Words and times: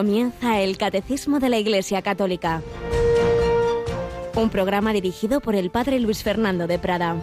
Comienza 0.00 0.62
el 0.62 0.78
Catecismo 0.78 1.40
de 1.40 1.50
la 1.50 1.58
Iglesia 1.58 2.00
Católica. 2.00 2.62
Un 4.34 4.48
programa 4.48 4.94
dirigido 4.94 5.42
por 5.42 5.54
el 5.54 5.68
Padre 5.68 6.00
Luis 6.00 6.22
Fernando 6.22 6.66
de 6.66 6.78
Prada. 6.78 7.16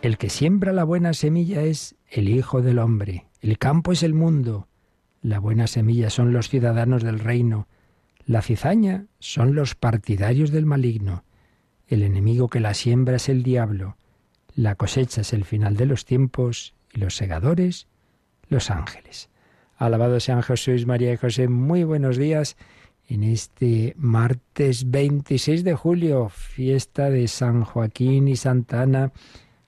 El 0.00 0.16
que 0.16 0.30
siembra 0.30 0.72
la 0.72 0.84
buena 0.84 1.12
semilla 1.12 1.60
es 1.60 1.96
el 2.08 2.30
Hijo 2.30 2.62
del 2.62 2.78
Hombre. 2.78 3.26
El 3.42 3.58
campo 3.58 3.92
es 3.92 4.02
el 4.02 4.14
mundo. 4.14 4.66
La 5.20 5.40
buena 5.40 5.66
semilla 5.66 6.08
son 6.08 6.32
los 6.32 6.48
ciudadanos 6.48 7.02
del 7.02 7.18
reino. 7.18 7.68
La 8.24 8.40
cizaña 8.40 9.08
son 9.18 9.54
los 9.54 9.74
partidarios 9.74 10.50
del 10.50 10.64
maligno. 10.64 11.22
El 11.86 12.02
enemigo 12.02 12.48
que 12.48 12.60
la 12.60 12.72
siembra 12.72 13.16
es 13.16 13.28
el 13.28 13.42
diablo. 13.42 13.96
La 14.56 14.74
cosecha 14.74 15.20
es 15.20 15.32
el 15.34 15.44
final 15.44 15.76
de 15.76 15.84
los 15.84 16.06
tiempos 16.06 16.74
y 16.94 17.00
los 17.00 17.14
segadores, 17.14 17.88
los 18.48 18.70
ángeles. 18.70 19.28
Alabado 19.76 20.18
sean 20.18 20.42
Jesús, 20.42 20.86
María 20.86 21.12
y 21.12 21.16
José. 21.18 21.48
Muy 21.48 21.84
buenos 21.84 22.16
días 22.16 22.56
en 23.06 23.22
este 23.22 23.94
martes 23.98 24.90
26 24.90 25.62
de 25.62 25.74
julio, 25.74 26.30
fiesta 26.30 27.10
de 27.10 27.28
San 27.28 27.64
Joaquín 27.64 28.28
y 28.28 28.36
Santa 28.36 28.80
Ana, 28.80 29.12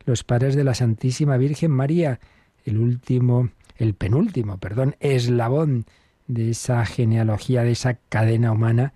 los 0.07 0.25
padres 0.25 0.57
de 0.57 0.65
la 0.65 0.75
Santísima 0.75 1.37
Virgen 1.37 1.71
María, 1.71 2.19
el 2.65 2.79
último, 2.79 3.51
el 3.77 3.93
penúltimo, 3.93 4.57
perdón, 4.57 4.97
eslabón 5.01 5.85
de 6.29 6.51
esa 6.51 6.87
genealogía, 6.87 7.63
de 7.63 7.73
esa 7.73 7.95
cadena 8.09 8.53
humana 8.53 8.95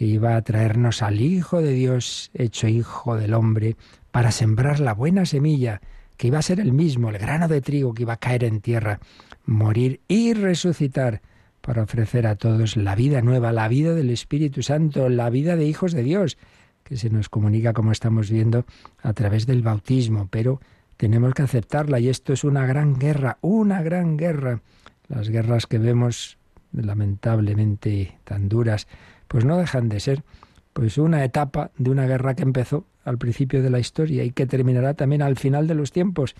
que 0.00 0.06
iba 0.06 0.34
a 0.34 0.40
traernos 0.40 1.02
al 1.02 1.20
Hijo 1.20 1.60
de 1.60 1.72
Dios, 1.72 2.30
hecho 2.32 2.66
Hijo 2.68 3.18
del 3.18 3.34
hombre, 3.34 3.76
para 4.10 4.30
sembrar 4.30 4.80
la 4.80 4.94
buena 4.94 5.26
semilla, 5.26 5.82
que 6.16 6.28
iba 6.28 6.38
a 6.38 6.42
ser 6.42 6.58
el 6.58 6.72
mismo, 6.72 7.10
el 7.10 7.18
grano 7.18 7.48
de 7.48 7.60
trigo 7.60 7.92
que 7.92 8.04
iba 8.04 8.14
a 8.14 8.16
caer 8.16 8.44
en 8.44 8.62
tierra, 8.62 8.98
morir 9.44 10.00
y 10.08 10.32
resucitar, 10.32 11.20
para 11.60 11.82
ofrecer 11.82 12.26
a 12.26 12.36
todos 12.36 12.78
la 12.78 12.94
vida 12.94 13.20
nueva, 13.20 13.52
la 13.52 13.68
vida 13.68 13.92
del 13.92 14.08
Espíritu 14.08 14.62
Santo, 14.62 15.10
la 15.10 15.28
vida 15.28 15.54
de 15.54 15.66
hijos 15.66 15.92
de 15.92 16.02
Dios, 16.02 16.38
que 16.82 16.96
se 16.96 17.10
nos 17.10 17.28
comunica, 17.28 17.74
como 17.74 17.92
estamos 17.92 18.30
viendo, 18.30 18.64
a 19.02 19.12
través 19.12 19.44
del 19.44 19.60
bautismo, 19.60 20.28
pero 20.30 20.62
tenemos 20.96 21.34
que 21.34 21.42
aceptarla 21.42 22.00
y 22.00 22.08
esto 22.08 22.32
es 22.32 22.42
una 22.42 22.64
gran 22.64 22.98
guerra, 22.98 23.36
una 23.42 23.82
gran 23.82 24.16
guerra. 24.16 24.62
Las 25.08 25.28
guerras 25.28 25.66
que 25.66 25.76
vemos 25.76 26.38
lamentablemente 26.72 28.16
tan 28.24 28.48
duras 28.48 28.86
pues 29.30 29.44
no 29.44 29.56
dejan 29.56 29.88
de 29.88 30.00
ser 30.00 30.24
pues 30.72 30.98
una 30.98 31.24
etapa 31.24 31.70
de 31.78 31.90
una 31.90 32.04
guerra 32.04 32.34
que 32.34 32.42
empezó 32.42 32.84
al 33.04 33.16
principio 33.16 33.62
de 33.62 33.70
la 33.70 33.78
historia 33.78 34.24
y 34.24 34.32
que 34.32 34.44
terminará 34.44 34.94
también 34.94 35.22
al 35.22 35.36
final 35.36 35.68
de 35.68 35.76
los 35.76 35.92
tiempos, 35.92 36.34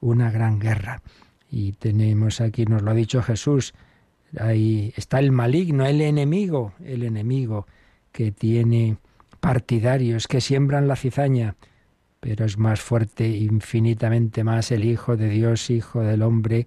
una 0.00 0.28
gran 0.32 0.58
guerra. 0.58 1.02
Y 1.52 1.74
tenemos 1.74 2.40
aquí, 2.40 2.64
nos 2.64 2.82
lo 2.82 2.90
ha 2.90 2.94
dicho 2.94 3.22
Jesús, 3.22 3.74
ahí 4.36 4.92
está 4.96 5.20
el 5.20 5.30
maligno, 5.30 5.86
el 5.86 6.00
enemigo, 6.00 6.72
el 6.84 7.04
enemigo 7.04 7.68
que 8.10 8.32
tiene 8.32 8.96
partidarios 9.38 10.26
que 10.26 10.40
siembran 10.40 10.88
la 10.88 10.96
cizaña, 10.96 11.54
pero 12.18 12.44
es 12.44 12.58
más 12.58 12.80
fuerte, 12.80 13.28
infinitamente 13.28 14.42
más 14.42 14.72
el 14.72 14.84
Hijo 14.84 15.16
de 15.16 15.28
Dios, 15.28 15.70
Hijo 15.70 16.00
del 16.00 16.22
hombre, 16.22 16.66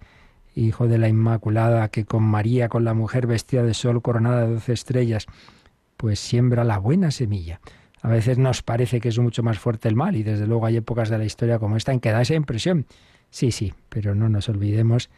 Hijo 0.55 0.87
de 0.87 0.99
la 0.99 1.09
Inmaculada, 1.09 1.89
que 1.89 2.05
con 2.05 2.23
María, 2.23 2.69
con 2.69 2.85
la 2.85 2.93
mujer 2.93 3.27
vestida 3.27 3.61
de 3.63 3.73
sol, 3.73 4.01
coronada 4.01 4.47
de 4.47 4.53
doce 4.53 4.71
estrellas, 4.71 5.27
pues 5.97 6.19
siembra 6.19 6.63
la 6.63 6.78
buena 6.78 7.11
semilla. 7.11 7.59
A 8.01 8.09
veces 8.09 8.38
nos 8.38 8.61
parece 8.61 9.00
que 9.00 9.09
es 9.09 9.17
mucho 9.17 9.41
más 9.41 9.57
fuerte 9.57 9.88
el 9.88 9.95
mal 9.95 10.16
y 10.16 10.23
desde 10.23 10.45
luego 10.45 10.66
hay 10.66 10.78
épocas 10.78 11.09
de 11.09 11.17
la 11.17 11.25
historia 11.25 11.59
como 11.59 11.75
esta 11.75 11.91
en 11.91 12.00
que 12.00 12.11
da 12.11 12.22
esa 12.22 12.35
impresión. 12.35 12.85
Sí, 13.29 13.51
sí, 13.51 13.73
pero 13.89 14.13
no 14.16 14.29
nos 14.29 14.47
olvidemos 14.47 15.09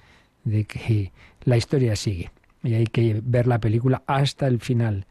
de 0.43 0.65
que 0.65 1.11
la 1.43 1.57
historia 1.57 1.95
sigue 1.95 2.31
y 2.63 2.73
hay 2.75 2.85
que 2.87 3.21
ver 3.23 3.47
la 3.47 3.59
película 3.59 4.03
hasta 4.07 4.47
el 4.47 4.59
final. 4.59 5.05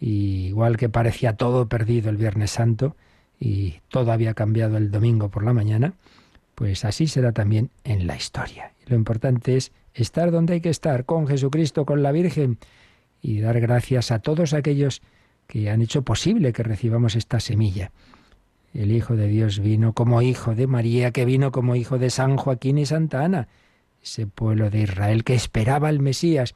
Y 0.00 0.48
igual 0.48 0.76
que 0.76 0.88
parecía 0.88 1.36
todo 1.36 1.68
perdido 1.68 2.10
el 2.10 2.16
Viernes 2.16 2.50
Santo 2.50 2.96
y 3.40 3.80
todo 3.88 4.12
había 4.12 4.34
cambiado 4.34 4.76
el 4.76 4.90
domingo 4.90 5.30
por 5.30 5.44
la 5.44 5.52
mañana, 5.52 5.94
pues 6.54 6.84
así 6.84 7.06
será 7.06 7.32
también 7.32 7.70
en 7.84 8.06
la 8.06 8.16
historia. 8.16 8.72
Lo 8.86 8.96
importante 8.96 9.56
es 9.56 9.72
estar 9.94 10.30
donde 10.30 10.54
hay 10.54 10.60
que 10.60 10.70
estar, 10.70 11.04
con 11.04 11.26
Jesucristo, 11.26 11.84
con 11.86 12.02
la 12.02 12.12
Virgen, 12.12 12.58
y 13.24 13.40
dar 13.40 13.58
gracias 13.58 14.10
a 14.10 14.18
todos 14.18 14.52
aquellos 14.52 15.00
que 15.46 15.70
han 15.70 15.80
hecho 15.80 16.02
posible 16.02 16.52
que 16.52 16.62
recibamos 16.62 17.16
esta 17.16 17.40
semilla. 17.40 17.90
El 18.74 18.92
Hijo 18.92 19.16
de 19.16 19.28
Dios 19.28 19.60
vino 19.60 19.94
como 19.94 20.20
hijo 20.20 20.54
de 20.54 20.66
María, 20.66 21.10
que 21.10 21.24
vino 21.24 21.50
como 21.50 21.74
hijo 21.74 21.98
de 21.98 22.10
San 22.10 22.36
Joaquín 22.36 22.76
y 22.76 22.84
Santa 22.84 23.24
Ana, 23.24 23.48
ese 24.02 24.26
pueblo 24.26 24.68
de 24.68 24.82
Israel 24.82 25.24
que 25.24 25.34
esperaba 25.34 25.88
al 25.88 26.00
Mesías, 26.00 26.54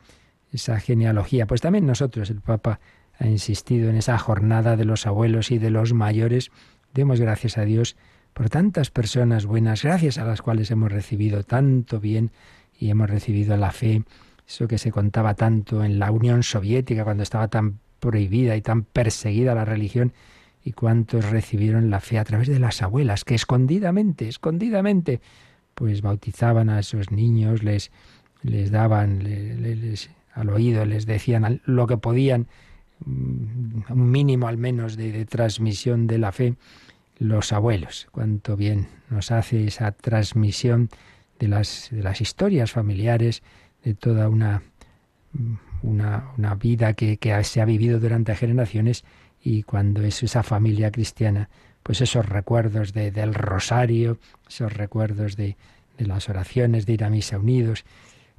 esa 0.53 0.79
genealogía. 0.79 1.47
Pues 1.47 1.63
también 1.63 1.87
nosotros, 1.87 2.29
el 2.29 2.43
Papa 2.43 2.81
ha 3.19 3.27
insistido 3.27 3.89
en 3.89 3.97
esa 3.97 4.19
jornada 4.19 4.77
de 4.77 4.85
los 4.85 5.07
abuelos 5.07 5.51
y 5.51 5.57
de 5.57 5.71
los 5.71 5.95
mayores. 5.95 6.51
Demos 6.93 7.19
gracias 7.19 7.57
a 7.57 7.65
Dios 7.65 7.97
por 8.35 8.51
tantas 8.51 8.91
personas 8.91 9.47
buenas, 9.47 9.85
gracias 9.85 10.19
a 10.19 10.25
las 10.27 10.43
cuales 10.43 10.71
hemos 10.71 10.93
recibido 10.93 11.45
tanto 11.45 11.99
bien 11.99 12.31
y 12.79 12.91
hemos 12.91 13.09
recibido 13.09 13.57
la 13.57 13.71
fe 13.73 14.03
eso 14.49 14.67
que 14.67 14.79
se 14.79 14.91
contaba 14.91 15.35
tanto 15.35 15.85
en 15.85 15.99
la 15.99 16.11
Unión 16.11 16.43
Soviética 16.43 17.05
cuando 17.05 17.23
estaba 17.23 17.49
tan 17.49 17.81
prohibida 18.01 18.57
y 18.57 18.63
tan 18.63 18.83
perseguida 18.83 19.55
la 19.55 19.65
religión, 19.65 20.13
y 20.65 20.73
cuántos 20.73 21.31
recibieron 21.31 21.91
la 21.91 22.01
fe 22.01 22.19
a 22.19 22.25
través 22.25 22.49
de 22.49 22.59
las 22.59 22.83
abuelas, 22.83 23.25
que 23.25 23.35
escondidamente, 23.35 24.29
escondidamente, 24.29 25.21
pues 25.75 26.03
bautizaban 26.03 26.71
a 26.71 26.81
esos 26.81 27.11
niños, 27.13 27.63
les, 27.63 27.91
les 28.43 28.71
daban 28.71 29.23
les, 29.23 30.11
al 30.35 30.51
oído, 30.51 30.85
les 30.85 31.07
decían 31.07 31.61
lo 31.65 31.87
que 31.87 31.97
podían, 31.97 32.49
mm, 33.05 33.83
un 33.91 34.11
mínimo 34.11 34.49
al 34.49 34.57
menos 34.57 34.97
de, 34.97 35.25
transmisión 35.27 36.07
de 36.07 36.19
la 36.19 36.33
fe, 36.33 36.55
los 37.19 37.53
abuelos. 37.53 38.09
Cuánto 38.13 38.57
bien 38.57 38.89
nos 39.11 39.31
hace 39.31 39.67
esa 39.67 39.93
transmisión 39.93 40.89
de 41.39 41.49
las, 41.49 41.89
de 41.91 42.03
las 42.03 42.21
historias 42.21 42.73
familiares, 42.73 43.43
de 43.85 43.95
toda 43.95 44.29
una, 44.29 44.63
una, 45.83 46.55
vida 46.55 46.95
que, 46.95 47.19
se 47.45 47.61
ha 47.61 47.65
vivido 47.65 48.01
durante 48.01 48.35
generaciones 48.35 49.05
y 49.43 49.63
cuando 49.63 50.03
es 50.03 50.23
esa 50.23 50.43
familia 50.43 50.91
cristiana, 50.91 51.49
pues 51.83 52.01
esos 52.01 52.27
recuerdos 52.27 52.93
de, 52.93 53.11
del 53.11 53.35
rosario, 53.35 54.19
esos 54.49 54.73
recuerdos 54.73 55.37
de, 55.37 55.57
de 55.97 56.07
las 56.07 56.29
oraciones, 56.29 56.87
de 56.87 56.95
ir 56.95 57.05
a 57.05 57.11
misa 57.11 57.39
unidos, 57.39 57.85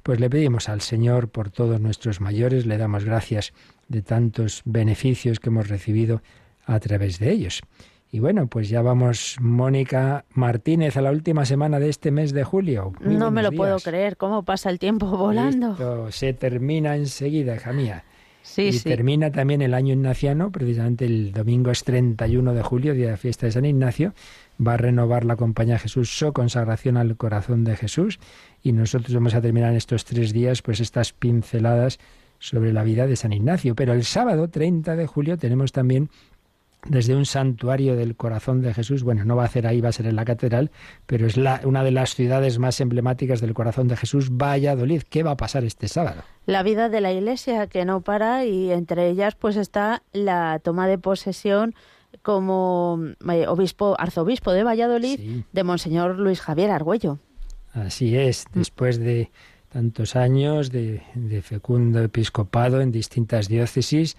pues 0.02 0.20
le 0.20 0.30
pedimos 0.30 0.68
al 0.68 0.80
Señor 0.80 1.28
por 1.28 1.50
todos 1.50 1.80
nuestros 1.80 2.20
mayores, 2.20 2.66
le 2.66 2.78
damos 2.78 3.04
gracias 3.04 3.52
de 3.88 4.02
tantos 4.02 4.62
beneficios 4.64 5.40
que 5.40 5.50
hemos 5.50 5.68
recibido 5.68 6.22
a 6.64 6.78
través 6.80 7.18
de 7.18 7.32
ellos. 7.32 7.62
Y 8.12 8.18
bueno, 8.18 8.48
pues 8.48 8.68
ya 8.68 8.82
vamos, 8.82 9.36
Mónica 9.40 10.24
Martínez, 10.34 10.96
a 10.96 11.00
la 11.00 11.12
última 11.12 11.44
semana 11.44 11.78
de 11.78 11.88
este 11.88 12.10
mes 12.10 12.32
de 12.32 12.42
julio. 12.42 12.92
no 13.00 13.30
me 13.30 13.42
lo 13.42 13.52
puedo 13.52 13.78
creer, 13.78 14.16
cómo 14.16 14.42
pasa 14.42 14.68
el 14.70 14.80
tiempo 14.80 15.06
volando. 15.06 16.10
se 16.10 16.32
termina 16.32 16.96
enseguida, 16.96 17.54
hija 17.54 17.72
mía. 17.72 18.04
Sí, 18.42 18.70
y 18.72 18.78
termina 18.80 19.30
también 19.30 19.62
el 19.62 19.74
año 19.74 19.94
ignaciano, 19.94 20.50
precisamente 20.50 21.04
el 21.04 21.32
domingo 21.32 21.70
es 21.70 21.84
31 21.84 22.54
de 22.54 22.62
julio, 22.62 22.94
día 22.94 23.10
de 23.10 23.16
fiesta 23.16 23.46
de 23.46 23.52
San 23.52 23.64
Ignacio. 23.64 24.12
Va 24.66 24.74
a 24.74 24.76
renovar 24.76 25.24
la 25.24 25.36
compañía 25.36 25.78
Jesús 25.78 26.10
su 26.10 26.32
consagración 26.32 26.96
al 26.96 27.16
corazón 27.16 27.64
de 27.64 27.76
Jesús. 27.76 28.18
Y 28.62 28.72
nosotros 28.72 29.14
vamos 29.14 29.34
a 29.34 29.40
terminar 29.40 29.70
en 29.70 29.76
estos 29.76 30.04
tres 30.04 30.32
días, 30.32 30.62
pues 30.62 30.80
estas 30.80 31.12
pinceladas 31.12 31.98
sobre 32.40 32.72
la 32.72 32.82
vida 32.82 33.06
de 33.06 33.14
San 33.14 33.32
Ignacio. 33.32 33.76
Pero 33.76 33.92
el 33.92 34.04
sábado 34.04 34.48
30 34.48 34.96
de 34.96 35.06
julio 35.06 35.36
tenemos 35.36 35.70
también 35.70 36.10
desde 36.86 37.14
un 37.14 37.26
santuario 37.26 37.96
del 37.96 38.16
corazón 38.16 38.62
de 38.62 38.72
Jesús. 38.74 39.02
Bueno, 39.02 39.24
no 39.24 39.36
va 39.36 39.44
a 39.44 39.48
ser 39.48 39.66
ahí, 39.66 39.80
va 39.80 39.90
a 39.90 39.92
ser 39.92 40.06
en 40.06 40.16
la 40.16 40.24
catedral, 40.24 40.70
pero 41.06 41.26
es 41.26 41.36
la, 41.36 41.60
una 41.64 41.84
de 41.84 41.90
las 41.90 42.14
ciudades 42.14 42.58
más 42.58 42.80
emblemáticas 42.80 43.40
del 43.40 43.54
corazón 43.54 43.88
de 43.88 43.96
Jesús, 43.96 44.30
Valladolid. 44.30 45.02
¿Qué 45.02 45.22
va 45.22 45.32
a 45.32 45.36
pasar 45.36 45.64
este 45.64 45.88
sábado? 45.88 46.22
La 46.46 46.62
vida 46.62 46.88
de 46.88 47.00
la 47.00 47.12
Iglesia 47.12 47.66
que 47.66 47.84
no 47.84 48.00
para 48.00 48.44
y 48.44 48.72
entre 48.72 49.08
ellas 49.08 49.34
pues 49.34 49.56
está 49.56 50.02
la 50.12 50.60
toma 50.62 50.86
de 50.88 50.98
posesión 50.98 51.74
como 52.22 52.98
eh, 53.30 53.46
obispo, 53.46 53.96
arzobispo 53.98 54.52
de 54.52 54.64
Valladolid 54.64 55.44
de 55.52 55.64
Monseñor 55.64 56.18
Luis 56.18 56.40
Javier 56.40 56.70
Argüello. 56.70 57.18
Así 57.72 58.16
es, 58.16 58.46
mm. 58.52 58.58
después 58.58 58.98
de 58.98 59.30
tantos 59.68 60.16
años 60.16 60.72
de 60.72 61.00
fecundo 61.44 62.02
episcopado 62.02 62.80
en 62.80 62.90
distintas 62.90 63.46
diócesis, 63.46 64.16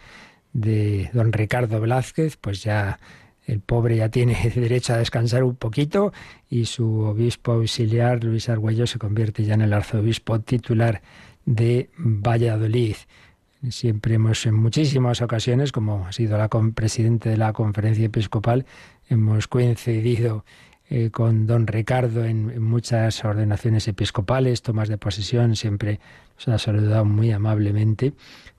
de 0.54 1.10
don 1.14 1.32
Ricardo 1.32 1.80
Velázquez, 1.80 2.38
pues 2.38 2.64
ya 2.64 3.00
el 3.46 3.60
pobre 3.60 3.98
ya 3.98 4.10
tiene 4.10 4.38
derecho 4.56 4.94
a 4.94 4.98
descansar 4.98 5.44
un 5.44 5.56
poquito 5.56 6.14
y 6.50 6.66
su 6.66 7.02
obispo 7.02 7.54
auxiliar, 7.54 8.24
Luis 8.24 8.50
Argüello, 8.50 8.88
se 8.88 9.00
convierte 9.00 9.44
ya 9.44 9.56
en 9.56 9.62
el 9.62 9.74
arzobispo 9.74 10.40
titular 10.40 11.02
de 11.46 11.90
Valladolid. 11.98 12.96
Siempre 13.70 14.16
hemos, 14.16 14.46
en 14.46 14.56
muchísimas 14.56 15.22
ocasiones, 15.22 15.72
como 15.72 16.08
ha 16.08 16.12
sido 16.12 16.38
la 16.38 16.50
presidente 16.50 17.30
de 17.30 17.38
la 17.38 17.54
conferencia 17.54 18.06
episcopal, 18.06 18.66
hemos 19.08 19.48
coincidido 19.48 20.46
eh, 20.90 21.10
con 21.10 21.46
don 21.48 21.68
Ricardo 21.68 22.26
en, 22.26 22.62
muchas 22.62 23.24
ordenaciones 23.24 23.88
episcopales, 23.88 24.62
tomas 24.62 24.90
de 24.90 24.98
posesión, 24.98 25.56
siempre 25.56 26.00
nos 26.38 26.48
ha 26.50 26.58
saludado 26.58 27.06
muy 27.06 27.32
amablemente. 27.32 28.14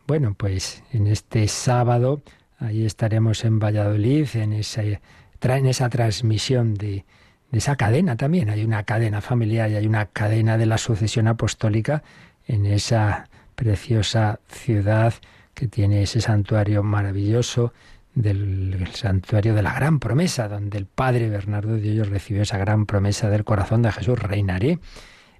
Bueno, 0.07 0.35
pues 0.35 0.83
en 0.93 1.07
este 1.07 1.47
sábado, 1.49 2.23
ahí 2.59 2.85
estaremos 2.85 3.45
en 3.45 3.59
Valladolid, 3.59 4.27
en 4.35 4.53
esa, 4.53 4.83
en 4.83 5.67
esa 5.67 5.89
transmisión 5.89 6.75
de, 6.75 7.05
de 7.51 7.59
esa 7.59 7.77
cadena 7.77 8.17
también. 8.17 8.51
Hay 8.51 8.65
una 8.65 8.83
cadena 8.83 9.21
familiar 9.21 9.71
y 9.71 9.77
hay 9.77 9.87
una 9.87 10.07
cadena 10.07 10.59
de 10.59 10.67
la 10.67 10.79
sucesión 10.79 11.29
apostólica 11.29 12.03
en 12.47 12.67
esa 12.67 13.29
preciosa 13.55 14.41
ciudad 14.49 15.15
que 15.55 15.69
tiene 15.69 16.03
ese 16.03 16.21
santuario 16.21 16.83
maravilloso 16.83 17.73
del 18.15 18.89
santuario 18.93 19.55
de 19.55 19.63
la 19.63 19.75
gran 19.75 19.99
promesa, 19.99 20.49
donde 20.49 20.79
el 20.79 20.87
padre 20.87 21.29
Bernardo 21.29 21.77
de 21.77 22.05
recibió 22.05 22.43
esa 22.43 22.59
gran 22.59 22.87
promesa 22.87 23.31
del 23.31 23.45
corazón 23.45 23.83
de 23.83 23.93
Jesús, 23.93 24.19
reinaré 24.19 24.79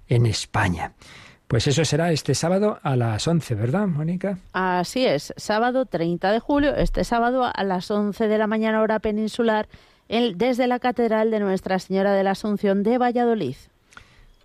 en 0.07 0.25
España. 0.25 0.93
Pues 1.47 1.67
eso 1.67 1.85
será 1.85 2.11
este 2.11 2.33
sábado 2.33 2.79
a 2.81 2.95
las 2.95 3.27
11, 3.27 3.55
¿verdad, 3.55 3.87
Mónica? 3.87 4.39
Así 4.53 5.05
es, 5.05 5.33
sábado 5.37 5.85
30 5.85 6.31
de 6.31 6.39
julio, 6.39 6.75
este 6.75 7.03
sábado 7.03 7.49
a 7.53 7.63
las 7.63 7.91
11 7.91 8.27
de 8.27 8.37
la 8.37 8.47
mañana 8.47 8.81
hora 8.81 8.99
peninsular, 8.99 9.67
desde 10.09 10.67
la 10.67 10.79
Catedral 10.79 11.31
de 11.31 11.39
Nuestra 11.39 11.79
Señora 11.79 12.13
de 12.13 12.23
la 12.23 12.31
Asunción 12.31 12.83
de 12.83 12.97
Valladolid. 12.97 13.55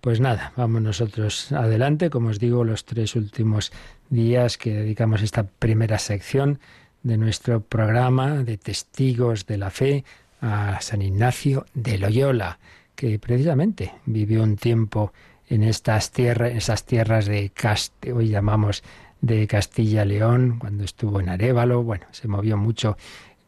Pues 0.01 0.21
nada, 0.21 0.53
vamos 0.55 0.81
nosotros 0.81 1.51
adelante, 1.51 2.09
como 2.09 2.29
os 2.29 2.39
digo, 2.39 2.63
los 2.63 2.85
tres 2.85 3.15
últimos 3.15 3.71
días 4.09 4.57
que 4.57 4.73
dedicamos 4.73 5.21
esta 5.21 5.43
primera 5.43 5.99
sección 5.99 6.59
de 7.03 7.17
nuestro 7.17 7.61
programa 7.61 8.43
de 8.43 8.57
testigos 8.57 9.45
de 9.45 9.57
la 9.57 9.69
fe 9.69 10.05
a 10.41 10.79
San 10.81 11.01
Ignacio 11.01 11.65
de 11.73 11.97
Loyola, 11.97 12.59
que 12.95 13.19
precisamente 13.19 13.93
vivió 14.05 14.43
un 14.43 14.55
tiempo 14.55 15.11
en 15.49 15.63
estas 15.63 16.11
tierras, 16.11 16.53
esas 16.53 16.85
tierras 16.85 17.25
de 17.25 17.49
Castilla, 17.49 18.15
hoy 18.15 18.29
llamamos 18.29 18.83
de 19.21 19.47
Castilla-León, 19.47 20.57
cuando 20.59 20.83
estuvo 20.83 21.19
en 21.19 21.29
Arevalo, 21.29 21.83
bueno, 21.83 22.05
se 22.11 22.27
movió 22.27 22.55
mucho 22.55 22.97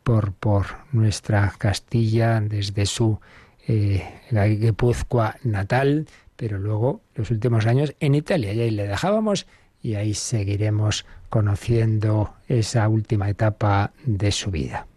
por, 0.04 0.34
por 0.34 0.66
nuestra 0.92 1.54
Castilla 1.58 2.42
desde 2.42 2.86
su 2.86 3.20
eh, 3.68 4.04
Guipúzcoa 4.32 5.38
natal, 5.44 6.08
pero 6.36 6.58
luego 6.58 7.02
los 7.16 7.30
últimos 7.30 7.68
años 7.68 7.96
en 8.00 8.16
Italia, 8.16 8.52
y 8.52 8.62
ahí 8.62 8.72
le 8.72 8.88
dejábamos 8.88 9.46
y 9.82 9.96
ahí 9.96 10.14
seguiremos 10.14 11.06
conociendo 11.30 12.34
esa 12.48 12.88
última 12.90 13.30
etapa 13.30 13.94
de 14.06 14.32
su 14.32 14.52
vida. 14.52 14.88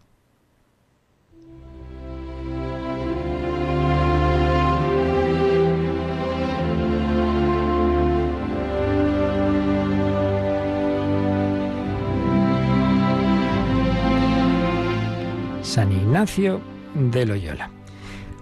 San 15.74 15.90
Ignacio 15.90 16.60
de 16.94 17.26
Loyola. 17.26 17.68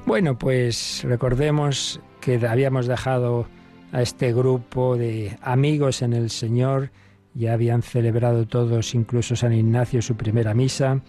Bueno, 0.05 0.38
pues 0.38 1.00
recordemos 1.02 1.99
que 2.20 2.46
habíamos 2.46 2.87
dejado 2.87 3.46
a 3.90 4.02
este 4.02 4.34
grupo 4.34 4.99
de 4.99 5.38
amigos 5.40 6.02
en 6.02 6.12
el 6.12 6.29
Señor 6.29 6.90
ya 7.32 7.55
habían 7.55 7.81
celebrado 7.81 8.46
todos, 8.46 8.94
incluso 8.94 9.34
San 9.34 9.55
Ignacio, 9.55 10.02
su 10.02 10.14
primera 10.14 10.52
misa. 10.52 11.00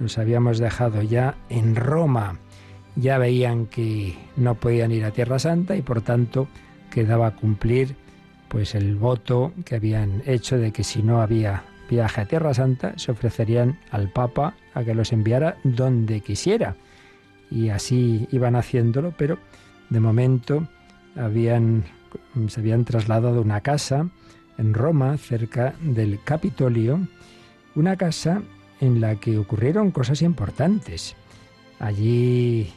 Los 0.00 0.16
habíamos 0.16 0.58
dejado 0.58 1.02
ya 1.02 1.36
en 1.50 1.76
Roma. 1.76 2.38
Ya 2.96 3.18
veían 3.18 3.66
que 3.66 4.16
no 4.36 4.54
podían 4.54 4.90
ir 4.90 5.04
a 5.04 5.10
Tierra 5.10 5.38
Santa 5.38 5.76
y 5.76 5.82
por 5.82 6.00
tanto 6.00 6.48
quedaba 6.90 7.36
cumplir 7.36 7.94
pues 8.48 8.74
el 8.74 8.96
voto 8.96 9.52
que 9.66 9.76
habían 9.76 10.22
hecho 10.24 10.56
de 10.56 10.72
que 10.72 10.82
si 10.82 11.02
no 11.02 11.20
había 11.20 11.62
viaje 11.88 12.20
a 12.20 12.26
Tierra 12.26 12.54
Santa 12.54 12.94
se 12.96 13.12
ofrecerían 13.12 13.78
al 13.90 14.10
Papa 14.10 14.54
a 14.74 14.84
que 14.84 14.94
los 14.94 15.12
enviara 15.12 15.56
donde 15.64 16.20
quisiera. 16.20 16.76
Y 17.50 17.70
así 17.70 18.28
iban 18.30 18.56
haciéndolo, 18.56 19.14
pero 19.16 19.38
de 19.90 20.00
momento 20.00 20.68
habían, 21.16 21.84
se 22.48 22.60
habían 22.60 22.84
trasladado 22.84 23.38
a 23.38 23.42
una 23.42 23.62
casa 23.62 24.08
en 24.58 24.74
Roma, 24.74 25.16
cerca 25.16 25.74
del 25.80 26.20
Capitolio, 26.22 27.06
una 27.74 27.96
casa 27.96 28.42
en 28.80 29.00
la 29.00 29.16
que 29.16 29.38
ocurrieron 29.38 29.90
cosas 29.90 30.22
importantes. 30.22 31.16
Allí 31.78 32.72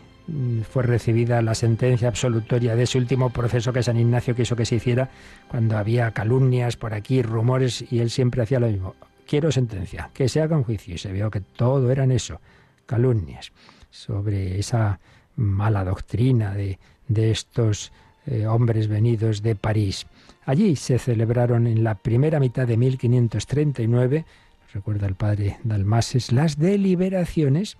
fue 0.70 0.84
recibida 0.84 1.42
la 1.42 1.56
sentencia 1.56 2.08
absolutoria 2.08 2.76
de 2.76 2.84
ese 2.84 2.98
último 2.98 3.32
proceso 3.32 3.74
que 3.74 3.84
San 3.84 3.98
Ignacio 3.98 4.36
quiso 4.36 4.56
que 4.56 4.66
se 4.66 4.76
hiciera 4.76 5.10
cuando 5.48 5.78
había 5.78 6.12
calumnias 6.12 6.78
por 6.78 6.94
aquí, 6.94 7.22
rumores, 7.22 7.86
y 7.92 8.00
él 8.00 8.10
siempre 8.10 8.44
hacía 8.44 8.60
lo 8.60 8.68
mismo. 8.68 8.96
Quiero 9.28 9.52
sentencia, 9.52 10.10
que 10.14 10.30
se 10.30 10.42
haga 10.42 10.58
un 10.58 10.64
juicio. 10.64 10.96
Y 10.96 10.98
se 10.98 11.12
vio 11.12 11.30
que 11.32 11.42
todo 11.42 11.92
eran 11.92 12.12
eso, 12.12 12.42
calumnias, 12.86 13.52
sobre 13.90 14.60
esa 14.60 15.00
mala 15.36 15.84
doctrina 15.84 16.54
de, 16.54 16.80
de 17.08 17.32
estos 17.32 17.92
eh, 18.26 18.46
hombres 18.46 18.88
venidos 18.88 19.42
de 19.42 19.56
París. 19.56 20.06
Allí 20.46 20.76
se 20.76 21.00
celebraron 21.00 21.66
en 21.66 21.84
la 21.84 21.96
primera 21.96 22.40
mitad 22.40 22.68
de 22.68 22.78
1539, 22.78 24.26
recuerda 24.74 25.08
el 25.08 25.16
padre 25.16 25.58
Dalmases, 25.64 26.32
las 26.32 26.58
deliberaciones 26.58 27.78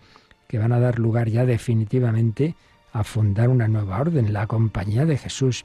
que 0.52 0.60
van 0.60 0.74
a 0.74 0.80
dar 0.82 1.00
lugar 1.00 1.30
ya 1.30 1.46
definitivamente 1.46 2.56
a 2.92 3.06
fundar 3.06 3.48
una 3.48 3.70
nueva 3.70 4.02
orden, 4.02 4.34
la 4.34 4.48
Compañía 4.48 5.06
de 5.06 5.18
Jesús. 5.18 5.64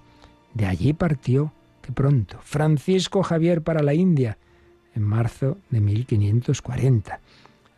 De 0.55 0.65
allí 0.65 0.93
partió, 0.93 1.53
que 1.83 1.91
pronto, 1.91 2.39
Francisco 2.41 3.25
Javier 3.25 3.63
para 3.63 3.83
la 3.83 3.95
India, 3.95 4.39
en 4.95 5.03
marzo 5.03 5.59
de 5.71 5.81
1540. 5.81 7.19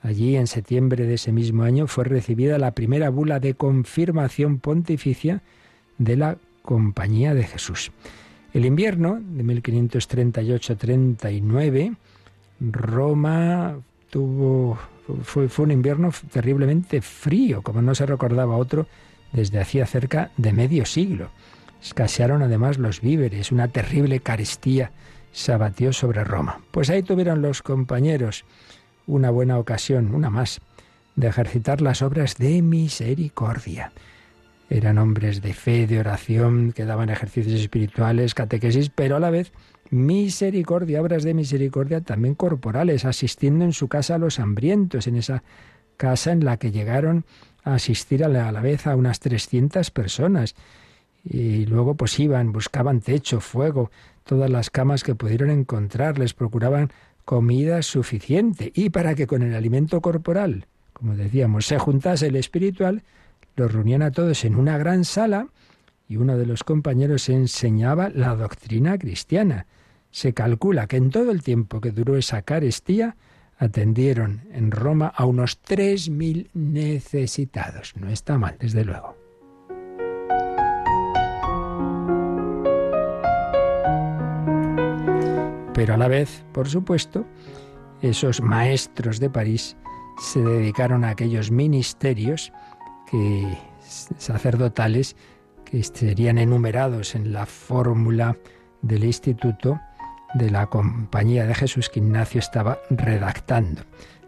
Allí, 0.03 0.37
en 0.37 0.47
septiembre 0.47 1.07
de 1.07 1.15
ese 1.15 1.33
mismo 1.33 1.63
año, 1.63 1.87
fue 1.87 2.05
recibida 2.05 2.59
la 2.59 2.73
primera 2.73 3.09
bula 3.09 3.41
de 3.41 3.55
confirmación 3.55 4.59
pontificia 4.59 5.41
de 5.97 6.19
la 6.19 6.37
Compañía 6.61 7.33
de 7.33 7.45
Jesús. 7.45 7.91
El 8.53 8.67
invierno 8.67 9.19
de 9.19 9.45
1538-39, 9.45 11.97
Roma 12.61 13.79
tuvo 14.11 14.77
fue, 15.23 15.49
un 15.59 15.71
invierno 15.71 16.11
terriblemente 16.33 17.01
frío, 17.01 17.63
como 17.63 17.83
no 17.83 17.95
se 17.95 18.07
recordaba 18.07 18.57
otro 18.57 18.87
desde 19.33 19.61
hacía 19.61 19.87
cerca 19.87 20.31
de 20.37 20.53
medio 20.53 20.87
siglo. 20.87 21.31
Escasearon 21.83 22.43
además 22.43 22.79
los 22.79 23.01
víveres, 23.01 23.53
una 23.53 23.69
terrible 23.69 24.21
carestía 24.21 24.91
se 25.33 25.53
abatió 25.53 25.93
sobre 25.93 26.25
Roma. 26.25 26.61
Pues 26.71 26.91
ahí 26.91 27.03
tuvieron 27.03 27.43
los 27.43 27.63
compañeros 27.63 28.45
una 29.07 29.31
buena 29.31 29.59
ocasión, 29.59 30.15
una 30.15 30.31
más, 30.31 30.61
de 31.17 31.29
ejercitar 31.29 31.81
las 31.81 32.03
obras 32.03 32.37
de 32.37 32.63
misericordia. 32.63 33.93
Eran 34.71 34.99
hombres 34.99 35.41
de 35.41 35.55
fe, 35.55 35.87
de 35.87 35.99
oración, 35.99 36.73
que 36.73 36.85
daban 36.85 37.09
ejercicios 37.09 37.61
espirituales, 37.61 38.35
catequesis, 38.35 38.91
pero 38.91 39.17
a 39.17 39.21
la 39.21 39.31
vez 39.31 39.53
misericordia, 39.91 41.01
obras 41.01 41.23
de 41.23 41.35
misericordia 41.35 42.01
también 42.01 42.35
corporales, 42.35 43.05
asistiendo 43.05 43.65
en 43.65 43.73
su 43.73 43.89
casa 43.89 44.17
a 44.17 44.19
los 44.19 44.39
hambrientos, 44.39 45.07
en 45.07 45.17
esa 45.17 45.43
casa 45.97 46.33
en 46.33 46.45
la 46.45 46.57
que 46.57 46.71
llegaron 46.71 47.25
a 47.65 47.75
asistir 47.75 48.25
a 48.25 48.29
la, 48.29 48.51
vez 48.61 48.87
a 48.87 48.97
unas 48.97 49.21
300 49.21 49.91
personas. 49.91 50.55
Y 51.25 51.67
luego 51.67 51.95
pues 51.95 52.19
iban, 52.19 52.53
buscaban 52.53 53.01
techo, 53.01 53.41
fuego, 53.41 53.91
todas 54.25 54.51
las 54.51 54.71
camas 54.71 55.03
que 55.03 55.15
pudieron 55.15 55.51
encontrar, 55.51 56.19
les 56.19 56.35
procuraban 56.35 56.91
comida 57.25 57.83
suficiente 57.83 58.73
y 58.75 58.91
para 58.91 59.15
que 59.15 59.27
con 59.27 59.43
el 59.43 59.55
alimento 59.55 60.01
corporal, 60.01 60.67
como 60.95 61.15
decíamos, 61.15 61.67
se 61.67 61.79
juntase 61.79 62.29
el 62.29 62.37
espiritual, 62.37 63.03
los 63.57 63.73
reunían 63.73 64.03
a 64.03 64.13
todos 64.13 64.45
en 64.45 64.55
una 64.55 64.79
gran 64.79 65.05
sala 65.05 65.49
y 66.09 66.17
uno 66.17 66.39
de 66.39 66.47
los 66.47 66.65
compañeros 66.65 67.29
enseñaba 67.29 68.09
la 68.09 68.35
doctrina 68.35 68.97
cristiana. 68.97 69.67
Se 70.11 70.35
calcula 70.35 70.87
que 70.87 70.97
en 70.97 71.11
todo 71.11 71.31
el 71.31 71.43
tiempo 71.43 71.81
que 71.81 71.91
duró 71.91 72.17
esa 72.17 72.43
carestía, 72.43 73.17
atendieron 73.59 74.43
en 74.53 74.71
Roma 74.71 75.13
a 75.15 75.25
unos 75.25 75.61
3.000 75.63 76.51
necesitados. 76.55 77.95
No 77.97 78.09
está 78.09 78.39
mal, 78.39 78.57
desde 78.59 78.85
luego. 78.85 79.17
Pero 85.75 85.95
a 85.95 85.97
la 85.97 86.09
vez, 86.09 86.45
por 86.53 86.69
supuesto, 86.69 87.25
esos 88.03 88.41
maestros 88.41 89.21
de 89.21 89.31
París 89.31 89.77
se 90.21 90.41
dedicaron 90.41 91.05
a 91.05 91.11
aquellos 91.11 91.51
ministerios 91.51 92.53
que 93.11 93.57
sacerdotales 94.19 95.17
que 95.65 95.83
serían 95.83 96.39
enumerados 96.39 97.15
en 97.15 97.33
la 97.33 97.47
fórmula 97.47 98.37
del 98.83 99.05
instituto 99.05 99.81
de 100.35 100.51
la 100.51 100.67
Compañía 100.67 101.47
de 101.47 101.55
Jesús 101.55 101.89
que 101.89 102.01
Ignacio 102.01 102.39
estaba 102.39 102.79
redactando. 102.91 103.83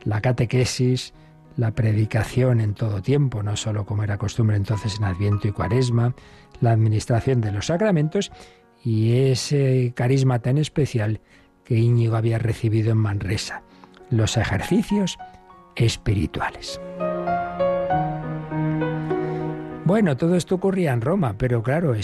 La 0.05 0.21
catequesis, 0.21 1.13
la 1.57 1.73
predicación 1.73 2.61
en 2.61 2.75
todo 2.75 3.03
tiempo, 3.03 3.43
no 3.43 3.57
solo 3.57 3.85
como 3.85 4.03
era 4.03 4.19
costumbre 4.19 4.57
entonces 4.57 4.97
en 4.99 5.05
Adviento 5.05 5.49
y 5.49 5.53
Cuaresma, 5.53 6.15
la 6.61 6.73
administración 6.73 7.41
de 7.41 7.53
los 7.53 7.67
sacramentos 7.67 8.33
y 8.83 9.13
ese 9.31 9.93
carisma 9.95 10.39
tan 10.39 10.59
especial 10.59 11.21
que 11.65 11.77
Íñigo 11.77 12.17
había 12.17 12.39
recibido 12.39 12.93
en 12.93 12.99
Manresa, 12.99 13.63
los 14.11 14.37
ejercicios 14.37 15.19
espirituales. 15.77 16.81
Bueno, 19.85 20.17
todo 20.17 20.37
esto 20.37 20.55
ocurría 20.55 20.93
en 20.93 21.01
Roma, 21.01 21.35
pero 21.37 21.63
claro, 21.63 21.95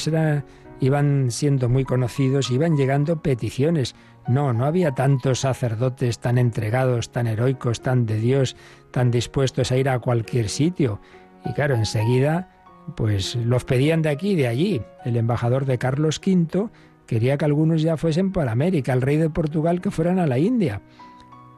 iban 0.80 1.30
siendo 1.30 1.68
muy 1.68 1.84
conocidos, 1.84 2.50
iban 2.50 2.76
llegando 2.76 3.22
peticiones. 3.22 3.94
No, 4.28 4.52
no 4.52 4.64
había 4.64 4.92
tantos 4.92 5.40
sacerdotes 5.40 6.18
tan 6.18 6.38
entregados, 6.38 7.10
tan 7.10 7.26
heroicos, 7.26 7.80
tan 7.80 8.06
de 8.06 8.18
Dios, 8.18 8.56
tan 8.90 9.10
dispuestos 9.10 9.72
a 9.72 9.76
ir 9.76 9.88
a 9.88 9.98
cualquier 9.98 10.48
sitio. 10.48 11.00
Y 11.44 11.52
claro, 11.52 11.74
enseguida, 11.74 12.50
pues 12.96 13.36
los 13.36 13.64
pedían 13.64 14.02
de 14.02 14.10
aquí 14.10 14.30
y 14.30 14.36
de 14.36 14.48
allí. 14.48 14.82
El 15.04 15.16
embajador 15.16 15.64
de 15.64 15.78
Carlos 15.78 16.20
V 16.24 16.68
quería 17.06 17.38
que 17.38 17.44
algunos 17.44 17.82
ya 17.82 17.96
fuesen 17.96 18.32
para 18.32 18.52
América, 18.52 18.92
el 18.92 19.02
rey 19.02 19.16
de 19.16 19.30
Portugal 19.30 19.80
que 19.80 19.90
fueran 19.90 20.18
a 20.18 20.26
la 20.26 20.38
India. 20.38 20.82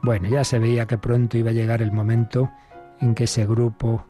Bueno, 0.01 0.29
ya 0.29 0.43
se 0.43 0.59
veía 0.59 0.85
que 0.85 0.97
pronto 0.97 1.37
iba 1.37 1.49
a 1.49 1.53
llegar 1.53 1.81
el 1.81 1.91
momento 1.91 2.49
en 3.01 3.15
que 3.15 3.25
ese 3.25 3.45
grupo 3.45 4.05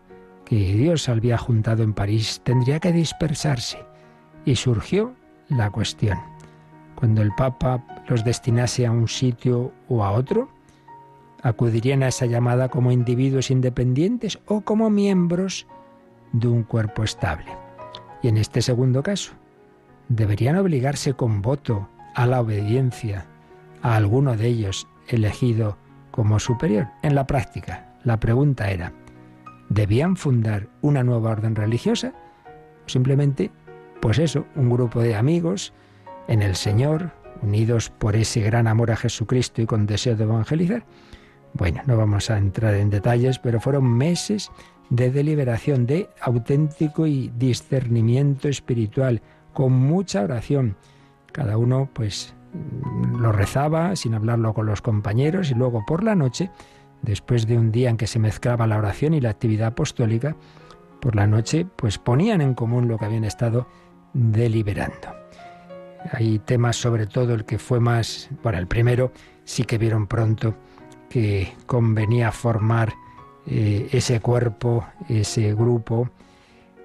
que 0.45 0.55
Dios 0.55 1.09
había 1.09 1.37
juntado 1.37 1.83
en 1.83 1.93
París 1.93 2.41
tendría 2.43 2.79
que 2.79 2.91
dispersarse. 2.91 3.88
Y 4.49 4.55
surgió 4.55 5.13
la 5.47 5.69
cuestión. 5.69 6.17
Cuando 6.95 7.21
el 7.21 7.31
Papa 7.35 7.85
los 8.07 8.23
destinase 8.23 8.87
a 8.87 8.91
un 8.91 9.07
sitio 9.07 9.71
o 9.87 10.03
a 10.03 10.09
otro, 10.09 10.49
acudirían 11.43 12.01
a 12.01 12.07
esa 12.07 12.25
llamada 12.25 12.67
como 12.67 12.91
individuos 12.91 13.51
independientes 13.51 14.39
o 14.47 14.61
como 14.61 14.89
miembros 14.89 15.67
de 16.31 16.47
un 16.47 16.63
cuerpo 16.63 17.03
estable. 17.03 17.45
Y 18.23 18.29
en 18.29 18.37
este 18.37 18.63
segundo 18.63 19.03
caso, 19.03 19.33
deberían 20.07 20.55
obligarse 20.55 21.13
con 21.13 21.43
voto 21.43 21.87
a 22.15 22.25
la 22.25 22.41
obediencia 22.41 23.27
a 23.83 23.97
alguno 23.97 24.35
de 24.35 24.47
ellos 24.47 24.87
elegido 25.09 25.77
como 26.09 26.39
superior. 26.39 26.87
En 27.03 27.13
la 27.13 27.27
práctica, 27.27 27.93
la 28.03 28.19
pregunta 28.19 28.71
era, 28.71 28.93
¿debían 29.69 30.15
fundar 30.15 30.69
una 30.81 31.03
nueva 31.03 31.29
orden 31.29 31.55
religiosa? 31.55 32.13
O 32.87 32.89
simplemente, 32.89 33.51
pues 34.01 34.19
eso, 34.19 34.45
un 34.55 34.69
grupo 34.69 35.01
de 35.01 35.15
amigos 35.15 35.73
en 36.27 36.41
el 36.41 36.55
Señor, 36.55 37.11
unidos 37.41 37.89
por 37.89 38.15
ese 38.15 38.41
gran 38.41 38.67
amor 38.67 38.91
a 38.91 38.95
Jesucristo 38.95 39.61
y 39.61 39.65
con 39.65 39.85
deseo 39.85 40.15
de 40.15 40.23
evangelizar. 40.23 40.85
Bueno, 41.53 41.81
no 41.85 41.97
vamos 41.97 42.29
a 42.29 42.37
entrar 42.37 42.75
en 42.75 42.89
detalles, 42.89 43.39
pero 43.39 43.59
fueron 43.59 43.91
meses 43.91 44.51
de 44.89 45.11
deliberación, 45.11 45.85
de 45.85 46.09
auténtico 46.21 47.07
y 47.07 47.31
discernimiento 47.35 48.47
espiritual, 48.47 49.21
con 49.53 49.73
mucha 49.73 50.21
oración. 50.21 50.77
Cada 51.31 51.57
uno, 51.57 51.89
pues, 51.93 52.33
lo 53.17 53.31
rezaba 53.31 53.95
sin 53.95 54.13
hablarlo 54.13 54.53
con 54.53 54.65
los 54.65 54.81
compañeros 54.81 55.51
y 55.51 55.55
luego 55.55 55.83
por 55.85 56.03
la 56.03 56.15
noche, 56.15 56.49
después 57.01 57.47
de 57.47 57.57
un 57.57 57.71
día 57.71 57.89
en 57.89 57.97
que 57.97 58.07
se 58.07 58.19
mezclaba 58.19 58.67
la 58.67 58.77
oración 58.77 59.13
y 59.13 59.21
la 59.21 59.29
actividad 59.29 59.69
apostólica, 59.69 60.35
por 60.99 61.15
la 61.15 61.27
noche 61.27 61.65
pues 61.75 61.97
ponían 61.97 62.41
en 62.41 62.53
común 62.53 62.87
lo 62.87 62.97
que 62.97 63.05
habían 63.05 63.23
estado 63.23 63.67
deliberando. 64.13 65.15
Hay 66.11 66.39
temas 66.39 66.77
sobre 66.77 67.07
todo 67.07 67.33
el 67.33 67.45
que 67.45 67.57
fue 67.57 67.79
más, 67.79 68.29
bueno, 68.41 68.57
el 68.57 68.67
primero 68.67 69.11
sí 69.43 69.63
que 69.63 69.77
vieron 69.77 70.07
pronto 70.07 70.55
que 71.09 71.53
convenía 71.65 72.31
formar 72.31 72.93
eh, 73.45 73.89
ese 73.91 74.19
cuerpo, 74.19 74.85
ese 75.07 75.53
grupo. 75.53 76.09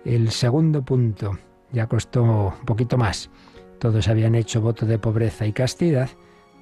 El 0.05 0.31
segundo 0.31 0.83
punto 0.85 1.39
ya 1.73 1.87
costó 1.87 2.23
un 2.59 2.65
poquito 2.67 2.97
más, 2.97 3.31
todos 3.79 4.09
habían 4.09 4.35
hecho 4.35 4.61
voto 4.61 4.87
de 4.87 4.99
pobreza 4.99 5.47
y 5.47 5.53
castidad, 5.53 6.09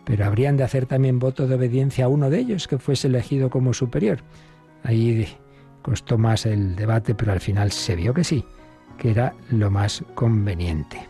pero 0.05 0.25
habrían 0.25 0.57
de 0.57 0.65
hacer 0.65 0.87
también 0.87 1.19
voto 1.19 1.47
de 1.47 1.55
obediencia 1.55 2.07
a 2.07 2.09
uno 2.09 2.31
de 2.31 2.39
ellos 2.39 2.67
que 2.67 2.79
fuese 2.79 3.09
elegido 3.09 3.51
como 3.51 3.73
superior. 3.73 4.19
Ahí 4.83 5.29
costó 5.83 6.19
más 6.19 6.47
el 6.47 6.75
debate, 6.75 7.15
pero 7.15 7.33
al 7.33 7.41
final 7.41 7.71
se 7.71 7.95
vio 7.95 8.13
que 8.13 8.25
sí, 8.25 8.45
que 9.03 9.11
era 9.11 9.35
lo 9.51 9.69
más 9.69 10.05
conveniente. 10.15 11.09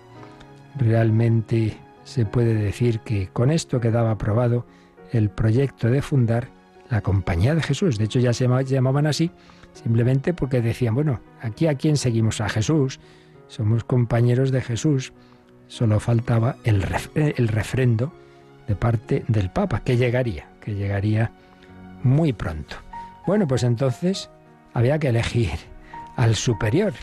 Realmente 0.79 1.77
se 2.05 2.25
puede 2.25 2.55
decir 2.55 3.01
que 3.01 3.29
con 3.29 3.51
esto 3.51 3.81
quedaba 3.81 4.13
aprobado 4.13 4.65
el 5.13 5.29
proyecto 5.29 5.91
de 5.91 6.01
fundar 6.01 6.49
la 6.89 7.03
Compañía 7.03 7.55
de 7.55 7.61
Jesús. 7.61 7.99
De 7.99 8.05
hecho, 8.05 8.19
ya 8.19 8.33
se 8.33 8.49
llamaban 8.65 9.07
así 9.07 9.31
simplemente 9.75 10.33
porque 10.33 10.63
decían, 10.63 10.95
bueno, 10.95 11.21
aquí 11.43 11.67
a 11.67 11.75
quién 11.75 11.99
seguimos, 11.99 12.41
a 12.41 12.49
Jesús, 12.49 12.99
somos 13.49 13.85
compañeros 13.85 14.53
de 14.53 14.63
Jesús. 14.63 15.13
Solo 15.69 16.01
faltaba 16.01 16.57
el, 16.65 16.83
el 17.15 17.49
refrendo 17.49 18.11
de 18.69 18.75
parte 18.75 19.23
del 19.29 19.51
Papa, 19.51 19.83
que 19.85 19.99
llegaría, 19.99 20.49
que 20.63 20.75
llegaría 20.75 21.31
muy 22.03 22.33
pronto. 22.33 22.77
Bueno, 23.27 23.47
pues 23.47 23.65
entonces 23.65 24.31
había 24.73 24.99
que 24.99 25.09
elegir 25.09 25.51
al 26.17 26.37
superior. 26.37 26.95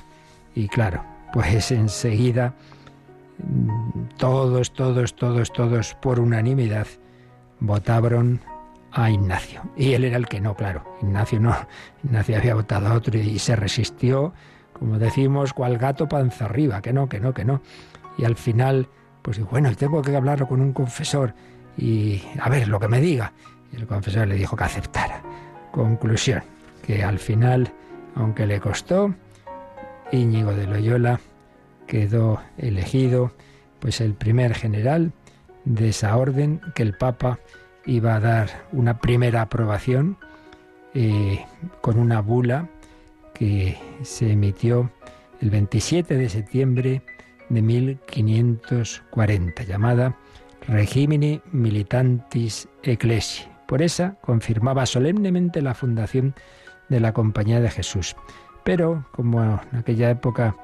Y 0.56 0.68
claro, 0.68 1.04
pues 1.34 1.72
enseguida 1.72 2.54
todos, 4.18 4.74
todos, 4.74 5.16
todos, 5.16 5.54
todos 5.54 5.96
por 5.96 6.20
unanimidad 6.20 6.88
votaron 7.60 8.42
a 8.92 9.10
Ignacio. 9.10 9.62
Y 9.78 9.94
él 9.94 10.04
era 10.04 10.18
el 10.18 10.28
que 10.28 10.42
no, 10.42 10.56
claro. 10.56 10.84
Ignacio 11.02 11.40
no. 11.40 11.56
Ignacio 12.04 12.38
había 12.38 12.56
votado 12.56 12.88
a 12.88 12.94
otro 12.94 13.18
y 13.18 13.40
se 13.40 13.56
resistió, 13.56 14.34
como 14.74 14.98
decimos, 14.98 15.54
cual 15.54 15.78
gato 15.78 16.08
panza 16.08 16.46
arriba, 16.46 16.82
que 16.82 16.94
no, 16.94 17.08
que 17.08 17.20
no, 17.20 17.34
que 17.34 17.46
no. 17.46 17.62
Y 18.18 18.26
al 18.26 18.36
final, 18.36 18.88
pues 19.22 19.38
dijo, 19.38 19.50
bueno, 19.52 19.74
tengo 19.76 20.02
que 20.02 20.16
hablarlo 20.16 20.48
con 20.48 20.62
un 20.62 20.74
confesor 20.74 21.34
y 21.78 22.22
a 22.42 22.50
ver 22.50 22.68
lo 22.68 22.80
que 22.80 22.88
me 22.88 23.00
diga. 23.00 23.32
Y 23.72 23.78
el 23.78 23.88
confesor 23.88 24.28
le 24.28 24.36
dijo 24.36 24.56
que 24.56 24.64
aceptara. 24.64 25.22
Conclusión, 25.72 26.44
que 26.86 27.04
al 27.04 27.20
final, 27.20 27.72
aunque 28.16 28.46
le 28.46 28.60
costó, 28.60 29.14
Íñigo 30.12 30.54
de 30.54 30.68
Loyola 30.68 31.20
quedó 31.88 32.42
elegido 32.58 33.32
pues 33.80 34.02
el 34.02 34.14
primer 34.14 34.54
general 34.54 35.14
de 35.66 35.90
esa 35.90 36.16
orden 36.18 36.62
que 36.76 36.84
el 36.84 36.96
Papa 36.96 37.40
iba 37.86 38.16
a 38.16 38.20
dar 38.20 38.50
una 38.72 39.00
primera 39.00 39.42
aprobación 39.42 40.18
eh, 40.94 41.46
con 41.82 42.00
una 42.00 42.22
bula 42.22 42.70
que 43.34 43.78
se 44.04 44.32
emitió 44.32 44.92
el 45.42 45.50
27 45.50 46.18
de 46.18 46.30
septiembre 46.30 47.02
de 47.50 47.62
1540, 47.62 49.64
llamada 49.64 50.16
Regimini 50.68 51.42
Militantis 51.52 52.68
Ecclesiae. 52.84 53.50
Por 53.68 53.82
esa 53.82 54.16
confirmaba 54.22 54.86
solemnemente 54.86 55.62
la 55.62 55.74
fundación 55.74 56.36
de 56.90 57.00
la 57.00 57.14
Compañía 57.14 57.60
de 57.60 57.70
Jesús. 57.70 58.16
Pero 58.70 59.04
como 59.10 59.42
en 59.72 59.80
aquella 59.80 60.12
época 60.12 60.56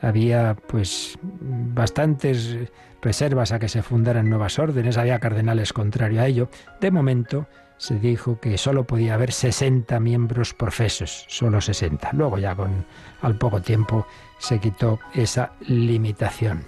había 0.00 0.56
pues 0.68 1.18
bastantes 1.22 2.56
reservas 3.02 3.50
a 3.50 3.58
que 3.58 3.68
se 3.68 3.82
fundaran 3.82 4.30
nuevas 4.30 4.60
órdenes, 4.60 4.96
había 4.96 5.18
cardenales 5.18 5.72
contrario 5.72 6.20
a 6.20 6.28
ello, 6.28 6.48
de 6.80 6.92
momento 6.92 7.48
se 7.76 7.98
dijo 7.98 8.38
que 8.38 8.58
solo 8.58 8.84
podía 8.84 9.14
haber 9.14 9.32
60 9.32 9.98
miembros 9.98 10.54
profesos, 10.54 11.24
solo 11.26 11.60
60. 11.60 12.10
Luego 12.12 12.38
ya 12.38 12.54
con 12.54 12.86
al 13.22 13.36
poco 13.38 13.60
tiempo 13.60 14.06
se 14.38 14.60
quitó 14.60 15.00
esa 15.12 15.50
limitación. 15.66 16.62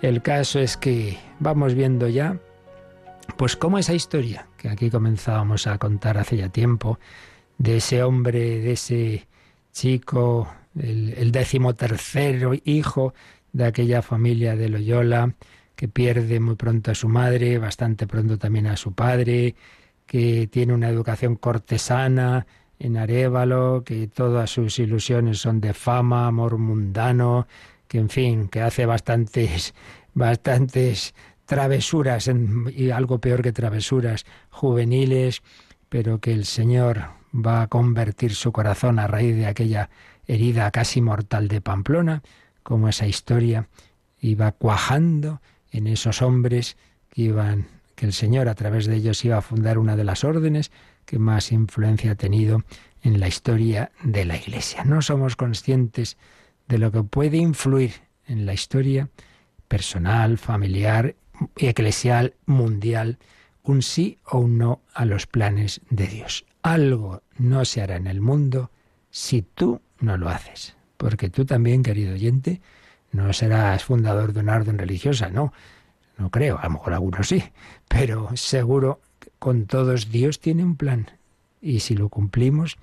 El 0.00 0.22
caso 0.22 0.60
es 0.60 0.76
que 0.76 1.18
vamos 1.40 1.74
viendo 1.74 2.06
ya, 2.06 2.36
pues 3.36 3.56
cómo 3.56 3.78
esa 3.78 3.94
historia 3.94 4.46
que 4.58 4.68
aquí 4.68 4.90
comenzábamos 4.90 5.66
a 5.66 5.76
contar 5.78 6.18
hace 6.18 6.36
ya 6.36 6.50
tiempo, 6.50 7.00
de 7.58 7.78
ese 7.78 8.04
hombre, 8.04 8.60
de 8.60 8.72
ese 8.72 9.26
chico, 9.72 10.48
el, 10.78 11.14
el 11.16 11.32
decimotercero 11.32 12.52
hijo 12.64 13.14
de 13.52 13.64
aquella 13.66 14.02
familia 14.02 14.56
de 14.56 14.68
Loyola, 14.68 15.34
que 15.76 15.88
pierde 15.88 16.40
muy 16.40 16.56
pronto 16.56 16.90
a 16.90 16.94
su 16.94 17.08
madre, 17.08 17.58
bastante 17.58 18.06
pronto 18.06 18.38
también 18.38 18.66
a 18.66 18.76
su 18.76 18.92
padre, 18.92 19.54
que 20.06 20.46
tiene 20.48 20.74
una 20.74 20.88
educación 20.88 21.36
cortesana, 21.36 22.46
en 22.80 22.96
Arevalo, 22.96 23.84
que 23.84 24.08
todas 24.08 24.50
sus 24.50 24.78
ilusiones 24.78 25.38
son 25.38 25.60
de 25.60 25.74
fama, 25.74 26.26
amor 26.26 26.56
mundano, 26.58 27.46
que 27.86 27.98
en 27.98 28.08
fin, 28.08 28.48
que 28.48 28.62
hace 28.62 28.86
bastantes, 28.86 29.74
bastantes 30.14 31.14
travesuras, 31.44 32.30
y 32.74 32.90
algo 32.90 33.20
peor 33.20 33.42
que 33.42 33.52
travesuras 33.52 34.24
juveniles, 34.48 35.42
pero 35.88 36.20
que 36.20 36.32
el 36.32 36.46
Señor 36.46 37.19
va 37.32 37.62
a 37.62 37.66
convertir 37.68 38.34
su 38.34 38.52
corazón 38.52 38.98
a 38.98 39.06
raíz 39.06 39.36
de 39.36 39.46
aquella 39.46 39.90
herida 40.26 40.70
casi 40.70 41.00
mortal 41.00 41.48
de 41.48 41.60
Pamplona, 41.60 42.22
como 42.62 42.88
esa 42.88 43.06
historia 43.06 43.68
iba 44.20 44.52
cuajando 44.52 45.40
en 45.70 45.86
esos 45.86 46.22
hombres 46.22 46.76
que 47.08 47.22
iban, 47.22 47.66
que 47.94 48.06
el 48.06 48.12
Señor 48.12 48.48
a 48.48 48.54
través 48.54 48.86
de 48.86 48.96
ellos 48.96 49.24
iba 49.24 49.38
a 49.38 49.42
fundar 49.42 49.78
una 49.78 49.96
de 49.96 50.04
las 50.04 50.24
órdenes 50.24 50.70
que 51.04 51.18
más 51.18 51.52
influencia 51.52 52.12
ha 52.12 52.14
tenido 52.16 52.62
en 53.02 53.18
la 53.18 53.28
historia 53.28 53.90
de 54.02 54.24
la 54.24 54.36
Iglesia. 54.36 54.84
No 54.84 55.02
somos 55.02 55.36
conscientes 55.36 56.16
de 56.68 56.78
lo 56.78 56.92
que 56.92 57.02
puede 57.02 57.38
influir 57.38 57.94
en 58.26 58.46
la 58.46 58.52
historia 58.52 59.08
personal, 59.68 60.38
familiar, 60.38 61.14
eclesial, 61.56 62.34
mundial, 62.46 63.18
un 63.62 63.82
sí 63.82 64.18
o 64.24 64.38
un 64.38 64.58
no 64.58 64.80
a 64.94 65.04
los 65.04 65.26
planes 65.26 65.80
de 65.90 66.06
Dios. 66.06 66.44
Algo 66.62 67.22
no 67.38 67.64
se 67.64 67.82
hará 67.82 67.96
en 67.96 68.06
el 68.06 68.20
mundo 68.20 68.70
si 69.10 69.42
tú 69.42 69.80
no 69.98 70.16
lo 70.16 70.28
haces. 70.28 70.76
Porque 70.96 71.30
tú 71.30 71.44
también, 71.44 71.82
querido 71.82 72.14
oyente, 72.14 72.60
no 73.12 73.32
serás 73.32 73.84
fundador 73.84 74.32
de 74.32 74.40
una 74.40 74.56
orden 74.56 74.78
religiosa, 74.78 75.30
no. 75.30 75.52
No 76.18 76.30
creo, 76.30 76.58
a 76.58 76.64
lo 76.64 76.70
mejor 76.70 76.92
algunos 76.92 77.28
sí, 77.28 77.42
pero 77.88 78.28
seguro 78.36 79.00
con 79.38 79.66
todos 79.66 80.10
Dios 80.10 80.38
tiene 80.38 80.64
un 80.64 80.76
plan. 80.76 81.10
Y 81.62 81.80
si 81.80 81.94
lo 81.94 82.08
cumplimos, 82.08 82.76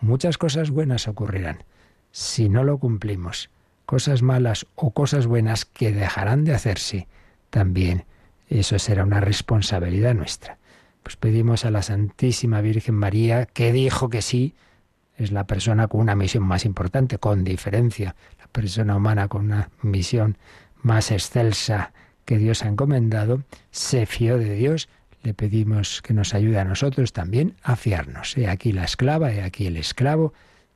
muchas 0.00 0.36
cosas 0.36 0.70
buenas 0.70 1.08
ocurrirán. 1.08 1.64
Si 2.10 2.50
no 2.50 2.64
lo 2.64 2.78
cumplimos, 2.78 3.48
cosas 3.86 4.22
malas 4.22 4.66
o 4.74 4.90
cosas 4.90 5.26
buenas 5.26 5.64
que 5.64 5.92
dejarán 5.92 6.44
de 6.44 6.54
hacerse, 6.54 7.08
también 7.48 8.04
eso 8.48 8.78
será 8.78 9.04
una 9.04 9.20
responsabilidad 9.20 10.14
nuestra. 10.14 10.58
Pues 11.02 11.16
pedimos 11.16 11.64
a 11.64 11.70
la 11.70 11.82
Santísima 11.82 12.60
Virgen 12.60 12.94
María, 12.94 13.46
que 13.46 13.72
dijo 13.72 14.08
que 14.08 14.22
sí, 14.22 14.54
es 15.16 15.32
la 15.32 15.46
persona 15.46 15.88
con 15.88 16.00
una 16.00 16.14
misión 16.14 16.44
más 16.44 16.64
importante, 16.64 17.18
con 17.18 17.44
diferencia, 17.44 18.16
la 18.38 18.46
persona 18.46 18.96
humana 18.96 19.28
con 19.28 19.46
una 19.46 19.70
misión 19.82 20.38
más 20.82 21.10
excelsa 21.10 21.92
que 22.24 22.38
Dios 22.38 22.64
ha 22.64 22.68
encomendado, 22.68 23.42
se 23.70 24.06
fió 24.06 24.38
de 24.38 24.54
Dios, 24.54 24.88
le 25.22 25.34
pedimos 25.34 26.02
que 26.02 26.14
nos 26.14 26.34
ayude 26.34 26.58
a 26.58 26.64
nosotros 26.64 27.12
también 27.12 27.56
a 27.62 27.76
fiarnos. 27.76 28.36
He 28.36 28.48
aquí 28.48 28.72
la 28.72 28.84
esclava, 28.84 29.32
he 29.32 29.42
aquí 29.42 29.66
el 29.66 29.76
esclavo 29.76 30.32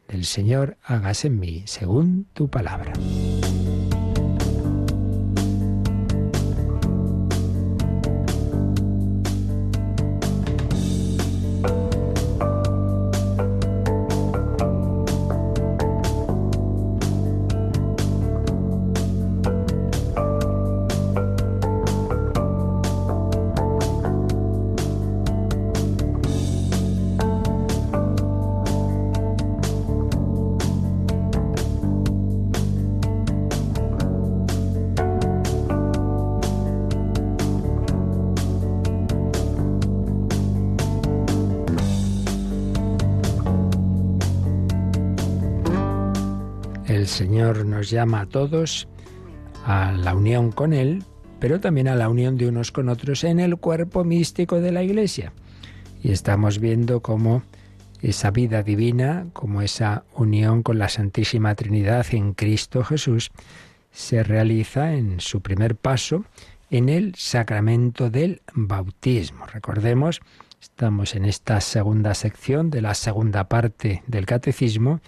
del 0.09 0.25
Señor, 0.25 0.77
hágase 0.85 1.29
en 1.29 1.41
mí 1.41 1.63
según 1.67 2.27
tu 2.33 2.49
palabra. 2.49 2.93
Llama 47.91 48.21
a 48.21 48.27
todos 48.27 48.89
a 49.65 49.93
la 49.93 50.15
unión 50.15 50.53
con 50.53 50.73
Él, 50.73 51.05
pero 51.39 51.61
también 51.61 51.89
a 51.89 51.97
la 51.97 52.09
unión 52.09 52.37
de 52.37 52.49
unos 52.49 52.73
con 52.73 52.89
otros 52.89 53.25
en 53.25 53.41
el 53.41 53.57
cuerpo 53.57 54.05
místico 54.05 54.61
de 54.61 54.73
la 54.73 54.83
Iglesia. 54.83 55.33
Y 56.03 56.13
estamos 56.13 56.59
viendo 56.59 57.01
cómo 57.01 57.43
esa 58.03 58.31
vida 58.31 58.63
divina, 58.63 59.27
como 59.33 59.63
esa 59.63 60.05
unión 60.15 60.63
con 60.63 60.79
la 60.79 60.89
Santísima 60.89 61.55
Trinidad 61.55 62.07
en 62.13 62.35
Cristo 62.35 62.85
Jesús, 62.85 63.31
se 63.91 64.23
realiza 64.23 64.95
en 64.95 65.21
su 65.21 65.41
primer 65.41 65.75
paso 65.77 66.25
en 66.71 66.89
el 66.89 67.15
sacramento 67.15 68.11
del 68.11 68.43
bautismo. 68.55 69.47
Recordemos, 69.47 70.21
estamos 70.61 71.15
en 71.15 71.25
esta 71.25 71.61
segunda 71.61 72.15
sección 72.15 72.71
de 72.71 72.83
la 72.83 72.95
segunda 72.95 73.49
parte 73.49 74.03
del 74.07 74.27
catecismo, 74.27 75.01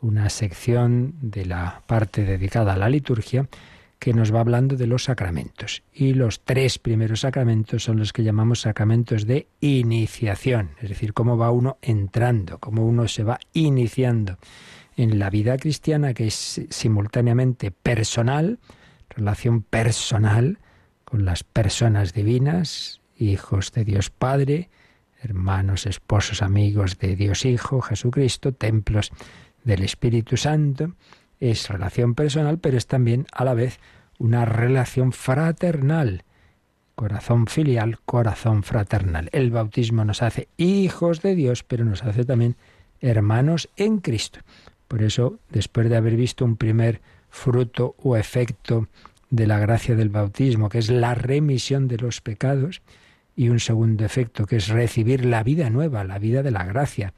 una 0.00 0.30
sección 0.30 1.14
de 1.20 1.46
la 1.46 1.82
parte 1.86 2.24
dedicada 2.24 2.74
a 2.74 2.76
la 2.76 2.88
liturgia 2.88 3.48
que 3.98 4.14
nos 4.14 4.34
va 4.34 4.40
hablando 4.40 4.76
de 4.76 4.86
los 4.86 5.04
sacramentos. 5.04 5.82
Y 5.92 6.14
los 6.14 6.40
tres 6.40 6.78
primeros 6.78 7.20
sacramentos 7.20 7.84
son 7.84 7.98
los 7.98 8.14
que 8.14 8.24
llamamos 8.24 8.62
sacramentos 8.62 9.26
de 9.26 9.46
iniciación, 9.60 10.70
es 10.80 10.88
decir, 10.88 11.12
cómo 11.12 11.36
va 11.36 11.50
uno 11.50 11.76
entrando, 11.82 12.58
cómo 12.58 12.86
uno 12.86 13.06
se 13.08 13.24
va 13.24 13.38
iniciando 13.52 14.38
en 14.96 15.18
la 15.18 15.28
vida 15.28 15.58
cristiana 15.58 16.14
que 16.14 16.26
es 16.26 16.62
simultáneamente 16.70 17.70
personal, 17.70 18.58
relación 19.10 19.62
personal 19.62 20.58
con 21.04 21.26
las 21.26 21.44
personas 21.44 22.14
divinas, 22.14 23.02
hijos 23.18 23.70
de 23.72 23.84
Dios 23.84 24.08
Padre, 24.08 24.70
hermanos, 25.22 25.84
esposos, 25.84 26.40
amigos 26.40 26.98
de 26.98 27.16
Dios 27.16 27.44
Hijo, 27.44 27.82
Jesucristo, 27.82 28.52
templos 28.52 29.12
del 29.64 29.82
Espíritu 29.82 30.36
Santo, 30.36 30.94
es 31.38 31.68
relación 31.68 32.14
personal, 32.14 32.58
pero 32.58 32.76
es 32.76 32.86
también 32.86 33.26
a 33.32 33.44
la 33.44 33.54
vez 33.54 33.80
una 34.18 34.44
relación 34.44 35.12
fraternal. 35.12 36.24
Corazón 36.94 37.46
filial, 37.46 37.98
corazón 38.04 38.62
fraternal. 38.62 39.30
El 39.32 39.50
bautismo 39.50 40.04
nos 40.04 40.22
hace 40.22 40.48
hijos 40.58 41.22
de 41.22 41.34
Dios, 41.34 41.62
pero 41.62 41.84
nos 41.84 42.04
hace 42.04 42.24
también 42.24 42.56
hermanos 43.00 43.70
en 43.76 43.98
Cristo. 43.98 44.40
Por 44.86 45.02
eso, 45.02 45.38
después 45.48 45.88
de 45.88 45.96
haber 45.96 46.16
visto 46.16 46.44
un 46.44 46.56
primer 46.56 47.00
fruto 47.30 47.94
o 48.02 48.16
efecto 48.16 48.88
de 49.30 49.46
la 49.46 49.58
gracia 49.58 49.94
del 49.94 50.10
bautismo, 50.10 50.68
que 50.68 50.78
es 50.78 50.90
la 50.90 51.14
remisión 51.14 51.88
de 51.88 51.96
los 51.96 52.20
pecados, 52.20 52.82
y 53.36 53.48
un 53.48 53.60
segundo 53.60 54.04
efecto, 54.04 54.44
que 54.44 54.56
es 54.56 54.68
recibir 54.68 55.24
la 55.24 55.42
vida 55.42 55.70
nueva, 55.70 56.04
la 56.04 56.18
vida 56.18 56.42
de 56.42 56.50
la 56.50 56.64
gracia, 56.66 57.14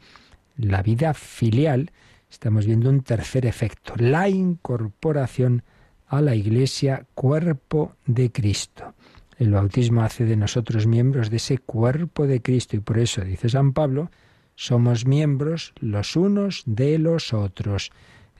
la 0.56 0.82
vida 0.82 1.14
filial, 1.14 1.90
estamos 2.32 2.64
viendo 2.64 2.88
un 2.88 3.02
tercer 3.02 3.44
efecto, 3.44 3.92
la 3.98 4.28
incorporación 4.28 5.62
a 6.06 6.22
la 6.22 6.34
Iglesia 6.34 7.06
cuerpo 7.14 7.94
de 8.06 8.32
Cristo. 8.32 8.94
El 9.38 9.50
bautismo 9.50 10.02
hace 10.02 10.24
de 10.24 10.36
nosotros 10.36 10.86
miembros 10.86 11.28
de 11.28 11.36
ese 11.36 11.58
cuerpo 11.58 12.26
de 12.26 12.40
Cristo 12.40 12.74
y 12.74 12.80
por 12.80 12.98
eso, 12.98 13.22
dice 13.22 13.50
San 13.50 13.74
Pablo, 13.74 14.10
somos 14.54 15.04
miembros 15.06 15.74
los 15.78 16.16
unos 16.16 16.62
de 16.64 16.98
los 16.98 17.34
otros. 17.34 17.92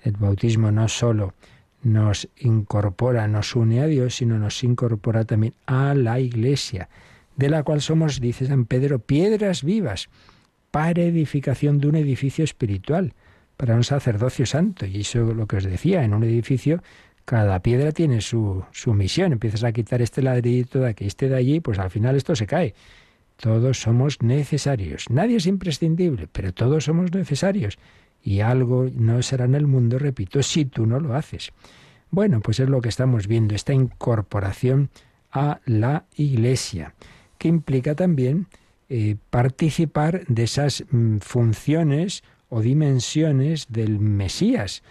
El 0.02 0.12
bautismo 0.12 0.70
no 0.70 0.88
solo 0.88 1.35
nos 1.83 2.28
incorpora, 2.38 3.28
nos 3.28 3.55
une 3.55 3.83
a 3.83 3.87
Dios, 3.87 4.16
sino 4.16 4.38
nos 4.38 4.64
incorpora 4.64 5.24
también 5.26 5.55
a 5.66 5.94
la 5.94 6.18
Iglesia, 6.18 6.88
de 7.37 7.50
la 7.50 7.62
cual 7.62 7.83
somos, 7.83 8.20
dice 8.20 8.46
San 8.46 8.64
Pedro, 8.64 9.00
piedras 9.00 9.62
vivas 9.62 10.09
para 10.70 11.02
edificación 11.02 11.78
de 11.78 11.88
un 11.88 11.96
edificio 11.96 12.42
espiritual 12.42 13.14
para 13.62 13.77
un 13.77 13.85
sacerdocio 13.85 14.44
santo. 14.44 14.87
Y 14.87 15.03
eso 15.03 15.31
es 15.31 15.37
lo 15.37 15.46
que 15.46 15.59
os 15.59 15.62
decía, 15.62 16.03
en 16.03 16.14
un 16.14 16.25
edificio 16.25 16.83
cada 17.25 17.62
piedra 17.62 17.92
tiene 17.92 18.20
su, 18.20 18.64
su 18.72 18.92
misión. 18.92 19.31
Empiezas 19.31 19.62
a 19.62 19.70
quitar 19.70 20.03
este 20.03 20.20
ladrillito 20.20 20.81
de 20.81 20.88
aquí, 20.88 21.07
este 21.07 21.29
de 21.29 21.37
allí, 21.37 21.61
pues 21.61 21.79
al 21.79 21.88
final 21.88 22.16
esto 22.16 22.35
se 22.35 22.48
cae. 22.48 22.75
Todos 23.37 23.81
somos 23.81 24.20
necesarios. 24.20 25.09
Nadie 25.11 25.37
es 25.37 25.46
imprescindible, 25.46 26.27
pero 26.33 26.53
todos 26.53 26.87
somos 26.87 27.12
necesarios. 27.12 27.79
Y 28.20 28.40
algo 28.40 28.88
no 28.92 29.22
será 29.22 29.44
en 29.44 29.55
el 29.55 29.68
mundo, 29.68 29.96
repito, 30.01 30.42
si 30.42 30.64
tú 30.64 30.85
no 30.87 30.98
lo 30.98 31.14
haces. 31.14 31.53
Bueno, 32.11 32.40
pues 32.40 32.59
es 32.59 32.68
lo 32.68 32.81
que 32.81 32.88
estamos 32.88 33.29
viendo, 33.29 33.55
esta 33.55 33.72
incorporación 33.72 34.90
a 35.31 35.61
la 35.66 36.07
Iglesia, 36.16 36.96
que 37.38 37.46
implica 37.46 37.94
también 37.94 38.48
eh, 38.88 39.14
participar 39.31 40.27
de 40.27 40.42
esas 40.42 40.83
mm, 40.90 41.18
funciones 41.18 42.25
o 42.54 42.60
dimensiones 42.60 43.66
del 43.70 43.98
Mesías, 43.98 44.82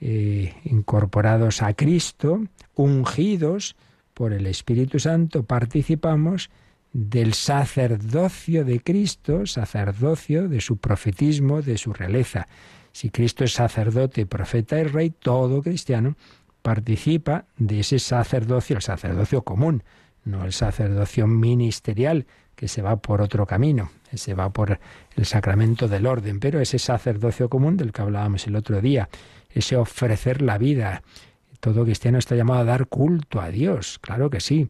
eh, 0.00 0.54
incorporados 0.64 1.60
a 1.60 1.74
Cristo, 1.74 2.44
ungidos 2.76 3.74
por 4.14 4.32
el 4.32 4.46
Espíritu 4.46 5.00
Santo, 5.00 5.42
participamos 5.42 6.50
del 6.92 7.34
sacerdocio 7.34 8.64
de 8.64 8.78
Cristo, 8.78 9.44
sacerdocio 9.46 10.48
de 10.48 10.60
su 10.60 10.76
profetismo, 10.76 11.62
de 11.62 11.78
su 11.78 11.92
realeza. 11.92 12.46
Si 12.92 13.10
Cristo 13.10 13.42
es 13.42 13.54
sacerdote, 13.54 14.24
profeta 14.26 14.78
y 14.78 14.84
rey, 14.84 15.10
todo 15.10 15.62
cristiano 15.62 16.14
participa 16.62 17.46
de 17.56 17.80
ese 17.80 17.98
sacerdocio, 17.98 18.76
el 18.76 18.82
sacerdocio 18.82 19.42
común, 19.42 19.82
no 20.24 20.44
el 20.44 20.52
sacerdocio 20.52 21.26
ministerial, 21.26 22.26
que 22.60 22.68
se 22.68 22.82
va 22.82 22.96
por 22.96 23.22
otro 23.22 23.46
camino, 23.46 23.90
se 24.12 24.34
va 24.34 24.50
por 24.50 24.78
el 25.16 25.24
sacramento 25.24 25.88
del 25.88 26.04
orden, 26.04 26.40
pero 26.40 26.60
ese 26.60 26.78
sacerdocio 26.78 27.48
común 27.48 27.78
del 27.78 27.90
que 27.90 28.02
hablábamos 28.02 28.46
el 28.46 28.54
otro 28.54 28.82
día, 28.82 29.08
ese 29.48 29.76
ofrecer 29.76 30.42
la 30.42 30.58
vida. 30.58 31.02
Todo 31.60 31.84
cristiano 31.84 32.18
está 32.18 32.36
llamado 32.36 32.60
a 32.60 32.64
dar 32.64 32.86
culto 32.86 33.40
a 33.40 33.48
Dios, 33.48 33.98
claro 33.98 34.28
que 34.28 34.40
sí. 34.40 34.68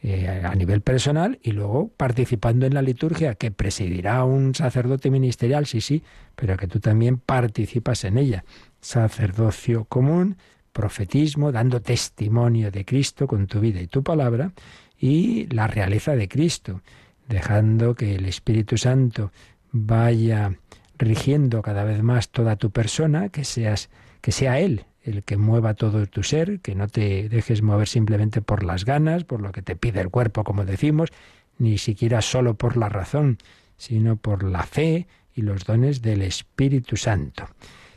eh, 0.00 0.42
a 0.42 0.54
nivel 0.54 0.80
personal 0.80 1.38
y 1.42 1.52
luego 1.52 1.90
participando 1.98 2.64
en 2.64 2.72
la 2.72 2.80
liturgia 2.80 3.34
que 3.34 3.50
presidirá 3.50 4.24
un 4.24 4.54
sacerdote 4.54 5.10
ministerial, 5.10 5.66
sí, 5.66 5.82
sí, 5.82 6.02
pero 6.34 6.56
que 6.56 6.66
tú 6.66 6.80
también 6.80 7.18
participas 7.18 8.04
en 8.04 8.16
ella. 8.16 8.42
Sacerdocio 8.80 9.84
común, 9.84 10.38
profetismo, 10.72 11.52
dando 11.52 11.82
testimonio 11.82 12.70
de 12.70 12.86
Cristo 12.86 13.26
con 13.26 13.46
tu 13.46 13.60
vida 13.60 13.82
y 13.82 13.86
tu 13.86 14.02
palabra 14.02 14.52
y 14.98 15.46
la 15.54 15.66
realeza 15.66 16.16
de 16.16 16.26
Cristo, 16.26 16.80
dejando 17.28 17.94
que 17.94 18.14
el 18.14 18.24
Espíritu 18.26 18.76
Santo 18.76 19.32
vaya 19.70 20.58
rigiendo 20.98 21.62
cada 21.62 21.84
vez 21.84 22.02
más 22.02 22.30
toda 22.30 22.56
tu 22.56 22.70
persona, 22.70 23.28
que 23.28 23.44
seas 23.44 23.90
que 24.20 24.32
sea 24.32 24.58
él 24.58 24.84
el 25.08 25.22
que 25.24 25.36
mueva 25.36 25.74
todo 25.74 26.06
tu 26.06 26.22
ser, 26.22 26.60
que 26.60 26.74
no 26.74 26.88
te 26.88 27.28
dejes 27.28 27.62
mover 27.62 27.88
simplemente 27.88 28.42
por 28.42 28.62
las 28.62 28.84
ganas, 28.84 29.24
por 29.24 29.40
lo 29.40 29.52
que 29.52 29.62
te 29.62 29.76
pide 29.76 30.00
el 30.00 30.10
cuerpo, 30.10 30.44
como 30.44 30.64
decimos, 30.64 31.10
ni 31.58 31.78
siquiera 31.78 32.20
solo 32.20 32.54
por 32.54 32.76
la 32.76 32.88
razón, 32.88 33.38
sino 33.76 34.16
por 34.16 34.42
la 34.42 34.64
fe 34.64 35.06
y 35.34 35.42
los 35.42 35.64
dones 35.64 36.02
del 36.02 36.22
Espíritu 36.22 36.96
Santo. 36.96 37.48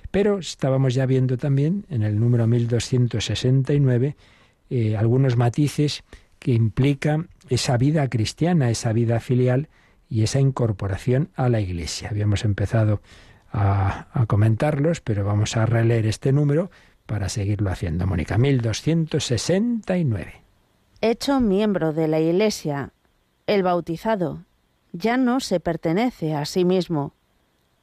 Pero 0.10 0.40
estábamos 0.40 0.94
ya 0.94 1.06
viendo 1.06 1.38
también 1.38 1.86
en 1.90 2.04
el 2.04 2.20
número 2.20 2.48
1269 2.48 4.16
eh, 4.70 4.98
algunos 4.98 5.38
matices 5.38 6.04
que 6.42 6.54
implican 6.54 7.30
esa 7.50 7.78
vida 7.78 8.10
cristiana, 8.10 8.72
esa 8.72 8.94
vida 8.94 9.20
filial 9.20 9.70
y 10.10 10.24
esa 10.24 10.40
incorporación 10.40 11.30
a 11.36 11.50
la 11.50 11.62
Iglesia. 11.62 12.10
Habíamos 12.10 12.46
empezado 12.46 13.00
a, 13.52 14.08
a 14.12 14.26
comentarlos, 14.26 15.02
pero 15.02 15.24
vamos 15.24 15.56
a 15.56 15.68
releer 15.68 16.08
este 16.08 16.34
número 16.34 16.72
para 17.06 17.30
seguirlo 17.30 17.70
haciendo. 17.70 18.08
Mónica, 18.08 18.40
1269. 18.40 20.42
Hecho 21.00 21.40
miembro 21.40 21.94
de 21.94 22.08
la 22.08 22.20
Iglesia, 22.20 22.90
el 23.46 23.62
bautizado 23.62 24.44
ya 24.94 25.18
no 25.18 25.42
se 25.42 25.60
pertenece 25.60 26.34
a 26.34 26.46
sí 26.46 26.66
mismo, 26.66 27.14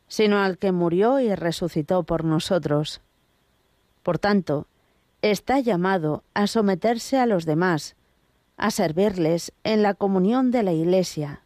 sino 0.09 0.39
al 0.39 0.59
que 0.59 0.73
murió 0.73 1.21
y 1.21 1.33
resucitó 1.33 2.03
por 2.03 2.25
nosotros. 2.25 3.03
Por 4.03 4.19
tanto, 4.19 4.67
está 5.23 5.61
llamado 5.61 6.25
a 6.35 6.49
someterse 6.49 7.19
a 7.19 7.27
los 7.27 7.47
demás, 7.47 7.95
a 8.59 8.71
servirles 8.71 9.53
en 9.65 9.83
la 9.83 9.95
comunión 9.95 10.51
de 10.51 10.63
la 10.63 10.73
Iglesia, 10.73 11.43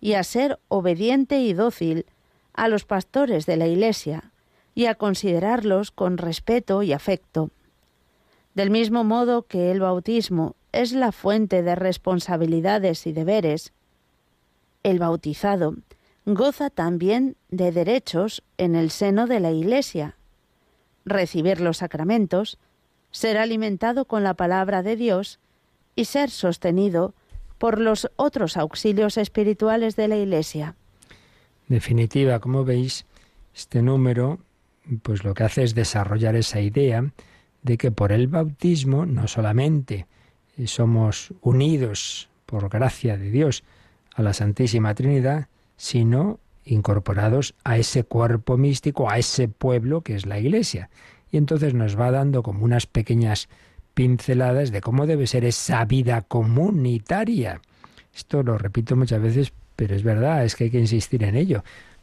y 0.00 0.14
a 0.14 0.24
ser 0.24 0.58
obediente 0.68 1.38
y 1.40 1.52
dócil 1.52 2.06
a 2.54 2.68
los 2.68 2.84
pastores 2.84 3.46
de 3.46 3.56
la 3.56 3.66
Iglesia, 3.66 4.32
y 4.74 4.86
a 4.86 4.94
considerarlos 4.94 5.90
con 5.90 6.16
respeto 6.16 6.82
y 6.82 6.94
afecto. 6.94 7.50
Del 8.54 8.70
mismo 8.70 9.04
modo 9.04 9.42
que 9.42 9.70
el 9.70 9.80
bautismo 9.80 10.56
es 10.72 10.92
la 10.92 11.12
fuente 11.12 11.62
de 11.62 11.74
responsabilidades 11.74 13.06
y 13.06 13.12
deberes, 13.12 13.72
el 14.82 14.98
bautizado 14.98 15.76
goza 16.24 16.70
también 16.70 17.36
de 17.50 17.72
derechos 17.72 18.42
en 18.56 18.74
el 18.74 18.90
seno 18.90 19.26
de 19.26 19.40
la 19.40 19.50
Iglesia, 19.50 20.16
recibir 21.04 21.60
los 21.60 21.78
sacramentos, 21.78 22.58
ser 23.10 23.36
alimentado 23.36 24.06
con 24.06 24.22
la 24.22 24.34
palabra 24.34 24.82
de 24.82 24.96
Dios 24.96 25.40
y 25.94 26.06
ser 26.06 26.30
sostenido 26.30 27.14
por 27.58 27.80
los 27.80 28.10
otros 28.16 28.56
auxilios 28.56 29.16
espirituales 29.16 29.96
de 29.96 30.08
la 30.08 30.16
Iglesia. 30.16 30.74
Definitiva, 31.68 32.40
como 32.40 32.64
veis, 32.64 33.06
este 33.54 33.82
número 33.82 34.40
pues 35.02 35.24
lo 35.24 35.34
que 35.34 35.44
hace 35.44 35.62
es 35.62 35.74
desarrollar 35.74 36.34
esa 36.34 36.60
idea 36.60 37.12
de 37.62 37.78
que 37.78 37.90
por 37.90 38.12
el 38.12 38.26
bautismo 38.26 39.06
no 39.06 39.28
solamente 39.28 40.06
somos 40.66 41.32
unidos 41.40 42.28
por 42.46 42.68
gracia 42.68 43.16
de 43.16 43.30
Dios 43.30 43.64
a 44.14 44.22
la 44.22 44.32
Santísima 44.32 44.94
Trinidad, 44.94 45.48
sino 45.76 46.40
incorporados 46.64 47.54
a 47.64 47.78
ese 47.78 48.04
cuerpo 48.04 48.56
místico, 48.56 49.10
a 49.10 49.18
ese 49.18 49.48
pueblo 49.48 50.02
que 50.02 50.14
es 50.14 50.26
la 50.26 50.38
Iglesia. 50.38 50.90
Y 51.30 51.38
entonces 51.38 51.74
nos 51.74 51.98
va 51.98 52.10
dando 52.10 52.42
como 52.42 52.64
unas 52.64 52.86
pequeñas 52.86 53.48
pinceladas 53.94 54.72
de 54.72 54.80
cómo 54.80 55.06
debe 55.06 55.26
ser 55.26 55.44
esa 55.44 55.84
vida 55.84 56.22
comunitaria. 56.22 57.60
Esto 58.14 58.42
lo 58.42 58.58
repito 58.58 58.96
muchas 58.96 59.22
veces, 59.22 59.52
pero 59.76 59.94
es 59.94 60.02
verdad, 60.02 60.44
es 60.44 60.56
que 60.56 60.64
hay 60.64 60.70
que 60.70 60.80
insistir 60.80 61.24
en 61.24 61.36
ello 61.36 61.62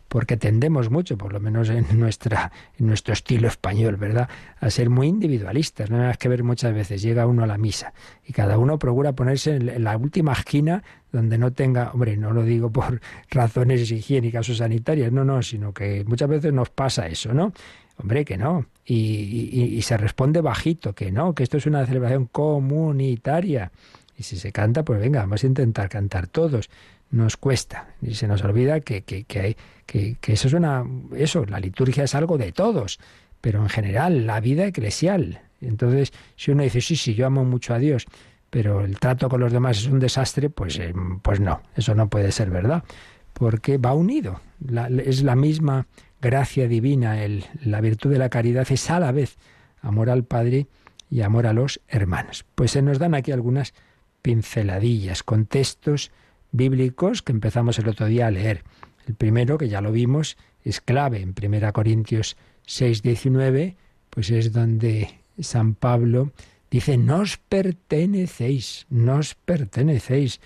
porque 0.09 0.37
tendemos 0.37 0.89
mucho, 0.89 1.17
por 1.17 1.31
lo 1.31 1.39
menos 1.39 1.69
en, 1.69 1.85
nuestra, 1.97 2.51
en 2.77 2.87
nuestro 2.87 3.13
estilo 3.13 3.47
español, 3.47 3.95
¿verdad?, 3.95 4.27
a 4.59 4.69
ser 4.71 4.89
muy 4.89 5.07
individualistas. 5.07 5.89
No 5.89 6.05
hay 6.05 6.15
que 6.15 6.27
ver 6.27 6.43
muchas 6.43 6.73
veces, 6.73 7.01
llega 7.01 7.27
uno 7.27 7.43
a 7.43 7.47
la 7.47 7.57
misa 7.57 7.93
y 8.25 8.33
cada 8.33 8.57
uno 8.57 8.77
procura 8.79 9.13
ponerse 9.13 9.55
en, 9.55 9.83
la 9.83 9.95
última 9.95 10.33
esquina 10.33 10.83
donde 11.11 11.37
no 11.37 11.53
tenga, 11.53 11.91
hombre, 11.91 12.17
no 12.17 12.31
lo 12.31 12.43
digo 12.43 12.71
por 12.71 12.99
razones 13.29 13.89
higiénicas 13.89 14.49
o 14.49 14.55
sanitarias, 14.55 15.11
no, 15.11 15.23
no, 15.23 15.41
sino 15.43 15.73
que 15.73 16.03
muchas 16.05 16.27
veces 16.27 16.51
nos 16.51 16.69
pasa 16.71 17.07
eso, 17.07 17.33
¿no? 17.33 17.53
Hombre, 17.97 18.25
que 18.25 18.37
no. 18.37 18.65
Y, 18.91 19.79
se 19.83 19.97
responde 19.97 20.41
bajito, 20.41 20.93
que 20.93 21.11
no, 21.11 21.35
que 21.35 21.43
esto 21.43 21.57
es 21.57 21.65
una 21.67 21.85
celebración 21.85 22.25
comunitaria. 22.25 23.71
Y 24.17 24.23
si 24.23 24.37
se 24.37 24.51
canta, 24.51 24.83
pues 24.83 24.99
venga, 24.99 25.19
vamos 25.21 25.43
a 25.43 25.47
intentar 25.47 25.89
cantar 25.89 26.27
todos. 26.27 26.69
Nos 27.11 27.37
cuesta. 27.37 27.89
Y 28.01 28.15
se 28.15 28.27
nos 28.27 28.43
olvida 28.43 28.79
que, 28.79 29.03
que, 29.03 29.25
que 29.25 29.39
hay 29.39 29.57
que, 29.89 30.33
eso 30.33 30.47
es 30.47 30.53
una, 30.53 30.85
eso, 31.15 31.45
la 31.45 31.59
liturgia 31.59 32.03
es 32.03 32.13
algo 32.13 32.37
de 32.37 32.51
todos, 32.51 32.99
pero 33.41 33.61
en 33.61 33.69
general, 33.69 34.27
la 34.27 34.39
vida 34.39 34.65
eclesial. 34.65 35.41
Entonces, 35.61 36.13
si 36.35 36.51
uno 36.51 36.63
dice, 36.63 36.81
sí, 36.81 36.95
sí, 36.95 37.15
yo 37.15 37.25
amo 37.25 37.43
mucho 37.43 37.73
a 37.73 37.79
Dios, 37.79 38.05
pero 38.49 38.81
el 38.81 38.99
trato 38.99 39.29
con 39.29 39.39
los 39.39 39.51
demás 39.51 39.79
es 39.79 39.87
un 39.87 39.99
desastre, 39.99 40.49
pues, 40.49 40.77
eh, 40.79 40.93
pues 41.21 41.39
no, 41.39 41.61
eso 41.75 41.95
no 41.95 42.07
puede 42.09 42.31
ser 42.31 42.49
verdad, 42.49 42.83
porque 43.33 43.77
va 43.77 43.93
unido. 43.93 44.41
es 45.05 45.23
la 45.23 45.35
misma 45.35 45.87
gracia 46.21 46.67
divina, 46.67 47.23
el, 47.23 47.45
la 47.63 47.81
virtud 47.81 48.11
de 48.11 48.19
la 48.19 48.29
caridad 48.29 48.67
es 48.71 48.89
a 48.89 48.99
la 48.99 49.11
vez 49.11 49.37
amor 49.81 50.09
al 50.09 50.23
Padre 50.23 50.67
y 51.09 51.21
amor 51.21 51.47
a 51.47 51.53
los 51.53 51.81
hermanos. 51.87 52.45
Pues 52.55 52.71
se 52.71 52.81
nos 52.81 52.99
dan 52.99 53.15
aquí 53.15 53.31
algunas 53.31 53.73
pinceladillas, 54.21 55.23
contextos 55.23 56.11
bíblicos 56.51 57.21
que 57.21 57.31
empezamos 57.31 57.79
el 57.79 57.87
otro 57.87 58.05
día 58.07 58.27
a 58.27 58.31
leer. 58.31 58.63
El 59.07 59.15
primero, 59.15 59.57
que 59.57 59.69
ya 59.69 59.81
lo 59.81 59.91
vimos, 59.91 60.37
es 60.63 60.81
clave. 60.81 61.21
En 61.21 61.33
1 61.41 61.73
Corintios 61.73 62.37
6, 62.65 63.01
19, 63.01 63.75
pues 64.09 64.29
es 64.29 64.51
donde 64.51 65.19
San 65.39 65.73
Pablo 65.73 66.31
dice, 66.69 66.97
nos 66.97 67.37
pertenecéis, 67.37 68.85
nos 68.89 69.35
pertenecéis, 69.35 70.41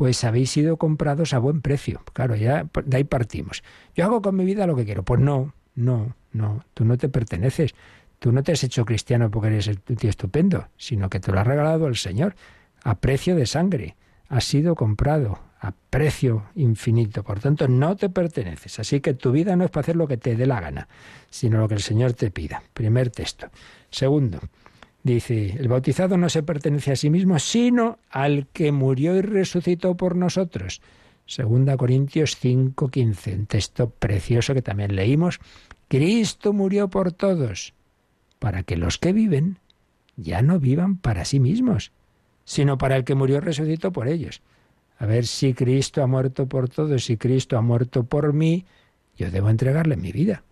pues 0.00 0.24
habéis 0.24 0.50
sido 0.50 0.78
comprados 0.78 1.34
a 1.34 1.38
buen 1.38 1.60
precio. 1.60 2.00
Claro, 2.14 2.34
ya 2.34 2.66
de 2.86 2.96
ahí 2.96 3.04
partimos. 3.04 3.62
Yo 3.94 4.06
hago 4.06 4.22
con 4.22 4.34
mi 4.34 4.46
vida 4.46 4.66
lo 4.66 4.74
que 4.74 4.86
quiero. 4.86 5.02
Pues 5.02 5.20
no, 5.20 5.52
no, 5.74 6.16
no, 6.32 6.64
tú 6.72 6.86
no 6.86 6.96
te 6.96 7.10
perteneces. 7.10 7.74
Tú 8.18 8.32
no 8.32 8.42
te 8.42 8.52
has 8.52 8.64
hecho 8.64 8.86
cristiano 8.86 9.30
porque 9.30 9.48
eres 9.48 9.68
el 9.68 9.78
tío 9.78 10.08
estupendo, 10.08 10.68
sino 10.78 11.10
que 11.10 11.20
te 11.20 11.30
lo 11.30 11.38
ha 11.38 11.44
regalado 11.44 11.86
el 11.86 11.96
Señor 11.96 12.34
a 12.82 12.94
precio 12.94 13.36
de 13.36 13.44
sangre. 13.44 13.94
Has 14.30 14.44
sido 14.44 14.74
comprado 14.74 15.38
a 15.60 15.74
precio 15.90 16.44
infinito. 16.54 17.22
Por 17.22 17.40
tanto, 17.40 17.68
no 17.68 17.94
te 17.94 18.08
perteneces. 18.08 18.78
Así 18.78 19.00
que 19.00 19.12
tu 19.12 19.32
vida 19.32 19.54
no 19.54 19.64
es 19.64 19.70
para 19.70 19.82
hacer 19.82 19.96
lo 19.96 20.08
que 20.08 20.16
te 20.16 20.34
dé 20.34 20.46
la 20.46 20.62
gana, 20.62 20.88
sino 21.28 21.58
lo 21.58 21.68
que 21.68 21.74
el 21.74 21.82
Señor 21.82 22.14
te 22.14 22.30
pida. 22.30 22.62
Primer 22.72 23.10
texto. 23.10 23.50
Segundo, 23.90 24.40
dice, 25.02 25.56
el 25.58 25.68
bautizado 25.68 26.16
no 26.16 26.28
se 26.28 26.42
pertenece 26.42 26.92
a 26.92 26.96
sí 26.96 27.10
mismo, 27.10 27.38
sino 27.38 27.98
al 28.10 28.46
que 28.52 28.72
murió 28.72 29.16
y 29.16 29.22
resucitó 29.22 29.96
por 29.96 30.16
nosotros. 30.16 30.80
Segunda 31.26 31.76
Corintios 31.76 32.36
5:15, 32.40 33.34
un 33.34 33.46
texto 33.46 33.90
precioso 33.90 34.52
que 34.54 34.62
también 34.62 34.96
leímos. 34.96 35.38
Cristo 35.88 36.52
murió 36.52 36.88
por 36.88 37.12
todos, 37.12 37.72
para 38.38 38.62
que 38.62 38.76
los 38.76 38.98
que 38.98 39.12
viven 39.12 39.58
ya 40.16 40.42
no 40.42 40.58
vivan 40.58 40.96
para 40.96 41.24
sí 41.24 41.40
mismos, 41.40 41.92
sino 42.44 42.78
para 42.78 42.96
el 42.96 43.04
que 43.04 43.14
murió 43.14 43.36
y 43.36 43.40
resucitó 43.40 43.92
por 43.92 44.08
ellos. 44.08 44.42
A 44.98 45.06
ver 45.06 45.26
si 45.26 45.54
Cristo 45.54 46.02
ha 46.02 46.06
muerto 46.06 46.46
por 46.46 46.68
todos, 46.68 47.04
si 47.04 47.16
Cristo 47.16 47.56
ha 47.56 47.62
muerto 47.62 48.04
por 48.04 48.32
mí, 48.32 48.66
yo 49.16 49.30
debo 49.30 49.48
entregarle 49.50 49.96
mi 49.96 50.12
vida. 50.12 50.42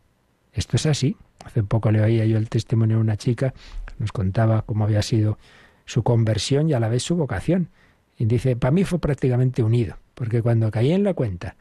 Esto 0.53 0.77
es 0.77 0.87
así. 0.87 1.17
Hace 1.45 1.63
poco 1.63 1.91
le 1.91 2.03
oía 2.03 2.25
yo 2.25 2.39
el 2.39 2.49
testimonio 2.49 2.97
de 2.97 3.03
una 3.03 3.17
chica 3.17 3.53
nos 3.99 4.13
contaba 4.13 4.63
cómo 4.63 4.85
había 4.85 5.03
sido 5.03 5.39
su 5.85 6.03
conversión 6.03 6.69
y 6.69 6.75
a 6.75 6.81
la 6.81 6.89
vez 6.89 7.03
su 7.03 7.17
vocación. 7.17 7.69
Y 8.19 8.27
dice, 8.27 8.57
para 8.57 8.73
mí 8.73 8.85
fue 8.85 8.99
prácticamente 8.99 9.63
unido, 9.63 9.97
porque 10.15 10.43
cuando 10.43 10.71
caí 10.71 10.93
en 10.93 11.05
la 11.05 11.15
cuenta 11.15 11.57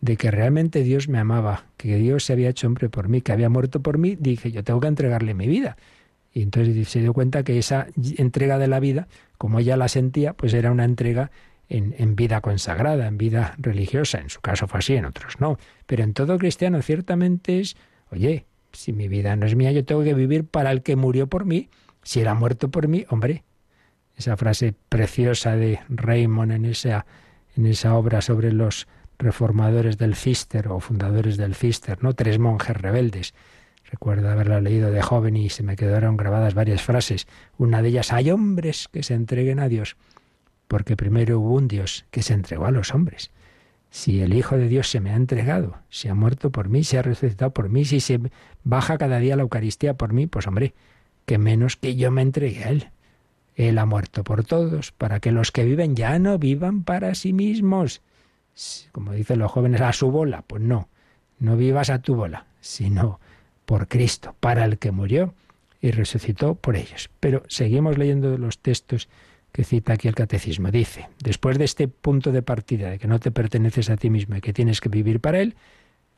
de 0.00 0.16
que 0.16 0.30
realmente 0.30 0.82
Dios 0.82 1.08
me 1.08 1.18
amaba, 1.18 1.66
que 1.76 1.96
Dios 1.96 2.24
se 2.24 2.32
había 2.32 2.50
hecho 2.50 2.66
hombre 2.66 2.88
por 2.88 3.08
mí, 3.08 3.22
que 3.22 3.32
había 3.32 3.48
muerto 3.48 3.80
por 3.80 3.98
mí, 3.98 4.16
dije, 4.18 4.50
yo 4.50 4.64
tengo 4.64 4.80
que 4.80 4.88
entregarle 4.88 5.32
mi 5.32 5.46
vida. 5.46 5.76
Y 6.34 6.42
entonces 6.42 6.88
se 6.88 7.00
dio 7.00 7.12
cuenta 7.12 7.44
que 7.44 7.58
esa 7.58 7.86
entrega 8.16 8.58
de 8.58 8.66
la 8.66 8.80
vida, 8.80 9.06
como 9.38 9.60
ella 9.60 9.76
la 9.76 9.88
sentía, 9.88 10.32
pues 10.32 10.54
era 10.54 10.72
una 10.72 10.84
entrega 10.84 11.30
en, 11.68 12.16
vida 12.16 12.40
consagrada, 12.40 13.06
en 13.06 13.16
vida 13.16 13.54
religiosa. 13.58 14.18
En 14.18 14.28
su 14.28 14.40
caso 14.40 14.66
fue 14.66 14.80
así, 14.80 14.94
en 14.94 15.04
otros 15.04 15.40
no. 15.40 15.58
Pero 15.86 16.04
en 16.04 16.12
todo 16.12 16.38
cristiano 16.38 16.82
ciertamente 16.82 17.60
es, 17.60 17.76
oye, 18.10 18.44
si 18.72 18.92
mi 18.92 19.08
vida 19.08 19.36
no 19.36 19.46
es 19.46 19.54
mía, 19.54 19.72
yo 19.72 19.84
tengo 19.84 20.02
que 20.02 20.14
vivir 20.14 20.44
para 20.44 20.70
el 20.70 20.82
que 20.82 20.96
murió 20.96 21.28
por 21.28 21.44
mí. 21.44 21.68
Si 22.02 22.20
era 22.20 22.34
muerto 22.34 22.70
por 22.70 22.88
mí, 22.88 23.04
hombre, 23.08 23.44
esa 24.16 24.36
frase 24.36 24.74
preciosa 24.88 25.56
de 25.56 25.80
Raymond 25.88 26.52
en 26.52 26.64
esa, 26.66 27.06
en 27.56 27.66
esa 27.66 27.94
obra 27.94 28.20
sobre 28.20 28.52
los 28.52 28.88
reformadores 29.18 29.98
del 29.98 30.16
Cister 30.16 30.68
o 30.68 30.80
fundadores 30.80 31.36
del 31.36 31.54
Cister, 31.54 32.02
¿no? 32.02 32.12
Tres 32.14 32.38
monjes 32.38 32.76
rebeldes. 32.76 33.34
Recuerdo 33.90 34.30
haberla 34.30 34.60
leído 34.60 34.90
de 34.90 35.02
joven 35.02 35.36
y 35.36 35.50
se 35.50 35.62
me 35.62 35.76
quedaron 35.76 36.16
grabadas 36.16 36.54
varias 36.54 36.82
frases. 36.82 37.26
Una 37.58 37.82
de 37.82 37.88
ellas, 37.88 38.12
hay 38.12 38.30
hombres 38.30 38.88
que 38.90 39.02
se 39.02 39.14
entreguen 39.14 39.60
a 39.60 39.68
Dios, 39.68 39.96
porque 40.66 40.96
primero 40.96 41.38
hubo 41.40 41.54
un 41.54 41.68
Dios 41.68 42.06
que 42.10 42.22
se 42.22 42.34
entregó 42.34 42.64
a 42.64 42.70
los 42.70 42.94
hombres. 42.94 43.30
Si 43.90 44.22
el 44.22 44.32
Hijo 44.32 44.56
de 44.56 44.68
Dios 44.68 44.88
se 44.88 45.00
me 45.00 45.10
ha 45.10 45.16
entregado, 45.16 45.76
se 45.90 46.08
ha 46.08 46.14
muerto 46.14 46.50
por 46.50 46.70
mí, 46.70 46.82
se 46.82 46.98
ha 46.98 47.02
resucitado 47.02 47.52
por 47.52 47.68
mí, 47.68 47.84
si 47.84 48.00
se 48.00 48.18
baja 48.64 48.96
cada 48.96 49.18
día 49.18 49.36
la 49.36 49.42
Eucaristía 49.42 49.94
por 49.94 50.14
mí, 50.14 50.26
pues 50.26 50.46
hombre, 50.46 50.72
que 51.32 51.38
menos 51.38 51.78
que 51.78 51.96
yo 51.96 52.10
me 52.10 52.20
entregue 52.20 52.64
a 52.64 52.68
Él. 52.68 52.90
Él 53.56 53.78
ha 53.78 53.86
muerto 53.86 54.22
por 54.22 54.44
todos, 54.44 54.92
para 54.92 55.18
que 55.18 55.32
los 55.32 55.50
que 55.50 55.64
viven 55.64 55.96
ya 55.96 56.18
no 56.18 56.36
vivan 56.36 56.84
para 56.84 57.14
sí 57.14 57.32
mismos. 57.32 58.02
Como 58.92 59.12
dicen 59.12 59.38
los 59.38 59.50
jóvenes, 59.50 59.80
a 59.80 59.94
su 59.94 60.10
bola. 60.10 60.44
Pues 60.46 60.60
no, 60.60 60.90
no 61.38 61.56
vivas 61.56 61.88
a 61.88 62.00
tu 62.00 62.16
bola, 62.16 62.44
sino 62.60 63.18
por 63.64 63.88
Cristo, 63.88 64.36
para 64.40 64.66
el 64.66 64.76
que 64.76 64.90
murió 64.90 65.32
y 65.80 65.92
resucitó 65.92 66.54
por 66.54 66.76
ellos. 66.76 67.08
Pero 67.18 67.44
seguimos 67.48 67.96
leyendo 67.96 68.36
los 68.36 68.58
textos 68.58 69.08
que 69.52 69.64
cita 69.64 69.94
aquí 69.94 70.08
el 70.08 70.14
catecismo. 70.14 70.70
Dice, 70.70 71.08
después 71.18 71.56
de 71.56 71.64
este 71.64 71.88
punto 71.88 72.30
de 72.30 72.42
partida 72.42 72.90
de 72.90 72.98
que 72.98 73.08
no 73.08 73.20
te 73.20 73.30
perteneces 73.30 73.88
a 73.88 73.96
ti 73.96 74.10
mismo 74.10 74.36
y 74.36 74.42
que 74.42 74.52
tienes 74.52 74.82
que 74.82 74.90
vivir 74.90 75.18
para 75.20 75.40
él, 75.40 75.56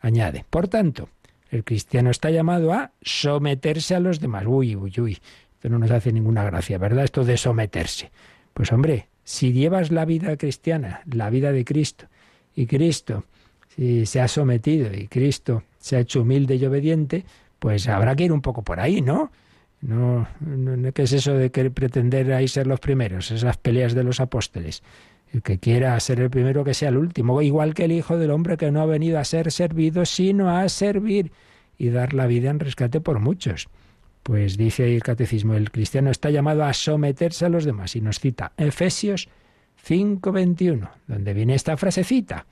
añade, 0.01 0.45
por 0.51 0.67
tanto, 0.67 1.09
el 1.57 1.65
cristiano 1.65 2.11
está 2.11 2.31
llamado 2.31 2.73
a 2.73 2.93
someterse 3.03 3.95
a 3.95 4.01
los 4.01 4.21
demás. 4.21 4.45
Uy, 4.47 4.77
uy, 4.77 4.93
uy, 4.99 5.19
esto 5.55 5.69
no 5.69 5.79
nos 5.79 5.91
hace 5.91 6.13
ninguna 6.13 6.45
gracia, 6.45 6.79
¿verdad? 6.79 7.05
Esto 7.05 7.25
de 7.25 7.37
someterse. 7.37 8.11
Pues 8.53 8.73
hombre, 8.73 9.09
si 9.25 9.53
llevas 9.53 9.91
la 9.91 10.05
vida 10.05 10.37
cristiana, 10.37 11.03
la 11.07 11.31
vida 11.31 11.53
de 11.53 11.65
Cristo, 11.65 12.07
y 12.55 12.67
Cristo 12.67 13.25
si 13.77 14.07
se 14.07 14.21
ha 14.21 14.29
sometido 14.29 14.93
y 14.95 15.09
Cristo 15.09 15.65
se 15.79 15.97
ha 15.97 16.01
hecho 16.01 16.23
humilde 16.23 16.57
y 16.57 16.65
obediente, 16.65 17.25
pues 17.59 17.89
habrá 17.89 18.15
que 18.15 18.25
ir 18.25 18.33
un 18.33 18.41
poco 18.41 18.63
por 18.63 18.81
ahí, 18.81 19.01
¿no? 19.01 19.33
No, 19.81 20.27
no, 20.41 20.93
¿qué 20.93 21.03
es 21.03 21.13
eso 21.13 21.35
de 21.35 21.51
querer 21.51 21.73
pretender 21.73 22.33
ahí 22.33 22.49
ser 22.49 22.67
los 22.67 22.81
primeros? 22.81 23.31
Esas 23.31 23.59
peleas 23.59 23.95
de 23.95 24.05
los 24.05 24.21
apóstoles. 24.21 24.83
El 25.35 25.43
que 25.43 25.59
quiera 25.59 25.99
ser 25.99 26.21
el 26.21 26.31
primero, 26.31 26.63
que 26.63 26.75
sea 26.75 26.91
el 26.91 26.97
último. 26.97 27.43
Igual 27.43 27.75
que 27.75 27.87
el 27.87 27.93
Hijo 27.93 28.17
del 28.17 28.31
Hombre 28.31 28.57
que 28.57 28.71
no 28.71 28.81
ha 28.81 28.87
venido 28.87 29.19
a 29.19 29.25
ser 29.25 29.51
servido, 29.51 30.07
sino 30.07 30.57
a 30.57 30.69
servir 30.69 31.33
y 31.77 31.89
dar 31.89 32.15
la 32.15 32.29
vida 32.29 32.51
en 32.51 32.61
rescate 32.61 33.01
por 33.01 33.19
muchos. 33.19 33.69
Pues 34.23 34.57
dice 34.57 34.85
ahí 34.85 34.95
el 34.95 35.03
catecismo, 35.03 35.55
el 35.55 35.73
cristiano 35.73 36.13
está 36.13 36.31
llamado 36.31 36.63
a 36.63 36.73
someterse 36.73 37.47
a 37.47 37.49
los 37.49 37.65
demás 37.65 37.97
y 37.97 38.01
nos 38.01 38.21
cita 38.21 38.53
Efesios 38.57 39.29
5:21, 39.85 40.89
donde 41.09 41.35
viene 41.35 41.57
esta 41.57 41.77
frasecita. 41.77 42.47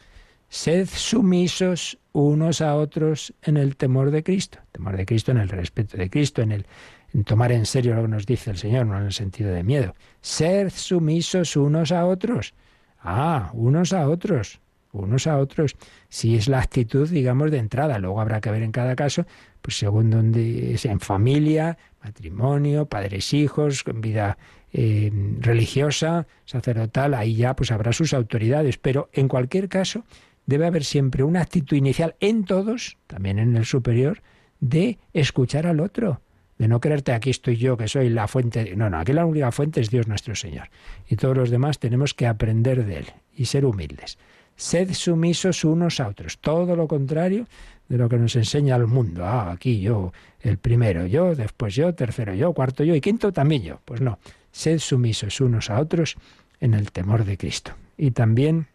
Sed 0.48 0.88
sumisos 0.92 1.98
unos 2.10 2.60
a 2.60 2.74
otros 2.74 3.32
en 3.42 3.58
el 3.58 3.76
temor 3.76 4.10
de 4.10 4.24
Cristo. 4.24 4.58
Temor 4.72 4.96
de 4.96 5.06
Cristo 5.06 5.30
en 5.30 5.38
el 5.38 5.48
respeto 5.48 5.96
de 5.96 6.10
Cristo, 6.10 6.42
en 6.42 6.50
el 6.50 6.66
en 7.14 7.22
tomar 7.22 7.52
en 7.52 7.64
serio 7.64 7.94
lo 7.94 8.02
que 8.02 8.08
nos 8.08 8.26
dice 8.26 8.50
el 8.50 8.58
Señor, 8.58 8.86
no 8.86 8.98
en 8.98 9.04
el 9.04 9.12
sentido 9.12 9.52
de 9.52 9.62
miedo. 9.62 9.94
Ser 10.20 10.72
sumisos 10.72 11.56
unos 11.56 11.92
a 11.92 12.06
otros. 12.06 12.54
Ah, 13.02 13.50
unos 13.52 13.92
a 13.92 14.08
otros, 14.08 14.60
unos 14.92 15.26
a 15.26 15.38
otros. 15.38 15.76
Si 16.08 16.36
es 16.36 16.48
la 16.48 16.60
actitud, 16.60 17.08
digamos, 17.08 17.50
de 17.50 17.58
entrada. 17.58 17.98
Luego 17.98 18.20
habrá 18.20 18.40
que 18.40 18.50
ver 18.50 18.62
en 18.62 18.72
cada 18.72 18.94
caso, 18.94 19.26
pues 19.60 19.76
según 19.76 20.10
donde 20.10 20.74
es 20.74 20.84
en 20.84 21.00
familia, 21.00 21.78
matrimonio, 22.02 22.86
padres, 22.86 23.32
hijos, 23.34 23.84
vida 23.94 24.38
eh, 24.72 25.10
religiosa, 25.40 26.26
sacerdotal, 26.44 27.14
ahí 27.14 27.36
ya 27.36 27.56
pues 27.56 27.72
habrá 27.72 27.92
sus 27.92 28.14
autoridades. 28.14 28.78
Pero 28.78 29.10
en 29.12 29.28
cualquier 29.28 29.68
caso, 29.68 30.04
debe 30.46 30.66
haber 30.66 30.84
siempre 30.84 31.24
una 31.24 31.40
actitud 31.40 31.76
inicial 31.76 32.14
en 32.20 32.44
todos, 32.44 32.98
también 33.06 33.38
en 33.38 33.56
el 33.56 33.64
superior, 33.64 34.22
de 34.60 34.98
escuchar 35.12 35.66
al 35.66 35.80
otro 35.80 36.20
de 36.62 36.68
no 36.68 36.78
creerte 36.78 37.10
aquí 37.10 37.30
estoy 37.30 37.56
yo, 37.56 37.76
que 37.76 37.88
soy 37.88 38.08
la 38.08 38.28
fuente. 38.28 38.76
No, 38.76 38.88
no, 38.88 38.98
aquí 38.98 39.12
la 39.12 39.26
única 39.26 39.50
fuente 39.50 39.80
es 39.80 39.90
Dios 39.90 40.06
nuestro 40.06 40.36
Señor. 40.36 40.68
Y 41.08 41.16
todos 41.16 41.36
los 41.36 41.50
demás 41.50 41.80
tenemos 41.80 42.14
que 42.14 42.28
aprender 42.28 42.86
de 42.86 42.98
Él 42.98 43.06
y 43.36 43.46
ser 43.46 43.64
humildes. 43.64 44.16
Sed 44.54 44.92
sumisos 44.92 45.64
unos 45.64 45.98
a 45.98 46.06
otros. 46.06 46.38
Todo 46.38 46.76
lo 46.76 46.86
contrario 46.86 47.48
de 47.88 47.98
lo 47.98 48.08
que 48.08 48.16
nos 48.16 48.36
enseña 48.36 48.76
el 48.76 48.86
mundo. 48.86 49.24
Ah, 49.24 49.50
aquí 49.50 49.80
yo, 49.80 50.12
el 50.40 50.56
primero 50.56 51.04
yo, 51.04 51.34
después 51.34 51.74
yo, 51.74 51.96
tercero 51.96 52.32
yo, 52.32 52.52
cuarto 52.52 52.84
yo 52.84 52.94
y 52.94 53.00
quinto 53.00 53.32
también 53.32 53.64
yo. 53.64 53.80
Pues 53.84 54.00
no, 54.00 54.20
sed 54.52 54.78
sumisos 54.78 55.40
unos 55.40 55.68
a 55.68 55.80
otros 55.80 56.14
en 56.60 56.74
el 56.74 56.92
temor 56.92 57.24
de 57.24 57.38
Cristo. 57.38 57.72
Y 57.98 58.12
también 58.12 58.68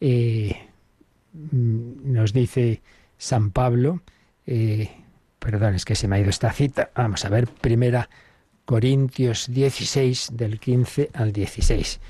eh, 0.00 0.56
mm, 1.34 2.12
nos 2.12 2.32
dice 2.32 2.82
San 3.16 3.52
Pablo, 3.52 4.00
eh, 4.44 4.90
Perdón, 5.48 5.76
es 5.76 5.86
que 5.86 5.94
se 5.94 6.08
me 6.08 6.16
ha 6.16 6.18
ido 6.18 6.28
esta 6.28 6.52
cita. 6.52 6.90
Vamos 6.94 7.24
a 7.24 7.30
ver, 7.30 7.46
primera 7.48 8.10
Corintios 8.66 9.46
16, 9.50 10.32
del 10.34 10.60
15 10.60 11.08
al 11.14 11.32
16. 11.32 12.00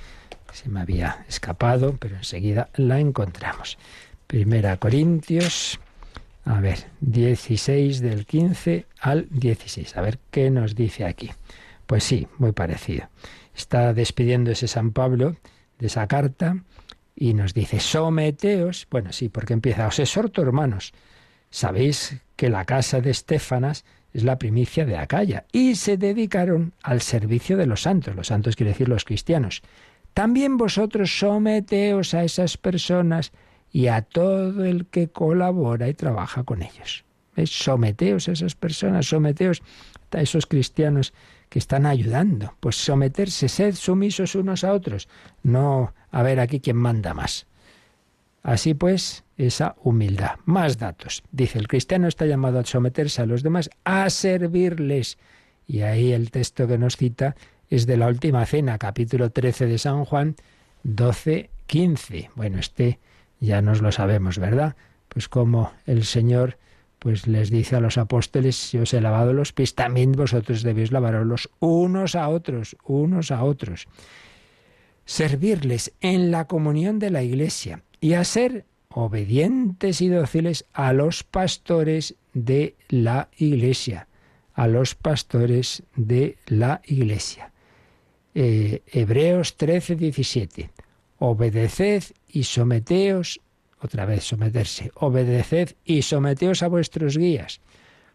Se 0.52 0.68
me 0.68 0.80
había 0.80 1.24
escapado, 1.28 1.96
pero 2.00 2.16
enseguida 2.16 2.68
la 2.74 2.98
encontramos. 2.98 3.78
Primera 4.26 4.76
Corintios, 4.78 5.78
a 6.44 6.58
ver, 6.58 6.86
16 7.00 8.00
del 8.00 8.26
15 8.26 8.86
al 8.98 9.28
16. 9.30 9.96
A 9.96 10.00
ver 10.00 10.18
qué 10.32 10.50
nos 10.50 10.74
dice 10.74 11.04
aquí. 11.04 11.30
Pues 11.86 12.02
sí, 12.02 12.26
muy 12.38 12.50
parecido. 12.50 13.08
Está 13.54 13.94
despidiéndose 13.94 14.66
San 14.66 14.90
Pablo 14.90 15.36
de 15.78 15.86
esa 15.86 16.08
carta 16.08 16.56
y 17.14 17.34
nos 17.34 17.54
dice, 17.54 17.78
someteos, 17.78 18.88
bueno, 18.90 19.12
sí, 19.12 19.28
porque 19.28 19.52
empieza, 19.52 19.86
os 19.86 20.00
exhorto, 20.00 20.42
hermanos, 20.42 20.92
Sabéis 21.50 22.20
que 22.36 22.50
la 22.50 22.64
casa 22.64 23.00
de 23.00 23.10
Estefanas 23.10 23.84
es 24.12 24.24
la 24.24 24.38
primicia 24.38 24.84
de 24.86 24.96
Acaya 24.96 25.44
y 25.52 25.74
se 25.74 25.96
dedicaron 25.96 26.72
al 26.82 27.00
servicio 27.02 27.56
de 27.56 27.66
los 27.66 27.82
santos. 27.82 28.14
Los 28.14 28.28
santos 28.28 28.56
quiere 28.56 28.72
decir 28.72 28.88
los 28.88 29.04
cristianos. 29.04 29.62
También 30.14 30.56
vosotros 30.56 31.18
someteos 31.18 32.14
a 32.14 32.24
esas 32.24 32.56
personas 32.56 33.32
y 33.70 33.88
a 33.88 34.02
todo 34.02 34.64
el 34.64 34.86
que 34.86 35.08
colabora 35.08 35.88
y 35.88 35.94
trabaja 35.94 36.44
con 36.44 36.62
ellos. 36.62 37.04
Someteos 37.44 38.28
a 38.28 38.32
esas 38.32 38.54
personas, 38.54 39.06
someteos 39.06 39.62
a 40.10 40.20
esos 40.20 40.46
cristianos 40.46 41.12
que 41.48 41.58
están 41.58 41.86
ayudando. 41.86 42.54
Pues 42.60 42.76
someterse, 42.76 43.48
sed 43.48 43.74
sumisos 43.74 44.34
unos 44.34 44.64
a 44.64 44.72
otros. 44.72 45.08
No 45.42 45.94
a 46.10 46.22
ver 46.22 46.40
aquí 46.40 46.60
quién 46.60 46.76
manda 46.76 47.14
más. 47.14 47.46
Así 48.48 48.72
pues, 48.72 49.24
esa 49.36 49.76
humildad. 49.82 50.36
Más 50.46 50.78
datos. 50.78 51.22
Dice, 51.32 51.58
el 51.58 51.68
cristiano 51.68 52.08
está 52.08 52.24
llamado 52.24 52.58
a 52.58 52.64
someterse 52.64 53.20
a 53.20 53.26
los 53.26 53.42
demás, 53.42 53.68
a 53.84 54.08
servirles. 54.08 55.18
Y 55.66 55.82
ahí 55.82 56.12
el 56.12 56.30
texto 56.30 56.66
que 56.66 56.78
nos 56.78 56.96
cita 56.96 57.36
es 57.68 57.86
de 57.86 57.98
la 57.98 58.06
última 58.06 58.46
cena, 58.46 58.78
capítulo 58.78 59.28
13 59.28 59.66
de 59.66 59.76
San 59.76 60.06
Juan, 60.06 60.34
12, 60.82 61.50
15. 61.66 62.30
Bueno, 62.36 62.58
este 62.58 62.98
ya 63.38 63.60
nos 63.60 63.82
lo 63.82 63.92
sabemos, 63.92 64.38
¿verdad? 64.38 64.76
Pues 65.10 65.28
como 65.28 65.70
el 65.84 66.06
Señor 66.06 66.56
pues 67.00 67.26
les 67.26 67.50
dice 67.50 67.76
a 67.76 67.80
los 67.80 67.98
apóstoles, 67.98 68.56
si 68.56 68.78
os 68.78 68.94
he 68.94 69.02
lavado 69.02 69.34
los 69.34 69.52
pies, 69.52 69.74
también 69.74 70.12
vosotros 70.12 70.62
debéis 70.62 70.90
lavaros 70.90 71.26
los 71.26 71.50
unos 71.58 72.14
a 72.14 72.26
otros, 72.30 72.78
unos 72.82 73.30
a 73.30 73.44
otros. 73.44 73.88
Servirles 75.04 75.92
en 76.00 76.30
la 76.30 76.46
comunión 76.46 76.98
de 76.98 77.10
la 77.10 77.22
iglesia 77.22 77.82
y 78.00 78.14
a 78.14 78.24
ser 78.24 78.64
obedientes 78.90 80.00
y 80.00 80.08
dóciles 80.08 80.64
a 80.72 80.92
los 80.92 81.24
pastores 81.24 82.14
de 82.32 82.74
la 82.88 83.28
iglesia, 83.36 84.08
a 84.54 84.66
los 84.66 84.94
pastores 84.94 85.82
de 85.96 86.36
la 86.46 86.80
iglesia. 86.84 87.52
Eh, 88.34 88.82
Hebreos 88.86 89.56
13, 89.56 89.96
17. 89.96 90.70
Obedeced 91.18 92.04
y 92.28 92.44
someteos, 92.44 93.40
otra 93.80 94.06
vez 94.06 94.24
someterse, 94.24 94.90
obedeced 94.94 95.74
y 95.84 96.02
someteos 96.02 96.62
a 96.62 96.68
vuestros 96.68 97.16
guías, 97.16 97.60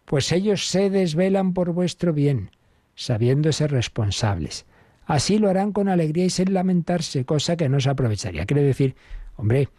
pues 0.05 0.31
ellos 0.31 0.67
se 0.67 0.89
desvelan 0.89 1.53
por 1.53 1.71
vuestro 1.71 2.13
bien, 2.13 2.51
sabiéndose 2.95 3.67
responsables. 3.67 4.65
Así 5.05 5.37
lo 5.37 5.49
harán 5.49 5.73
con 5.73 5.89
alegría 5.89 6.25
y 6.25 6.29
sin 6.29 6.53
lamentarse, 6.53 7.25
cosa 7.25 7.57
que 7.57 7.67
no 7.67 7.79
se 7.79 7.89
aprovecharía. 7.89 8.45
Quiere 8.45 8.63
decir 8.63 8.95
Hombre, 9.35 9.69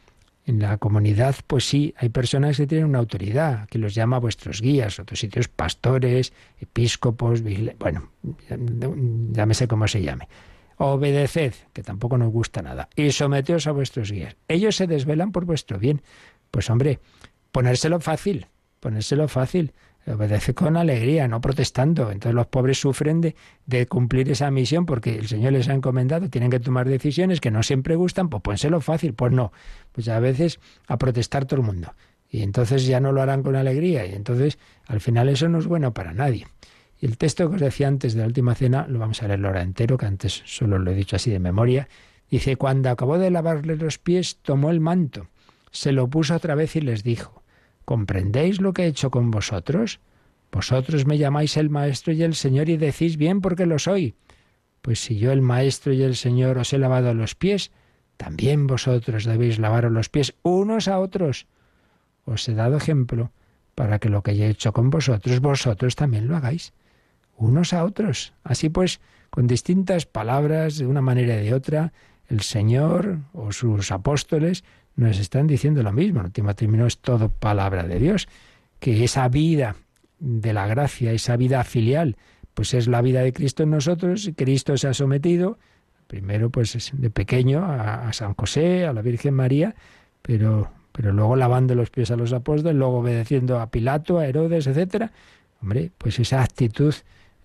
en 0.46 0.60
la 0.60 0.76
comunidad, 0.76 1.36
pues 1.46 1.64
sí, 1.64 1.94
hay 1.96 2.10
personas 2.10 2.56
que 2.56 2.66
tienen 2.66 2.86
una 2.86 2.98
autoridad, 2.98 3.66
que 3.68 3.78
los 3.78 3.94
llama 3.94 4.18
vuestros 4.18 4.60
guías, 4.60 4.98
otros 4.98 5.18
sitios 5.18 5.48
pastores, 5.48 6.32
episcopos, 6.60 7.42
bueno, 7.78 8.10
llámese 9.32 9.66
como 9.66 9.88
se 9.88 10.02
llame. 10.02 10.28
Obedeced, 10.76 11.54
que 11.72 11.82
tampoco 11.82 12.18
nos 12.18 12.30
gusta 12.30 12.60
nada, 12.60 12.88
y 12.94 13.10
someteos 13.12 13.66
a 13.66 13.72
vuestros 13.72 14.10
guías. 14.10 14.36
Ellos 14.48 14.76
se 14.76 14.86
desvelan 14.86 15.32
por 15.32 15.44
vuestro 15.44 15.78
bien. 15.78 16.02
Pues 16.50 16.68
hombre, 16.68 16.98
ponérselo 17.52 18.00
fácil, 18.00 18.48
ponérselo 18.80 19.28
fácil. 19.28 19.72
Obedece 20.06 20.54
con 20.54 20.76
alegría, 20.76 21.28
no 21.28 21.40
protestando. 21.40 22.10
Entonces 22.10 22.34
los 22.34 22.46
pobres 22.46 22.80
sufren 22.80 23.20
de, 23.20 23.86
cumplir 23.86 24.30
esa 24.30 24.50
misión 24.50 24.86
porque 24.86 25.16
el 25.16 25.28
Señor 25.28 25.52
les 25.52 25.68
ha 25.68 25.74
encomendado, 25.74 26.28
tienen 26.28 26.50
que 26.50 26.60
tomar 26.60 26.88
decisiones 26.88 27.40
que 27.40 27.50
no 27.50 27.62
siempre 27.62 27.96
gustan, 27.96 28.28
pues 28.28 28.42
pónselo 28.42 28.80
fácil, 28.80 29.14
pues 29.14 29.32
no. 29.32 29.52
Pues 29.92 30.08
a 30.08 30.18
veces 30.20 30.60
a 30.86 30.98
protestar 30.98 31.46
todo 31.46 31.60
el 31.60 31.66
mundo. 31.66 31.94
Y 32.30 32.42
entonces 32.42 32.86
ya 32.86 33.00
no 33.00 33.12
lo 33.12 33.22
harán 33.22 33.42
con 33.42 33.56
alegría. 33.56 34.06
Y 34.06 34.14
entonces 34.14 34.58
al 34.86 35.00
final 35.00 35.28
eso 35.28 35.48
no 35.48 35.58
es 35.58 35.66
bueno 35.66 35.94
para 35.94 36.12
nadie. 36.12 36.46
Y 37.00 37.06
el 37.06 37.16
texto 37.16 37.48
que 37.48 37.56
os 37.56 37.60
decía 37.60 37.88
antes 37.88 38.14
de 38.14 38.20
la 38.20 38.26
última 38.26 38.54
cena, 38.54 38.86
lo 38.88 38.98
vamos 38.98 39.22
a 39.22 39.28
leer 39.28 39.44
ahora 39.44 39.62
entero, 39.62 39.96
que 39.96 40.06
antes 40.06 40.42
solo 40.44 40.78
lo 40.78 40.90
he 40.90 40.94
dicho 40.94 41.16
así 41.16 41.30
de 41.30 41.38
memoria. 41.38 41.88
Dice, 42.30 42.56
cuando 42.56 42.90
acabó 42.90 43.18
de 43.18 43.30
lavarle 43.30 43.76
los 43.76 43.98
pies, 43.98 44.38
tomó 44.42 44.70
el 44.70 44.80
manto, 44.80 45.28
se 45.70 45.92
lo 45.92 46.08
puso 46.08 46.34
otra 46.34 46.54
vez 46.54 46.74
y 46.76 46.80
les 46.80 47.04
dijo, 47.04 47.43
¿comprendéis 47.84 48.60
lo 48.60 48.72
que 48.72 48.84
he 48.84 48.86
hecho 48.86 49.10
con 49.10 49.30
vosotros? 49.30 50.00
Vosotros 50.52 51.06
me 51.06 51.18
llamáis 51.18 51.56
el 51.56 51.70
Maestro 51.70 52.12
y 52.12 52.22
el 52.22 52.34
Señor 52.34 52.68
y 52.68 52.76
decís 52.76 53.16
bien 53.16 53.40
porque 53.40 53.66
lo 53.66 53.78
soy. 53.78 54.14
Pues 54.82 55.00
si 55.00 55.18
yo 55.18 55.32
el 55.32 55.42
Maestro 55.42 55.92
y 55.92 56.02
el 56.02 56.14
Señor 56.14 56.58
os 56.58 56.72
he 56.72 56.78
lavado 56.78 57.14
los 57.14 57.34
pies, 57.34 57.72
también 58.16 58.66
vosotros 58.66 59.24
debéis 59.24 59.58
lavaros 59.58 59.90
los 59.90 60.08
pies 60.08 60.34
unos 60.42 60.88
a 60.88 61.00
otros. 61.00 61.46
Os 62.24 62.48
he 62.48 62.54
dado 62.54 62.76
ejemplo 62.76 63.32
para 63.74 63.98
que 63.98 64.08
lo 64.08 64.22
que 64.22 64.32
he 64.32 64.48
hecho 64.48 64.72
con 64.72 64.90
vosotros, 64.90 65.40
vosotros 65.40 65.96
también 65.96 66.28
lo 66.28 66.36
hagáis, 66.36 66.72
unos 67.36 67.72
a 67.72 67.84
otros. 67.84 68.32
Así 68.44 68.68
pues, 68.68 69.00
con 69.30 69.46
distintas 69.46 70.06
palabras, 70.06 70.78
de 70.78 70.86
una 70.86 71.00
manera 71.00 71.40
y 71.40 71.46
de 71.46 71.54
otra, 71.54 71.92
el 72.28 72.42
Señor 72.42 73.18
o 73.32 73.52
sus 73.52 73.90
apóstoles 73.90 74.64
nos 74.96 75.18
están 75.18 75.46
diciendo 75.46 75.82
lo 75.82 75.92
mismo. 75.92 76.20
El 76.20 76.26
último 76.26 76.54
término 76.54 76.86
es 76.86 76.98
todo 76.98 77.28
palabra 77.28 77.84
de 77.84 77.98
Dios, 77.98 78.28
que 78.78 79.04
esa 79.04 79.28
vida 79.28 79.76
de 80.18 80.52
la 80.52 80.66
gracia, 80.66 81.12
esa 81.12 81.36
vida 81.36 81.64
filial, 81.64 82.16
pues 82.54 82.74
es 82.74 82.86
la 82.86 83.02
vida 83.02 83.20
de 83.20 83.32
Cristo 83.32 83.62
en 83.64 83.70
nosotros. 83.70 84.30
Cristo 84.36 84.76
se 84.76 84.88
ha 84.88 84.94
sometido, 84.94 85.58
primero 86.06 86.50
pues 86.50 86.92
de 86.92 87.10
pequeño, 87.10 87.64
a, 87.64 88.12
San 88.12 88.34
José, 88.34 88.86
a 88.86 88.92
la 88.92 89.02
Virgen 89.02 89.34
María, 89.34 89.74
pero, 90.22 90.70
pero 90.92 91.12
luego 91.12 91.36
lavando 91.36 91.74
los 91.74 91.90
pies 91.90 92.10
a 92.10 92.16
los 92.16 92.32
apóstoles, 92.32 92.76
luego 92.76 92.98
obedeciendo 92.98 93.60
a 93.60 93.70
Pilato, 93.70 94.18
a 94.18 94.26
Herodes, 94.26 94.66
etcétera. 94.66 95.12
Hombre, 95.60 95.90
pues 95.98 96.18
esa 96.18 96.42
actitud 96.42 96.94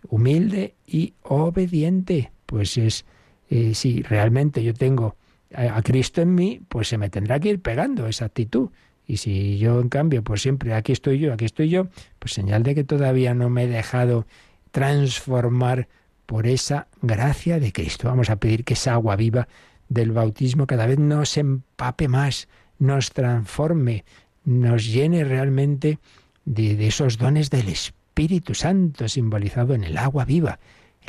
humilde 0.10 0.76
y 0.86 1.14
obediente, 1.24 2.32
pues 2.46 2.78
es 2.78 3.06
eh, 3.50 3.74
si 3.74 4.04
realmente 4.04 4.64
yo 4.64 4.74
tengo 4.74 5.16
a, 5.54 5.82
Cristo 5.82 6.22
en 6.22 6.36
mí, 6.36 6.62
pues 6.68 6.88
se 6.88 6.98
me 6.98 7.10
tendrá 7.10 7.40
que 7.40 7.50
ir 7.50 7.62
pegando 7.62 8.08
esa 8.08 8.26
actitud. 8.26 8.70
Y 9.06 9.18
si 9.18 9.58
yo, 9.58 9.80
en 9.80 9.90
cambio, 9.90 10.24
pues 10.24 10.42
siempre 10.42 10.74
aquí 10.74 10.92
estoy 10.92 11.20
yo, 11.20 11.34
aquí 11.34 11.46
estoy 11.46 11.70
yo, 11.70 11.88
pues 12.20 12.34
señal 12.34 12.64
de 12.64 12.76
que 12.76 12.84
todavía 12.84 13.34
no 13.34 13.50
me 13.50 13.64
he 13.64 13.68
dejado 13.68 14.28
transformar 14.72 15.88
por 16.26 16.46
esa 16.46 16.88
gracia 17.02 17.60
de 17.60 17.72
Cristo. 17.72 18.08
Vamos 18.08 18.30
a 18.30 18.36
pedir 18.36 18.64
que 18.64 18.76
esa 18.76 18.94
agua 18.94 19.16
viva 19.16 19.48
del 19.88 20.12
bautismo 20.12 20.68
cada 20.68 20.86
vez 20.86 21.00
nos 21.00 21.38
empape 21.38 22.08
más, 22.08 22.48
nos 22.78 23.12
transforme, 23.12 24.06
nos 24.46 24.86
llene 24.86 25.24
realmente 25.24 25.98
de, 26.46 26.88
esos 26.88 27.18
dones 27.18 27.50
del 27.50 27.70
Espíritu 27.70 28.54
Santo 28.54 29.10
simbolizado 29.10 29.74
en 29.74 29.84
el 29.84 29.98
agua 29.98 30.26
viva 30.26 30.60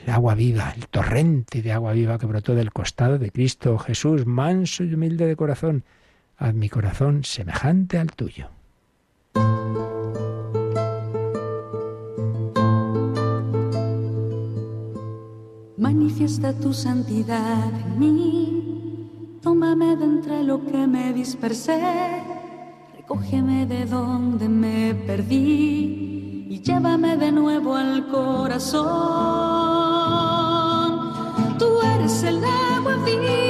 el 0.05 0.11
agua 0.11 0.35
viva, 0.35 0.73
el 0.77 0.89
torrente 0.89 1.63
de 1.63 1.73
agua 1.73 1.93
viva 1.93 2.19
que 2.19 2.27
brotó 2.27 2.55
del 2.55 2.73
costado 2.73 3.19
de 3.19 3.31
Cristo 3.31 3.79
Jesús, 3.79 4.27
manso 4.27 4.85
y 4.85 4.95
humilde 4.95 5.27
de 5.27 5.37
corazón, 5.37 5.85
haz 6.37 6.55
mi 6.55 6.69
corazón 6.69 7.25
semejante 7.25 7.99
al 7.99 8.13
tuyo. 8.13 8.49
Manifiesta 15.77 16.53
tu 16.53 16.73
santidad 16.73 17.69
en 17.69 17.99
mí, 17.99 19.39
tómame 19.43 19.97
de 19.97 20.05
entre 20.05 20.45
lo 20.45 20.65
que 20.65 20.87
me 20.87 21.13
dispersé, 21.13 21.81
recógeme 22.97 23.67
de 23.67 23.87
donde 23.87 24.49
me 24.49 24.95
perdí 24.95 26.11
y 26.51 26.61
llévame 26.61 27.17
de 27.17 27.31
nuevo 27.31 27.77
al 27.77 28.09
corazón. 28.09 29.51
Eres 31.95 32.23
el 32.25 32.45
agua 32.45 32.97
viva, 33.05 33.50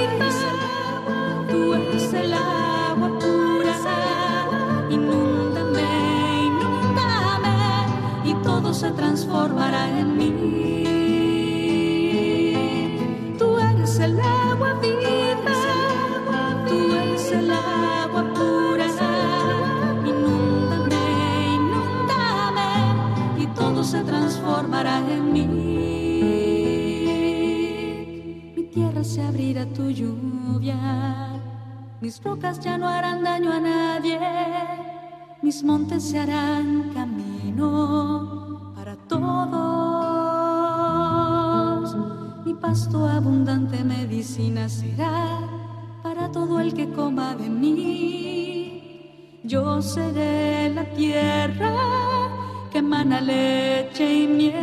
se 29.10 29.20
abrirá 29.22 29.66
tu 29.66 29.90
lluvia. 29.90 30.76
Mis 32.00 32.22
rocas 32.22 32.60
ya 32.60 32.78
no 32.78 32.86
harán 32.86 33.24
daño 33.24 33.52
a 33.52 33.58
nadie, 33.58 34.20
mis 35.42 35.64
montes 35.64 36.04
se 36.04 36.20
harán 36.20 36.92
camino 36.94 38.72
para 38.76 38.94
todos. 39.08 39.26
Mi 42.46 42.54
pasto 42.54 43.08
abundante 43.08 43.82
medicina 43.82 44.68
será 44.68 45.40
para 46.04 46.30
todo 46.30 46.60
el 46.60 46.72
que 46.72 46.88
coma 46.90 47.34
de 47.34 47.48
mí. 47.50 49.40
Yo 49.42 49.82
seré 49.82 50.70
la 50.72 50.84
tierra 50.84 51.74
que 52.70 52.78
emana 52.78 53.20
leche 53.20 54.22
y 54.22 54.28
miel. 54.28 54.54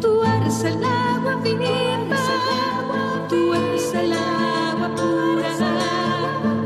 Tú 0.00 0.22
eres 0.22 0.64
el 0.64 0.80
tú 3.28 3.54
eres 3.54 3.94
el 3.94 4.12
agua 4.12 4.88
pura. 4.94 5.50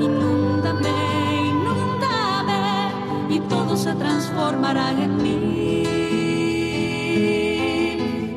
Inúndame, 0.01 0.95
inúndame 1.51 2.93
y 3.29 3.41
todo 3.41 3.77
se 3.77 3.95
transformará 3.95 4.91
en 4.93 5.17
mí. 5.23 5.85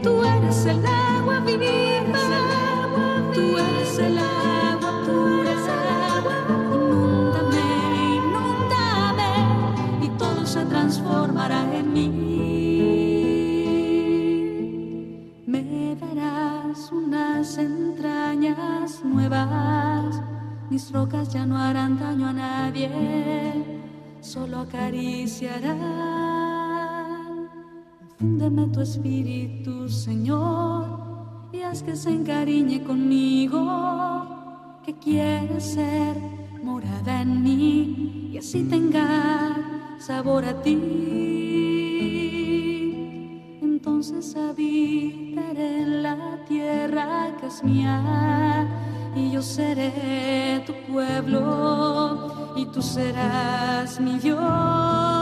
Tú 0.02 0.24
eres 0.24 0.66
el 0.66 0.86
agua 0.86 1.40
viva, 1.40 2.03
mis 20.74 20.92
rocas 20.92 21.30
ya 21.32 21.46
no 21.46 21.56
harán 21.56 22.00
daño 22.00 22.30
a 22.30 22.34
nadie, 22.34 22.90
solo 24.22 24.62
acariciarán. 24.62 25.78
Fúndeme 28.18 28.68
tu 28.70 28.82
espíritu, 28.82 29.88
Señor, 29.88 30.84
y 31.52 31.62
haz 31.62 31.84
que 31.84 31.96
se 31.96 32.10
encariñe 32.10 32.84
conmigo, 32.84 33.62
que 34.84 34.98
quiere 34.98 35.62
ser 35.62 36.18
morada 36.64 37.22
en 37.22 37.44
mí 37.44 38.32
y 38.34 38.40
así 38.40 38.64
tenga 38.64 39.56
sabor 40.00 40.44
a 40.44 40.60
ti 40.64 41.14
entonces 43.62 44.36
habitaré 44.36 45.82
en 45.84 46.04
la 46.04 46.44
tierra 46.48 47.36
que 47.40 47.48
es 47.48 47.64
mía 47.64 48.68
y 49.16 49.32
yo 49.32 49.42
seré 49.42 50.64
tu 50.66 50.74
pueblo 50.92 52.54
y 52.56 52.66
tú 52.66 52.82
serás 52.82 54.00
mi 54.00 54.18
Dios. 54.20 55.13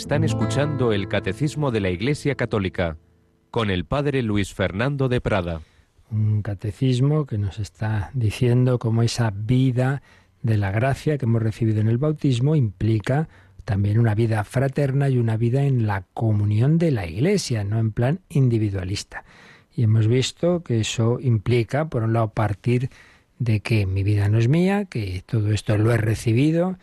Están 0.00 0.24
escuchando 0.24 0.94
el 0.94 1.08
Catecismo 1.08 1.70
de 1.70 1.80
la 1.80 1.90
Iglesia 1.90 2.34
Católica 2.34 2.96
con 3.50 3.68
el 3.68 3.84
Padre 3.84 4.22
Luis 4.22 4.54
Fernando 4.54 5.10
de 5.10 5.20
Prada. 5.20 5.60
Un 6.10 6.40
catecismo 6.40 7.26
que 7.26 7.36
nos 7.36 7.58
está 7.58 8.10
diciendo 8.14 8.78
cómo 8.78 9.02
esa 9.02 9.30
vida 9.30 10.00
de 10.40 10.56
la 10.56 10.70
gracia 10.70 11.18
que 11.18 11.26
hemos 11.26 11.42
recibido 11.42 11.82
en 11.82 11.88
el 11.88 11.98
bautismo 11.98 12.56
implica 12.56 13.28
también 13.66 13.98
una 13.98 14.14
vida 14.14 14.42
fraterna 14.44 15.10
y 15.10 15.18
una 15.18 15.36
vida 15.36 15.64
en 15.64 15.86
la 15.86 16.06
comunión 16.14 16.78
de 16.78 16.92
la 16.92 17.06
Iglesia, 17.06 17.62
no 17.62 17.78
en 17.78 17.92
plan 17.92 18.20
individualista. 18.30 19.24
Y 19.76 19.82
hemos 19.82 20.08
visto 20.08 20.62
que 20.62 20.80
eso 20.80 21.20
implica, 21.20 21.90
por 21.90 22.04
un 22.04 22.14
lado, 22.14 22.32
partir 22.32 22.88
de 23.38 23.60
que 23.60 23.84
mi 23.84 24.02
vida 24.02 24.30
no 24.30 24.38
es 24.38 24.48
mía, 24.48 24.86
que 24.86 25.22
todo 25.26 25.52
esto 25.52 25.76
lo 25.76 25.92
he 25.92 25.98
recibido, 25.98 26.78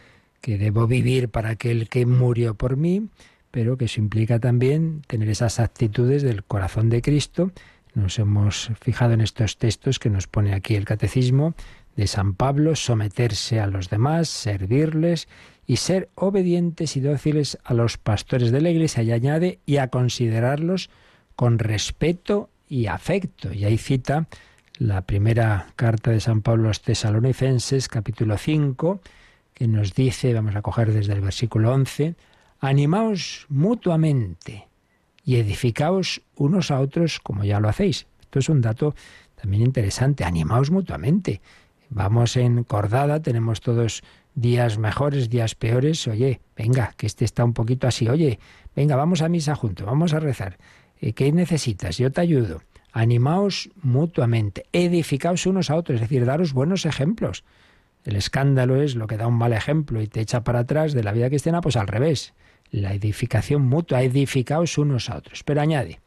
que 0.48 0.58
debo 0.58 0.88
vivir 0.88 1.28
para 1.28 1.50
aquel 1.50 1.90
que 1.90 2.06
murió 2.06 2.56
por 2.56 2.78
mí, 2.78 3.10
pero 3.52 3.76
que 3.76 3.84
eso 3.84 4.00
implica 4.00 4.40
también 4.40 5.02
tener 5.06 5.28
esas 5.28 5.60
actitudes 5.60 6.24
del 6.24 6.46
corazón 6.46 6.88
de 6.88 7.02
Cristo. 7.02 7.52
Nos 7.96 8.18
hemos 8.18 8.72
fijado 8.80 9.12
en 9.12 9.20
estos 9.20 9.58
textos 9.58 10.00
que 10.00 10.10
nos 10.10 10.28
pone 10.28 10.54
aquí 10.54 10.76
el 10.76 10.86
Catecismo 10.86 11.54
de 11.98 12.08
San 12.08 12.34
Pablo, 12.34 12.78
someterse 12.78 13.60
a 13.60 13.68
los 13.68 13.90
demás, 13.90 14.30
servirles 14.30 15.28
y 15.66 15.76
ser 15.76 16.08
obedientes 16.16 16.96
y 16.96 17.02
dóciles 17.02 17.58
a 17.66 17.74
los 17.74 17.98
pastores 17.98 18.50
de 18.50 18.62
la 18.62 18.70
Iglesia, 18.70 19.04
y 19.04 19.12
añade, 19.12 19.60
y 19.66 19.78
a 19.78 19.90
considerarlos 19.90 20.90
con 21.36 21.60
respeto 21.60 22.50
y 22.70 22.86
afecto. 22.86 23.52
Y 23.52 23.66
ahí 23.66 23.78
cita 23.78 24.30
la 24.78 25.02
primera 25.02 25.68
carta 25.76 26.12
de 26.12 26.22
San 26.22 26.42
Pablo 26.42 26.64
a 26.64 26.68
los 26.70 26.82
tesalonicenses, 26.84 27.90
capítulo 27.90 28.38
5, 28.38 29.02
que 29.58 29.68
nos 29.68 29.96
dice, 29.96 30.36
vamos 30.36 30.56
a 30.56 30.62
coger 30.62 30.94
desde 30.94 31.14
el 31.14 31.22
versículo 31.22 31.74
11, 31.74 32.14
animaos 32.60 33.48
mutuamente 33.50 34.68
y 35.26 35.38
edificaos 35.38 36.22
unos 36.36 36.70
a 36.70 36.80
otros 36.80 37.20
como 37.20 37.44
ya 37.44 37.60
lo 37.60 37.68
hacéis. 37.68 38.06
Esto 38.22 38.38
es 38.38 38.50
un 38.50 38.62
dato 38.62 38.94
también 39.34 39.64
interesante, 39.64 40.24
animaos 40.24 40.70
mutuamente. 40.70 41.42
Vamos 41.90 42.38
en 42.38 42.66
cordada, 42.66 43.20
tenemos 43.24 43.60
todos 43.62 44.04
días 44.36 44.78
mejores, 44.78 45.28
días 45.28 45.56
peores. 45.56 46.08
Oye, 46.08 46.40
venga, 46.56 46.94
que 46.96 47.08
este 47.08 47.26
está 47.26 47.44
un 47.44 47.54
poquito 47.54 47.88
así. 47.88 48.08
Oye, 48.08 48.38
venga, 48.76 48.96
vamos 48.96 49.24
a 49.24 49.28
misa 49.28 49.56
juntos, 49.56 49.88
vamos 49.88 50.14
a 50.14 50.20
rezar. 50.20 50.60
Eh, 51.02 51.14
¿Qué 51.14 51.32
necesitas? 51.32 51.98
Yo 51.98 52.12
te 52.12 52.22
ayudo. 52.22 52.62
Animaos 52.92 53.72
mutuamente, 53.82 54.68
edificaos 54.72 55.48
unos 55.48 55.72
a 55.72 55.78
otros, 55.78 55.96
es 55.96 56.02
decir, 56.02 56.26
daros 56.26 56.54
buenos 56.54 56.86
ejemplos. 56.86 57.44
El 58.08 58.16
escándalo 58.16 58.82
es 58.82 58.96
lo 58.96 59.06
que 59.06 59.18
da 59.18 59.28
un 59.28 59.34
mal 59.34 59.52
ejemplo 59.52 60.02
y 60.02 60.08
te 60.08 60.22
echa 60.22 60.42
para 60.46 60.60
atrás 60.60 60.94
de 60.94 61.04
la 61.04 61.12
vida 61.12 61.28
cristiana, 61.28 61.60
pues 61.60 61.76
al 61.76 61.88
revés. 61.88 62.34
La 62.72 62.94
edificación 62.94 63.64
mutua, 63.64 64.02
edificaos 64.02 64.78
unos 64.78 65.10
a 65.10 65.18
otros. 65.18 65.44
Pero 65.44 65.60
añade, 65.60 66.00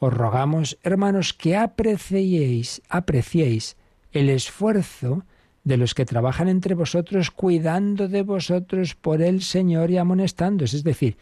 os 0.00 0.12
rogamos, 0.12 0.76
hermanos, 0.82 1.32
que 1.32 1.56
apreciéis, 1.56 2.82
apreciéis 2.90 3.78
el 4.12 4.28
esfuerzo 4.28 5.24
de 5.64 5.78
los 5.78 5.94
que 5.94 6.04
trabajan 6.04 6.48
entre 6.48 6.74
vosotros, 6.74 7.30
cuidando 7.30 8.06
de 8.06 8.20
vosotros 8.20 8.94
por 8.94 9.22
el 9.22 9.40
Señor 9.40 9.90
y 9.90 9.96
amonestándoos. 9.96 10.74
Es 10.74 10.84
decir, 10.84 11.16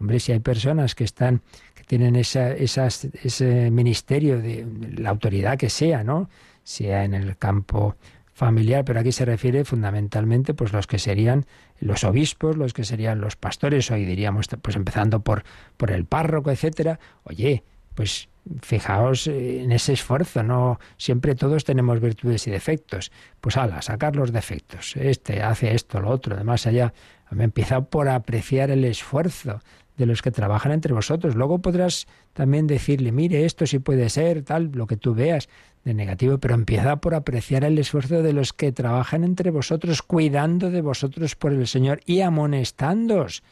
hombre, 0.00 0.18
si 0.18 0.32
hay 0.32 0.40
personas 0.40 0.94
que 0.94 1.04
están, 1.04 1.42
que 1.74 1.84
tienen 1.84 2.16
esa, 2.16 2.54
ese 2.54 3.70
ministerio 3.70 4.40
de 4.40 4.66
la 4.96 5.10
autoridad 5.10 5.58
que 5.58 5.68
sea, 5.68 6.04
¿no? 6.04 6.30
Sea 6.64 7.04
en 7.04 7.12
el 7.12 7.36
campo 7.36 7.96
familiar, 8.38 8.84
pero 8.84 9.00
aquí 9.00 9.10
se 9.10 9.24
refiere 9.24 9.64
fundamentalmente 9.64 10.54
pues 10.54 10.72
los 10.72 10.86
que 10.86 11.00
serían 11.00 11.44
los 11.80 12.04
obispos, 12.04 12.56
los 12.56 12.72
que 12.72 12.84
serían 12.84 13.20
los 13.20 13.34
pastores, 13.34 13.90
hoy 13.90 14.04
diríamos 14.04 14.46
pues 14.62 14.76
empezando 14.76 15.20
por 15.20 15.42
por 15.76 15.90
el 15.90 16.04
párroco, 16.04 16.52
etcétera. 16.52 17.00
Oye, 17.24 17.64
pues 17.96 18.28
fijaos 18.62 19.26
en 19.26 19.72
ese 19.72 19.92
esfuerzo, 19.92 20.44
no 20.44 20.78
siempre 20.96 21.34
todos 21.34 21.64
tenemos 21.64 22.00
virtudes 22.00 22.46
y 22.46 22.52
defectos. 22.52 23.10
Pues 23.40 23.56
ala, 23.56 23.82
sacar 23.82 24.14
los 24.14 24.30
defectos. 24.30 24.96
Este 24.96 25.42
hace 25.42 25.74
esto, 25.74 25.98
lo 26.00 26.10
otro, 26.10 26.36
además 26.36 26.64
allá. 26.68 26.94
Empieza 27.36 27.80
por 27.80 28.08
apreciar 28.08 28.70
el 28.70 28.84
esfuerzo 28.84 29.60
de 29.96 30.06
los 30.06 30.22
que 30.22 30.30
trabajan 30.30 30.70
entre 30.70 30.94
vosotros. 30.94 31.34
Luego 31.34 31.58
podrás 31.58 32.06
también 32.32 32.68
decirle, 32.68 33.10
mire, 33.10 33.44
esto 33.44 33.66
sí 33.66 33.80
puede 33.80 34.08
ser, 34.10 34.44
tal, 34.44 34.70
lo 34.72 34.86
que 34.86 34.96
tú 34.96 35.12
veas 35.12 35.48
de 35.84 35.94
negativo, 35.94 36.38
pero 36.38 36.54
empieza 36.54 36.96
por 36.96 37.14
apreciar 37.14 37.64
el 37.64 37.78
esfuerzo 37.78 38.22
de 38.22 38.32
los 38.32 38.52
que 38.52 38.72
trabajan 38.72 39.24
entre 39.24 39.50
vosotros, 39.50 40.02
cuidando 40.02 40.70
de 40.70 40.82
vosotros 40.82 41.34
por 41.34 41.52
el 41.52 41.66
Señor 41.66 42.00
y 42.06 42.20
amonestándoos. 42.20 43.42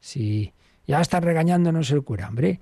Si 0.00 0.52
ya 0.86 1.00
está 1.00 1.20
regañándonos 1.20 1.90
el 1.90 2.02
cura, 2.02 2.28
hombre, 2.28 2.60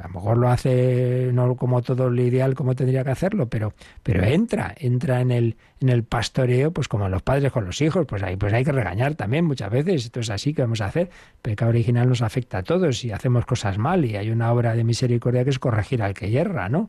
a 0.00 0.08
lo 0.08 0.14
mejor 0.14 0.38
lo 0.38 0.48
hace 0.48 1.30
no 1.32 1.54
como 1.56 1.82
todo 1.82 2.08
lo 2.08 2.22
ideal 2.22 2.54
como 2.54 2.74
tendría 2.74 3.04
que 3.04 3.10
hacerlo, 3.10 3.48
pero, 3.48 3.74
pero 4.02 4.24
entra, 4.24 4.74
entra 4.78 5.20
en 5.20 5.30
el, 5.30 5.56
en 5.80 5.90
el 5.90 6.04
pastoreo, 6.04 6.72
pues 6.72 6.88
como 6.88 7.08
los 7.08 7.22
padres 7.22 7.52
con 7.52 7.66
los 7.66 7.80
hijos, 7.82 8.06
pues 8.06 8.22
ahí 8.22 8.36
pues 8.36 8.52
hay 8.52 8.64
que 8.64 8.72
regañar 8.72 9.14
también 9.14 9.44
muchas 9.44 9.70
veces, 9.70 10.06
esto 10.06 10.20
es 10.20 10.30
así 10.30 10.54
que 10.54 10.62
vamos 10.62 10.80
a 10.80 10.86
hacer. 10.86 11.10
El 11.34 11.40
pecado 11.42 11.68
original 11.68 12.08
nos 12.08 12.22
afecta 12.22 12.58
a 12.58 12.62
todos 12.62 13.04
y 13.04 13.12
hacemos 13.12 13.44
cosas 13.44 13.76
mal 13.76 14.04
y 14.06 14.16
hay 14.16 14.30
una 14.30 14.50
obra 14.52 14.74
de 14.74 14.84
misericordia 14.84 15.44
que 15.44 15.50
es 15.50 15.58
corregir 15.58 16.02
al 16.02 16.14
que 16.14 16.30
yerra, 16.30 16.70
¿no? 16.70 16.88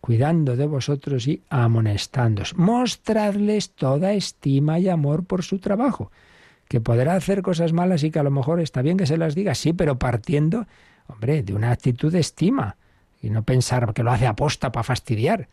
Cuidando 0.00 0.56
de 0.56 0.66
vosotros 0.66 1.26
y 1.28 1.42
amonestándoos. 1.50 2.56
Mostradles 2.56 3.70
toda 3.70 4.12
estima 4.12 4.78
y 4.78 4.88
amor 4.88 5.24
por 5.24 5.42
su 5.42 5.58
trabajo. 5.58 6.10
Que 6.68 6.80
podrá 6.80 7.14
hacer 7.14 7.42
cosas 7.42 7.72
malas 7.72 8.02
y 8.04 8.10
que 8.10 8.18
a 8.18 8.22
lo 8.22 8.30
mejor 8.30 8.60
está 8.60 8.80
bien 8.80 8.96
que 8.96 9.06
se 9.06 9.18
las 9.18 9.34
diga, 9.34 9.54
sí, 9.54 9.72
pero 9.72 9.98
partiendo 9.98 10.66
Hombre, 11.10 11.42
de 11.42 11.54
una 11.54 11.72
actitud 11.72 12.12
de 12.12 12.20
estima 12.20 12.76
y 13.20 13.30
no 13.30 13.42
pensar 13.42 13.92
que 13.92 14.02
lo 14.02 14.12
hace 14.12 14.26
aposta 14.26 14.70
para 14.70 14.84
fastidiar. 14.84 15.48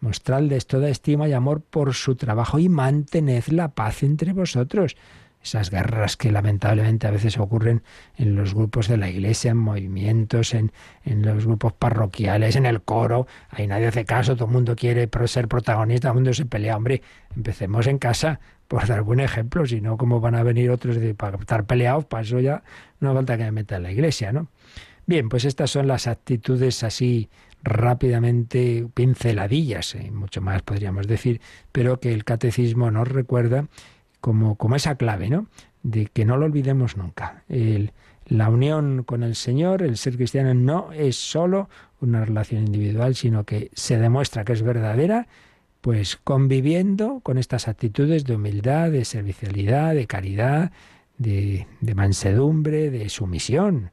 Mostrarles 0.00 0.66
toda 0.66 0.88
estima 0.88 1.28
y 1.28 1.32
amor 1.32 1.60
por 1.60 1.94
su 1.94 2.16
trabajo 2.16 2.58
y 2.58 2.68
mantened 2.68 3.44
la 3.48 3.68
paz 3.68 4.02
entre 4.02 4.32
vosotros. 4.32 4.96
Esas 5.42 5.70
guerras 5.70 6.16
que 6.16 6.30
lamentablemente 6.30 7.06
a 7.06 7.10
veces 7.10 7.38
ocurren 7.38 7.82
en 8.16 8.36
los 8.36 8.54
grupos 8.54 8.88
de 8.88 8.96
la 8.96 9.10
iglesia, 9.10 9.50
en 9.50 9.56
movimientos, 9.56 10.54
en, 10.54 10.72
en 11.04 11.22
los 11.22 11.44
grupos 11.44 11.72
parroquiales, 11.72 12.56
en 12.56 12.66
el 12.66 12.82
coro. 12.82 13.26
Ahí 13.50 13.66
nadie 13.66 13.88
hace 13.88 14.04
caso, 14.04 14.34
todo 14.36 14.46
el 14.46 14.52
mundo 14.52 14.76
quiere 14.76 15.08
ser 15.26 15.48
protagonista, 15.48 16.08
todo 16.08 16.12
el 16.12 16.24
mundo 16.24 16.34
se 16.34 16.46
pelea. 16.46 16.76
Hombre, 16.76 17.02
empecemos 17.34 17.86
en 17.86 17.98
casa 17.98 18.40
por 18.68 18.86
dar 18.86 19.02
buen 19.02 19.20
ejemplo, 19.20 19.66
si 19.66 19.80
no, 19.80 19.98
¿cómo 19.98 20.20
van 20.20 20.34
a 20.34 20.42
venir 20.42 20.70
otros 20.70 20.96
de, 20.96 21.14
para 21.14 21.36
estar 21.36 21.66
peleados? 21.66 22.06
Para 22.06 22.22
eso 22.22 22.40
ya 22.40 22.62
no 23.00 23.12
falta 23.12 23.36
que 23.36 23.44
me 23.44 23.52
meta 23.52 23.76
en 23.76 23.82
la 23.82 23.92
iglesia, 23.92 24.32
¿no? 24.32 24.48
Bien, 25.04 25.28
pues 25.28 25.44
estas 25.44 25.70
son 25.70 25.88
las 25.88 26.06
actitudes 26.06 26.82
así 26.82 27.28
rápidamente 27.62 28.86
pinceladillas, 28.94 29.94
eh, 29.94 30.10
mucho 30.10 30.40
más 30.40 30.62
podríamos 30.62 31.06
decir, 31.06 31.40
pero 31.70 32.00
que 32.00 32.12
el 32.12 32.24
catecismo 32.24 32.90
nos 32.90 33.08
recuerda 33.08 33.66
como, 34.22 34.56
como 34.56 34.76
esa 34.76 34.94
clave, 34.94 35.28
¿no? 35.28 35.48
De 35.82 36.06
que 36.06 36.24
no 36.24 36.38
lo 36.38 36.46
olvidemos 36.46 36.96
nunca. 36.96 37.44
la 38.26 38.48
unión 38.48 39.02
con 39.02 39.22
el 39.22 39.34
Señor, 39.34 39.82
el 39.82 39.98
ser 39.98 40.16
cristiano, 40.16 40.54
no 40.54 40.92
es 40.92 41.16
solo 41.16 41.68
una 42.00 42.24
relación 42.24 42.64
individual, 42.64 43.14
sino 43.14 43.44
que 43.44 43.70
se 43.74 43.98
demuestra 43.98 44.44
que 44.44 44.54
es 44.54 44.62
verdadera, 44.62 45.26
pues 45.82 46.16
conviviendo 46.16 47.20
con 47.20 47.36
estas 47.36 47.68
actitudes 47.68 48.24
de 48.24 48.36
humildad, 48.36 48.90
de 48.90 49.04
servicialidad, 49.04 49.94
de 49.94 50.06
caridad, 50.06 50.72
de, 51.18 51.66
de 51.80 51.94
mansedumbre, 51.94 52.90
de 52.90 53.08
sumisión 53.10 53.90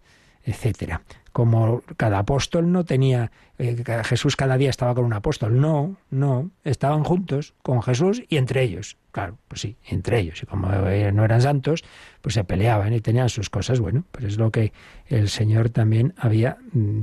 etcétera. 0.49 1.01
Como 1.32 1.84
cada 1.97 2.19
apóstol 2.19 2.71
no 2.71 2.86
tenía, 2.86 3.32
eh, 3.57 3.84
Jesús 4.03 4.36
cada 4.36 4.57
día 4.57 4.69
estaba 4.69 4.95
con 4.95 5.05
un 5.05 5.13
apóstol, 5.13 5.59
no, 5.59 5.97
no, 6.09 6.49
estaban 6.63 7.03
juntos 7.03 7.53
con 7.61 7.82
Jesús 7.82 8.23
y 8.30 8.38
entre 8.38 8.63
ellos, 8.63 8.97
claro, 9.11 9.38
pues 9.47 9.61
sí, 9.61 9.77
entre 9.88 10.19
ellos, 10.19 10.41
y 10.43 10.45
como 10.45 10.71
eh, 10.88 11.11
no 11.11 11.23
eran 11.23 11.41
santos, 11.41 11.84
pues 12.21 12.34
se 12.34 12.43
peleaban 12.43 12.93
y 12.93 13.01
tenían 13.01 13.30
sus 13.30 13.49
cosas, 13.49 13.80
bueno, 13.80 14.05
pero 14.11 14.27
es 14.27 14.38
lo 14.38 14.51
que 14.51 14.73
el 15.07 15.30
Señor 15.30 15.69
también 15.69 16.13
había 16.17 16.57
mm, 16.73 17.01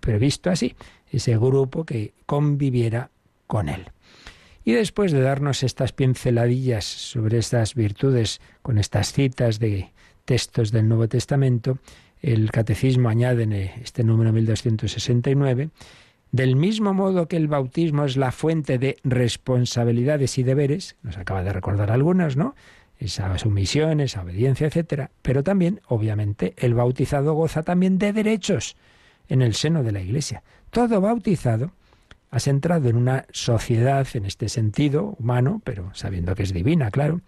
previsto 0.00 0.50
así, 0.50 0.74
ese 1.10 1.36
grupo 1.36 1.84
que 1.84 2.14
conviviera 2.26 3.10
con 3.46 3.68
él. 3.68 3.90
Y 4.64 4.72
después 4.72 5.12
de 5.12 5.22
darnos 5.22 5.62
estas 5.62 5.92
pinceladillas 5.92 6.84
sobre 6.84 7.38
estas 7.38 7.74
virtudes 7.74 8.40
con 8.60 8.78
estas 8.78 9.14
citas 9.14 9.58
de 9.58 9.92
textos 10.26 10.72
del 10.72 10.88
Nuevo 10.88 11.08
Testamento, 11.08 11.78
el 12.22 12.50
catecismo 12.50 13.08
añade 13.08 13.44
en 13.44 13.52
este 13.52 14.04
número 14.04 14.32
1269, 14.32 15.70
del 16.32 16.56
mismo 16.56 16.92
modo 16.92 17.28
que 17.28 17.36
el 17.36 17.48
bautismo 17.48 18.04
es 18.04 18.16
la 18.16 18.32
fuente 18.32 18.78
de 18.78 18.98
responsabilidades 19.04 20.36
y 20.38 20.42
deberes, 20.42 20.96
nos 21.02 21.16
acaba 21.16 21.42
de 21.42 21.52
recordar 21.52 21.90
algunas, 21.90 22.36
¿no? 22.36 22.54
Esa 22.98 23.38
sumisión, 23.38 24.00
esa 24.00 24.22
obediencia, 24.22 24.66
etcétera, 24.66 25.10
pero 25.22 25.42
también, 25.42 25.80
obviamente, 25.86 26.54
el 26.56 26.74
bautizado 26.74 27.34
goza 27.34 27.62
también 27.62 27.98
de 27.98 28.12
derechos 28.12 28.76
en 29.28 29.42
el 29.42 29.54
seno 29.54 29.82
de 29.82 29.92
la 29.92 30.00
Iglesia. 30.00 30.42
Todo 30.70 31.00
bautizado 31.00 31.72
has 32.30 32.46
entrado 32.46 32.88
en 32.88 32.96
una 32.96 33.24
sociedad 33.30 34.06
en 34.14 34.26
este 34.26 34.48
sentido 34.48 35.16
humano, 35.18 35.62
pero 35.64 35.90
sabiendo 35.94 36.34
que 36.34 36.42
es 36.42 36.52
divina, 36.52 36.90
claro, 36.90 37.20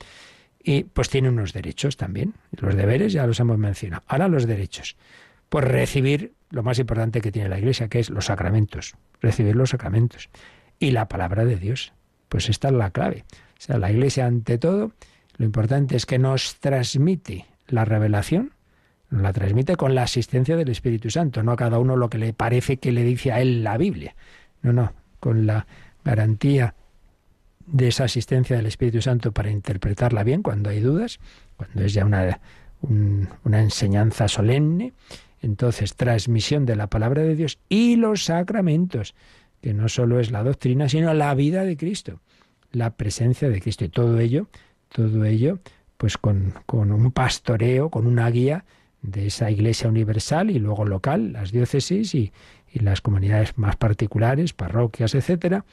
y 0.63 0.85
pues 0.85 1.09
tiene 1.09 1.29
unos 1.29 1.53
derechos 1.53 1.97
también. 1.97 2.35
Los 2.53 2.75
deberes 2.75 3.13
ya 3.13 3.27
los 3.27 3.41
hemos 3.41 3.59
mencionado. 3.59 4.03
Ahora 4.07 4.29
los 4.29 4.47
derechos. 4.47 4.97
Pues 5.49 5.65
recibir 5.65 6.35
lo 6.51 6.63
más 6.63 6.79
importante 6.79 7.21
que 7.21 7.33
tiene 7.33 7.49
la 7.49 7.59
Iglesia, 7.59 7.89
que 7.89 8.01
es 8.01 8.11
los 8.11 8.27
sacramentos, 8.27 8.95
recibir 9.21 9.57
los 9.57 9.71
sacramentos 9.71 10.29
y 10.79 10.91
la 10.91 11.09
palabra 11.09 11.45
de 11.45 11.57
Dios. 11.57 11.93
Pues 12.29 12.49
esta 12.49 12.69
es 12.69 12.75
la 12.75 12.91
clave. 12.91 13.25
O 13.33 13.61
sea, 13.61 13.79
la 13.79 13.91
Iglesia 13.91 14.27
ante 14.27 14.59
todo, 14.59 14.93
lo 15.37 15.45
importante 15.45 15.97
es 15.97 16.07
que 16.07 16.19
nos 16.19 16.57
transmite 16.61 17.47
la 17.67 17.85
revelación, 17.85 18.53
nos 19.09 19.23
la 19.23 19.33
transmite 19.33 19.77
con 19.77 19.95
la 19.95 20.03
asistencia 20.03 20.57
del 20.57 20.69
Espíritu 20.69 21.11
Santo, 21.11 21.43
no 21.43 21.53
a 21.53 21.57
cada 21.57 21.79
uno 21.79 21.97
lo 21.97 22.11
que 22.11 22.19
le 22.19 22.33
parece 22.33 22.77
que 22.77 22.93
le 22.93 23.03
dice 23.03 23.33
a 23.33 23.41
él 23.41 23.65
la 23.65 23.77
Biblia. 23.77 24.15
No, 24.63 24.73
no, 24.73 24.93
con 25.19 25.47
la 25.47 25.67
garantía 26.05 26.75
de 27.73 27.89
esa 27.89 28.05
asistencia 28.05 28.57
del 28.57 28.67
Espíritu 28.67 29.01
Santo 29.01 29.33
para 29.33 29.51
interpretarla 29.51 30.25
bien 30.25 30.43
cuando 30.43 30.71
hay 30.71 30.81
dudas, 30.81 31.21
cuando 31.57 31.83
es 31.83 31.93
ya 31.93 32.05
una, 32.05 32.41
una 32.83 33.61
enseñanza 33.61 34.29
solemne, 34.29 34.93
entonces 35.43 35.95
transmisión 35.95 36.67
de 36.67 36.77
la 36.77 36.89
palabra 36.89 37.23
de 37.23 37.35
Dios 37.35 37.59
y 37.69 37.97
los 37.97 38.25
sacramentos, 38.25 39.15
que 39.61 39.75
no 39.75 39.89
solo 39.89 40.21
es 40.21 40.31
la 40.31 40.43
doctrina, 40.43 40.89
sino 40.89 41.13
la 41.15 41.35
vida 41.35 41.65
de 41.65 41.77
Cristo, 41.77 42.21
la 42.73 42.91
presencia 42.97 43.49
de 43.49 43.61
Cristo. 43.61 43.85
Y 43.85 43.89
todo 43.89 44.19
ello, 44.19 44.49
todo 44.89 45.25
ello, 45.25 45.61
pues 45.97 46.17
con, 46.17 46.55
con 46.67 46.93
un 46.93 47.13
pastoreo, 47.13 47.91
con 47.91 48.07
una 48.07 48.29
guía 48.31 48.65
de 49.03 49.27
esa 49.27 49.51
iglesia 49.51 49.89
universal 49.89 50.51
y 50.51 50.59
luego 50.59 50.85
local, 50.85 51.33
las 51.33 51.53
diócesis 51.53 52.15
y, 52.15 52.33
y 52.73 52.81
las 52.81 53.01
comunidades 53.01 53.57
más 53.57 53.77
particulares, 53.77 54.53
parroquias, 54.53 55.15
etcétera, 55.15 55.65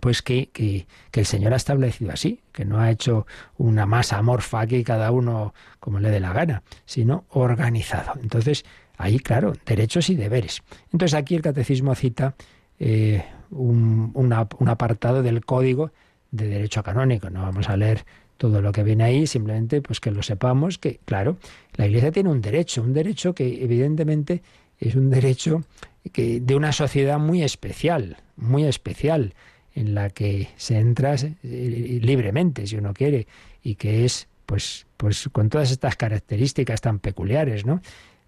pues 0.00 0.22
que, 0.22 0.50
que, 0.50 0.86
el 1.12 1.26
Señor 1.26 1.52
ha 1.52 1.56
establecido 1.56 2.12
así, 2.12 2.40
que 2.52 2.64
no 2.64 2.78
ha 2.78 2.90
hecho 2.90 3.26
una 3.56 3.86
masa 3.86 4.18
amorfa 4.18 4.60
aquí 4.60 4.84
cada 4.84 5.10
uno 5.10 5.54
como 5.80 6.00
le 6.00 6.10
dé 6.10 6.20
la 6.20 6.32
gana, 6.32 6.62
sino 6.84 7.24
organizado. 7.30 8.12
Entonces, 8.22 8.64
ahí, 8.96 9.18
claro, 9.18 9.52
derechos 9.66 10.10
y 10.10 10.14
deberes. 10.14 10.62
Entonces, 10.92 11.14
aquí 11.14 11.34
el 11.34 11.42
catecismo 11.42 11.94
cita 11.94 12.34
eh, 12.78 13.24
un, 13.50 14.12
un 14.14 14.68
apartado 14.68 15.22
del 15.22 15.44
código 15.44 15.92
de 16.30 16.48
derecho 16.48 16.82
canónico. 16.82 17.30
No 17.30 17.42
vamos 17.42 17.68
a 17.68 17.76
leer 17.76 18.04
todo 18.38 18.62
lo 18.62 18.72
que 18.72 18.84
viene 18.84 19.04
ahí, 19.04 19.26
simplemente 19.26 19.82
pues 19.82 20.00
que 20.00 20.10
lo 20.10 20.22
sepamos 20.22 20.78
que, 20.78 21.00
claro, 21.04 21.36
la 21.74 21.86
Iglesia 21.86 22.12
tiene 22.12 22.30
un 22.30 22.40
derecho, 22.40 22.82
un 22.82 22.94
derecho 22.94 23.34
que 23.34 23.62
evidentemente 23.62 24.42
es 24.78 24.94
un 24.94 25.10
derecho 25.10 25.64
que, 26.12 26.40
de 26.40 26.54
una 26.54 26.72
sociedad 26.72 27.18
muy 27.18 27.42
especial, 27.42 28.16
muy 28.36 28.64
especial 28.64 29.34
en 29.74 29.94
la 29.94 30.10
que 30.10 30.48
se 30.56 30.78
entra 30.78 31.14
eh, 31.14 31.98
libremente, 32.02 32.66
si 32.66 32.76
uno 32.76 32.92
quiere, 32.94 33.26
y 33.62 33.74
que 33.74 34.04
es, 34.04 34.28
pues, 34.46 34.86
pues 34.96 35.28
con 35.30 35.48
todas 35.48 35.70
estas 35.70 35.96
características 35.96 36.80
tan 36.80 36.98
peculiares, 36.98 37.66
¿no? 37.66 37.80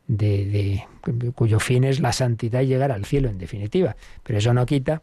De, 0.07 0.45
de, 0.45 1.33
cuyo 1.33 1.61
fin 1.61 1.85
es 1.85 2.01
la 2.01 2.13
santidad 2.13 2.63
y 2.63 2.67
llegar 2.67 2.91
al 2.91 3.05
cielo, 3.05 3.29
en 3.29 3.39
definitiva. 3.39 3.97
Pero 4.25 4.39
eso 4.39 4.53
no 4.53 4.67
quita 4.67 5.03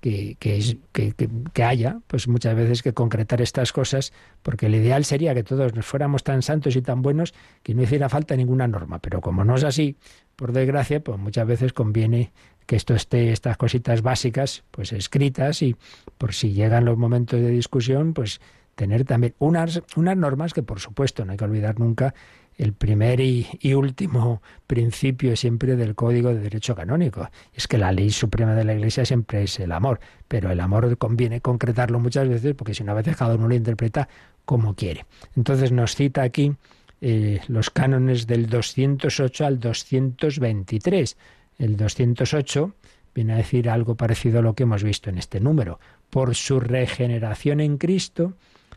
que, 0.00 0.36
que, 0.38 0.78
que, 0.92 1.12
que, 1.52 1.64
haya, 1.64 2.00
pues 2.06 2.28
muchas 2.28 2.54
veces 2.54 2.82
que 2.82 2.92
concretar 2.92 3.42
estas 3.42 3.72
cosas, 3.72 4.12
porque 4.42 4.66
el 4.66 4.74
ideal 4.74 5.04
sería 5.04 5.34
que 5.34 5.42
todos 5.42 5.74
nos 5.74 5.86
fuéramos 5.86 6.22
tan 6.22 6.42
santos 6.42 6.76
y 6.76 6.82
tan 6.82 7.02
buenos 7.02 7.34
que 7.62 7.74
no 7.74 7.82
hiciera 7.82 8.08
falta 8.08 8.36
ninguna 8.36 8.68
norma. 8.68 9.00
Pero 9.00 9.20
como 9.20 9.44
no 9.44 9.56
es 9.56 9.64
así, 9.64 9.96
por 10.36 10.52
desgracia, 10.52 11.00
pues 11.00 11.18
muchas 11.18 11.46
veces 11.46 11.72
conviene 11.72 12.32
que 12.68 12.76
esto 12.76 12.94
esté, 12.94 13.32
estas 13.32 13.56
cositas 13.56 14.02
básicas, 14.02 14.62
pues 14.70 14.92
escritas 14.92 15.62
y 15.62 15.74
por 16.18 16.34
si 16.34 16.52
llegan 16.52 16.84
los 16.84 16.98
momentos 16.98 17.40
de 17.40 17.48
discusión, 17.48 18.12
pues 18.12 18.42
tener 18.74 19.06
también 19.06 19.34
unas, 19.38 19.82
unas 19.96 20.18
normas 20.18 20.52
que 20.52 20.62
por 20.62 20.78
supuesto 20.78 21.24
no 21.24 21.32
hay 21.32 21.38
que 21.38 21.44
olvidar 21.44 21.80
nunca 21.80 22.14
el 22.58 22.74
primer 22.74 23.20
y, 23.20 23.48
último 23.72 24.42
principio 24.66 25.34
siempre 25.34 25.76
del 25.76 25.94
Código 25.94 26.34
de 26.34 26.40
Derecho 26.40 26.74
Canónico. 26.74 27.30
Es 27.54 27.66
que 27.66 27.78
la 27.78 27.90
ley 27.90 28.10
suprema 28.10 28.54
de 28.54 28.64
la 28.64 28.74
Iglesia 28.74 29.06
siempre 29.06 29.44
es 29.44 29.58
el 29.60 29.72
amor, 29.72 29.98
pero 30.28 30.50
el 30.50 30.60
amor 30.60 30.98
conviene 30.98 31.40
concretarlo 31.40 31.98
muchas 31.98 32.28
veces 32.28 32.54
porque 32.54 32.74
si 32.74 32.82
una 32.82 32.92
vez 32.92 33.16
cada 33.16 33.36
uno 33.36 33.48
lo 33.48 33.54
interpreta 33.54 34.10
como 34.44 34.74
quiere. 34.74 35.06
Entonces 35.36 35.72
nos 35.72 35.94
cita 35.94 36.20
aquí 36.20 36.54
eh, 37.00 37.40
los 37.48 37.70
cánones 37.70 38.26
del 38.26 38.50
208 38.50 39.46
al 39.46 39.58
223 39.58 41.16
el 41.58 41.76
208 41.76 42.74
viene 43.14 43.34
a 43.34 43.38
decir 43.38 43.68
algo 43.68 43.96
parecido 43.96 44.38
a 44.38 44.42
lo 44.42 44.54
que 44.54 44.62
hemos 44.62 44.84
visto 44.84 45.10
en 45.10 45.18
este 45.18 45.40
número. 45.40 45.80
Por 46.10 46.34
su 46.34 46.60
regeneración 46.60 47.60
en 47.60 47.76
Cristo 47.76 48.34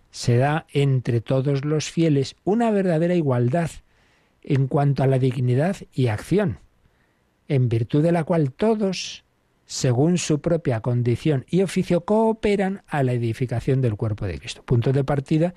se 0.09 0.37
da 0.37 0.65
entre 0.73 1.21
todos 1.21 1.63
los 1.63 1.89
fieles 1.89 2.35
una 2.43 2.71
verdadera 2.71 3.15
igualdad 3.15 3.69
en 4.43 4.67
cuanto 4.67 5.03
a 5.03 5.07
la 5.07 5.19
dignidad 5.19 5.77
y 5.93 6.07
acción, 6.07 6.59
en 7.47 7.69
virtud 7.69 8.01
de 8.01 8.11
la 8.11 8.23
cual 8.23 8.51
todos, 8.51 9.23
según 9.65 10.17
su 10.17 10.41
propia 10.41 10.81
condición 10.81 11.45
y 11.49 11.61
oficio, 11.61 12.01
cooperan 12.01 12.81
a 12.87 13.03
la 13.03 13.13
edificación 13.13 13.81
del 13.81 13.95
cuerpo 13.95 14.25
de 14.25 14.39
Cristo. 14.39 14.63
Punto 14.63 14.91
de 14.91 15.03
partida 15.03 15.53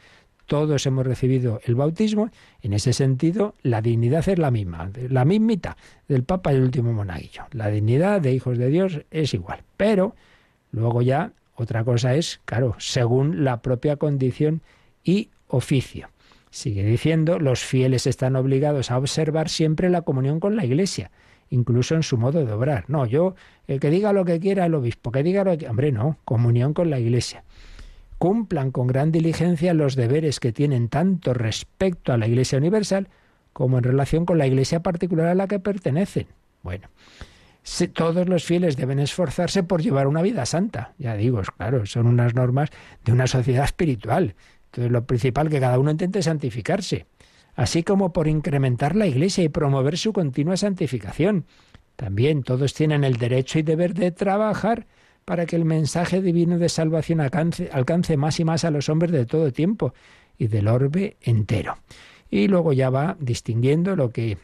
todos 0.47 0.87
hemos 0.87 1.07
recibido 1.07 1.61
el 1.65 1.75
bautismo, 1.75 2.31
en 2.63 2.73
ese 2.73 2.93
sentido 2.93 3.55
la 3.63 3.81
dignidad 3.81 4.29
es 4.29 4.39
la 4.39 4.51
misma, 4.51 4.91
la 5.09 5.25
mismita 5.25 5.77
del 6.09 6.25
Papa 6.25 6.53
y 6.53 6.57
el 6.57 6.63
último 6.63 6.93
monaguillo. 6.93 7.45
La 7.53 7.69
dignidad 7.69 8.21
de 8.21 8.33
hijos 8.33 8.59
de 8.59 8.69
Dios 8.69 9.03
es 9.11 9.35
igual, 9.35 9.63
pero 9.77 10.15
luego 10.71 11.03
ya 11.03 11.33
otra 11.55 11.85
cosa 11.85 12.15
es, 12.15 12.41
claro, 12.45 12.75
según 12.79 13.45
la 13.45 13.63
propia 13.63 13.97
condición 13.97 14.63
y 15.03 15.31
oficio. 15.49 16.09
Sigue 16.51 16.85
diciendo, 16.85 17.39
los 17.39 17.65
fieles 17.65 18.07
están 18.07 18.37
obligados 18.37 18.91
a 18.91 18.99
observar 18.99 19.49
siempre 19.49 19.91
la 19.91 20.03
comunión 20.03 20.41
con 20.41 20.57
la 20.57 20.65
Iglesia, 20.65 21.11
incluso 21.51 21.95
en 21.95 22.03
su 22.03 22.17
modo 22.17 22.45
de 22.45 22.53
obrar. 22.53 22.85
No, 22.89 23.07
yo, 23.07 23.35
el 23.67 23.81
que 23.81 23.91
diga 23.91 24.13
lo 24.13 24.25
que 24.25 24.39
quiera 24.39 24.67
el 24.67 24.75
obispo, 24.75 25.11
que 25.11 25.23
diga 25.23 25.43
lo 25.43 25.57
que... 25.59 25.69
Hombre, 25.69 25.91
no, 25.91 26.19
comunión 26.25 26.75
con 26.75 26.91
la 26.91 27.01
Iglesia 27.01 27.45
cumplan 28.25 28.71
con 28.71 28.87
gran 28.87 29.13
diligencia 29.13 29.75
los 29.75 29.97
deberes 29.97 30.41
que 30.41 30.51
tienen 30.51 30.89
tanto 30.89 31.35
respecto 31.35 32.11
a 32.11 32.17
la 32.17 32.27
Iglesia 32.27 32.57
Universal 32.57 33.11
como 33.53 33.77
en 33.77 33.85
relación 33.85 34.25
con 34.25 34.39
la 34.39 34.47
Iglesia 34.47 34.83
particular 34.83 35.27
a 35.27 35.35
la 35.35 35.47
que 35.47 35.59
pertenecen. 35.59 36.29
Bueno, 36.63 36.89
todos 37.93 38.27
los 38.27 38.45
fieles 38.45 38.79
deben 38.79 38.99
esforzarse 38.99 39.63
por 39.63 39.83
llevar 39.83 40.07
una 40.07 40.23
vida 40.23 40.47
santa. 40.47 40.95
Ya 40.97 41.17
digo, 41.17 41.43
claro, 41.59 41.85
son 41.85 42.07
unas 42.07 42.35
normas 42.35 42.71
de 43.05 43.13
una 43.13 43.27
sociedad 43.27 43.65
espiritual. 43.65 44.37
Entonces 44.71 44.91
lo 44.91 45.05
principal 45.05 45.51
que 45.51 45.61
cada 45.61 45.79
uno 45.79 45.91
intente 45.91 46.23
santificarse, 46.23 47.05
así 47.57 47.83
como 47.83 48.15
por 48.15 48.27
incrementar 48.27 48.97
la 48.97 49.07
Iglesia 49.07 49.45
y 49.45 49.51
promover 49.51 49.99
su 49.99 50.15
continua 50.15 50.57
santificación. 50.57 51.45
También 51.97 52.43
todos 52.43 52.73
tienen 52.73 53.05
el 53.05 53.19
derecho 53.19 53.59
y 53.59 53.63
deber 53.63 53.93
de 53.93 54.13
trabajar 54.13 54.87
para 55.25 55.47
que 55.47 55.57
el 55.57 55.65
mensaje 55.65 56.21
divino 56.21 56.59
de 56.59 56.69
salvación 56.69 57.21
alcance, 57.21 58.17
más 58.17 58.41
y 58.41 58.45
más 58.45 58.65
a 58.65 58.71
los 58.71 58.89
hombres 58.89 59.13
de 59.13 59.27
todo 59.27 59.53
tiempo 59.53 59.95
y 60.39 60.49
del 60.49 60.69
orbe 60.69 61.17
entero. 61.23 61.79
Y 62.31 62.49
luego 62.49 62.73
ya 62.73 62.91
va 62.91 63.17
distinguiendo 63.21 63.97
lo 63.97 64.11
que 64.11 64.39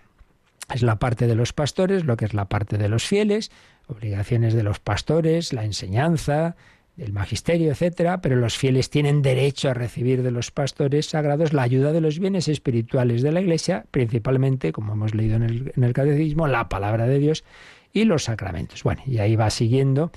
es 0.73 0.83
la 0.83 0.99
parte 0.99 1.27
de 1.27 1.35
los 1.35 1.53
pastores, 1.53 2.05
lo 2.05 2.17
que 2.17 2.25
es 2.25 2.35
la 2.35 2.49
parte 2.49 2.79
de 2.79 2.89
los 2.89 3.05
fieles, 3.05 3.51
obligaciones 3.89 4.55
de 4.55 4.63
los 4.63 4.79
pastores, 4.79 5.53
la 5.53 5.65
enseñanza, 5.65 6.57
el 6.97 7.13
magisterio, 7.13 7.73
etcétera, 7.73 8.21
pero 8.21 8.37
los 8.37 8.57
fieles 8.57 8.91
tienen 8.91 9.23
derecho 9.23 9.71
a 9.71 9.75
recibir 9.75 10.23
de 10.23 10.31
los 10.31 10.51
pastores 10.51 11.07
sagrados 11.07 11.53
la 11.53 11.63
ayuda 11.63 11.93
de 11.93 12.01
los 12.01 12.19
bienes 12.19 12.47
espirituales 12.47 13.23
de 13.23 13.33
la 13.33 13.41
Iglesia, 13.41 13.87
principalmente, 13.91 14.73
como 14.73 14.93
hemos 14.93 15.15
leído 15.15 15.37
en 15.37 15.43
el, 15.43 15.73
en 15.77 15.85
el 15.85 15.93
catecismo, 15.93 16.47
la 16.47 16.69
palabra 16.69 17.07
de 17.07 17.19
Dios 17.19 17.45
y 17.93 18.05
los 18.05 18.25
sacramentos. 18.25 18.83
Bueno, 18.83 19.03
y 19.07 19.19
ahí 19.19 19.35
va 19.35 19.51
siguiendo 19.51 20.13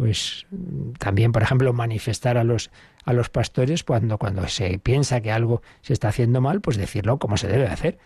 pues 0.00 0.46
también, 0.98 1.30
por 1.30 1.42
ejemplo, 1.42 1.74
manifestar 1.74 2.38
a 2.38 2.44
los 2.44 2.70
a 3.04 3.12
los 3.12 3.28
pastores 3.28 3.84
cuando 3.84 4.16
cuando 4.16 4.48
se 4.48 4.78
piensa 4.78 5.20
que 5.20 5.30
algo 5.30 5.60
se 5.82 5.92
está 5.92 6.08
haciendo 6.08 6.40
mal, 6.40 6.62
pues 6.62 6.78
decirlo 6.78 7.18
como 7.18 7.36
se 7.36 7.48
debe 7.48 7.66
hacer. 7.66 7.98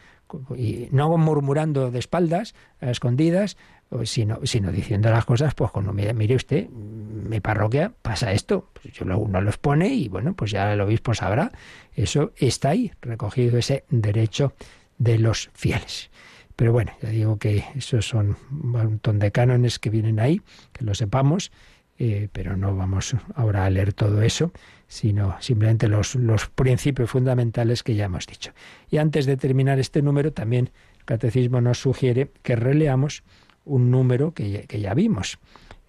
Y 0.57 0.89
no 0.91 1.17
murmurando 1.17 1.93
de 1.93 2.01
espaldas, 2.01 2.57
a 2.81 2.91
escondidas, 2.91 3.57
sino, 4.03 4.41
sino 4.43 4.73
diciendo 4.73 5.09
las 5.09 5.25
cosas, 5.25 5.55
pues 5.55 5.71
cuando 5.71 5.93
mire, 5.93 6.35
usted, 6.35 6.69
mi 6.69 7.39
parroquia 7.39 7.93
pasa 8.03 8.33
esto, 8.33 8.71
pues 8.73 8.93
yo 8.93 9.05
lo, 9.05 9.17
uno 9.19 9.41
los 9.41 9.59
pone 9.59 9.95
y 9.95 10.09
bueno, 10.09 10.35
pues 10.35 10.51
ya 10.51 10.73
el 10.73 10.81
obispo 10.81 11.15
sabrá, 11.15 11.53
eso 11.95 12.33
está 12.39 12.71
ahí, 12.71 12.91
recogido 13.03 13.57
ese 13.57 13.85
derecho 13.89 14.53
de 14.99 15.21
los 15.21 15.49
fieles. 15.55 16.11
Pero 16.57 16.73
bueno, 16.73 16.93
ya 17.03 17.11
digo 17.11 17.39
que 17.39 17.65
esos 17.77 18.09
son 18.09 18.37
un 18.51 18.71
montón 18.71 19.21
de 19.21 19.33
cánones 19.33 19.79
que 19.79 19.91
vienen 19.91 20.19
ahí, 20.21 20.41
que 20.73 20.85
lo 20.85 20.95
sepamos, 20.95 21.51
eh, 21.99 22.29
pero 22.33 22.57
no 22.57 22.75
vamos 22.75 23.17
ahora 23.35 23.65
a 23.65 23.71
leer 23.71 23.93
todo 23.93 24.23
eso, 24.23 24.53
sino 24.89 25.37
simplemente 25.41 25.89
los, 25.89 26.15
los 26.15 26.49
principios 26.49 27.11
fundamentales 27.11 27.83
que 27.83 27.95
ya 27.95 28.07
hemos 28.07 28.27
dicho. 28.27 28.53
Y 28.91 28.99
antes 28.99 29.27
de 29.27 29.37
terminar 29.37 29.79
este 29.79 30.03
número, 30.03 30.33
también 30.33 30.71
el 30.99 31.05
Catecismo 31.05 31.61
nos 31.61 31.79
sugiere 31.79 32.31
que 32.43 32.57
releamos 32.57 33.23
un 33.65 33.91
número 33.91 34.33
que, 34.35 34.67
que 34.69 34.81
ya 34.81 34.95
vimos. 34.95 35.39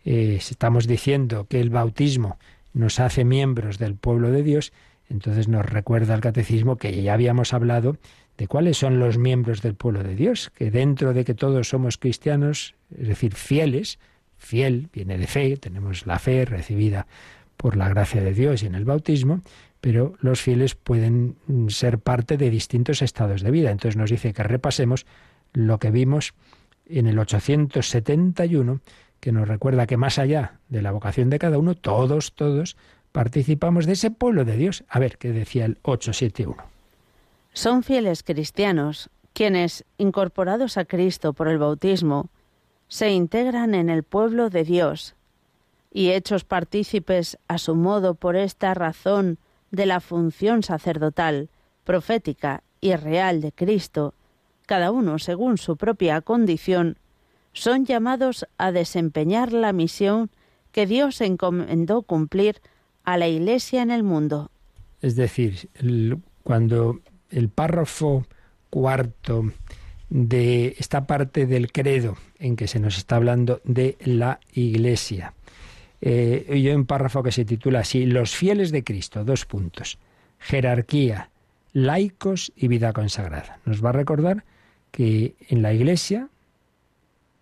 Eh, 0.06 0.36
estamos 0.38 0.88
diciendo 0.88 1.48
que 1.50 1.60
el 1.60 1.70
bautismo 1.70 2.38
nos 2.74 3.00
hace 3.00 3.26
miembros 3.26 3.80
del 3.80 3.96
pueblo 3.96 4.32
de 4.32 4.44
Dios, 4.44 4.74
entonces 5.10 5.48
nos 5.48 5.66
recuerda 5.66 6.14
el 6.14 6.22
Catecismo 6.22 6.78
que 6.78 7.02
ya 7.02 7.14
habíamos 7.14 7.54
hablado 7.54 7.98
de 8.38 8.48
cuáles 8.48 8.78
son 8.78 9.00
los 9.00 9.18
miembros 9.18 9.62
del 9.62 9.76
pueblo 9.76 10.04
de 10.04 10.16
Dios, 10.16 10.52
que 10.56 10.72
dentro 10.72 11.14
de 11.14 11.24
que 11.26 11.34
todos 11.34 11.70
somos 11.70 11.98
cristianos, 11.98 12.76
es 12.98 13.08
decir, 13.08 13.34
fieles, 13.34 13.98
fiel 14.38 14.90
viene 14.94 15.18
de 15.18 15.28
fe, 15.28 15.58
tenemos 15.58 16.06
la 16.06 16.20
fe 16.20 16.46
recibida 16.46 17.08
por 17.58 17.78
la 17.78 17.90
gracia 17.90 18.22
de 18.22 18.34
Dios 18.34 18.64
y 18.64 18.68
en 18.68 18.76
el 18.76 18.86
bautismo, 18.86 19.42
pero 19.82 20.16
los 20.20 20.42
fieles 20.42 20.76
pueden 20.76 21.36
ser 21.70 22.00
parte 22.00 22.38
de 22.38 22.50
distintos 22.50 23.02
estados 23.02 23.42
de 23.42 23.52
vida. 23.52 23.72
Entonces 23.72 23.98
nos 23.98 24.10
dice 24.10 24.34
que 24.34 24.44
repasemos 24.44 25.06
lo 25.54 25.80
que 25.80 25.92
vimos 25.92 26.34
en 26.88 27.08
el 27.08 27.18
871, 27.20 28.82
que 29.20 29.32
nos 29.32 29.48
recuerda 29.48 29.88
que 29.88 29.98
más 29.98 30.20
allá 30.20 30.60
de 30.70 30.82
la 30.82 30.92
vocación 30.92 31.30
de 31.30 31.40
cada 31.40 31.58
uno, 31.58 31.76
todos, 31.76 32.34
todos 32.34 32.78
participamos 33.12 33.86
de 33.86 33.94
ese 33.94 34.12
pueblo 34.12 34.44
de 34.44 34.58
Dios. 34.58 34.84
A 34.90 35.00
ver, 35.00 35.18
¿qué 35.18 35.32
decía 35.32 35.66
el 35.66 35.78
871? 35.84 36.58
Son 37.54 37.84
fieles 37.84 38.24
cristianos 38.24 39.10
quienes, 39.34 39.86
incorporados 39.98 40.78
a 40.78 40.86
Cristo 40.86 41.34
por 41.34 41.48
el 41.48 41.58
bautismo, 41.58 42.30
se 42.88 43.12
integran 43.12 43.76
en 43.76 43.90
el 43.90 44.04
pueblo 44.04 44.50
de 44.50 44.64
Dios 44.64 45.16
y 45.92 46.12
hechos 46.12 46.44
partícipes 46.44 47.38
a 47.48 47.58
su 47.58 47.76
modo 47.76 48.16
por 48.16 48.36
esta 48.36 48.74
razón 48.74 49.38
de 49.72 49.86
la 49.86 50.00
función 50.00 50.64
sacerdotal, 50.64 51.50
profética 51.84 52.64
y 52.82 52.96
real 52.96 53.42
de 53.42 53.52
Cristo, 53.52 54.14
cada 54.66 54.92
uno 54.92 55.20
según 55.20 55.58
su 55.58 55.78
propia 55.78 56.22
condición, 56.22 56.98
son 57.54 57.86
llamados 57.86 58.46
a 58.58 58.72
desempeñar 58.72 59.54
la 59.54 59.72
misión 59.72 60.30
que 60.72 60.86
Dios 60.86 61.22
encomendó 61.22 62.02
cumplir 62.02 62.62
a 63.06 63.18
la 63.18 63.28
Iglesia 63.28 63.82
en 63.82 63.92
el 63.92 64.04
mundo. 64.04 64.52
Es 65.02 65.16
decir, 65.16 65.70
cuando 66.44 67.00
el 67.30 67.50
párrafo 67.50 68.26
cuarto 68.70 69.46
de 70.10 70.76
esta 70.78 71.08
parte 71.08 71.46
del 71.46 71.72
credo 71.72 72.18
en 72.40 72.56
que 72.56 72.68
se 72.68 72.80
nos 72.80 72.98
está 72.98 73.16
hablando 73.16 73.62
de 73.64 73.98
la 74.02 74.40
Iglesia. 74.54 75.34
Eh, 76.02 76.46
yo 76.48 76.54
hay 76.54 76.70
un 76.70 76.86
párrafo 76.86 77.24
que 77.24 77.32
se 77.32 77.46
titula 77.46 77.80
así, 77.80 78.06
Los 78.06 78.36
fieles 78.36 78.72
de 78.72 78.84
Cristo, 78.84 79.24
dos 79.24 79.46
puntos, 79.46 79.98
jerarquía, 80.40 81.30
laicos 81.74 82.54
y 82.56 82.68
vida 82.68 82.94
consagrada. 82.94 83.60
Nos 83.66 83.84
va 83.84 83.90
a 83.90 83.94
recordar 83.94 84.44
que 84.92 85.36
en 85.50 85.62
la 85.62 85.74
Iglesia 85.74 86.30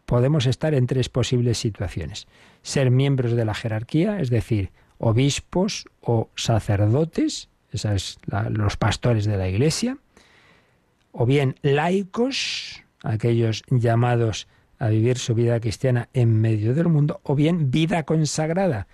podemos 0.06 0.46
estar 0.46 0.74
en 0.74 0.88
tres 0.88 1.10
posibles 1.10 1.58
situaciones. 1.58 2.28
Ser 2.62 2.92
miembros 2.92 3.34
de 3.34 3.46
la 3.46 3.54
jerarquía, 3.54 4.20
es 4.20 4.30
decir, 4.30 4.72
obispos 4.98 5.86
o 6.02 6.30
sacerdotes, 6.36 7.50
esos 7.72 8.20
son 8.30 8.54
los 8.54 8.78
pastores 8.78 9.26
de 9.26 9.38
la 9.38 9.50
Iglesia, 9.50 9.98
o 11.14 11.26
bien 11.26 11.56
laicos, 11.62 12.84
aquellos 13.04 13.64
llamados 13.70 14.48
a 14.80 14.90
vivir 14.90 15.18
su 15.18 15.34
vida 15.34 15.60
cristiana 15.62 16.10
en 16.14 16.42
medio 16.42 16.74
del 16.74 16.90
mundo, 16.90 17.22
o 17.24 17.36
bien 17.36 17.72
vida 17.72 18.04
consagrada, 18.04 18.88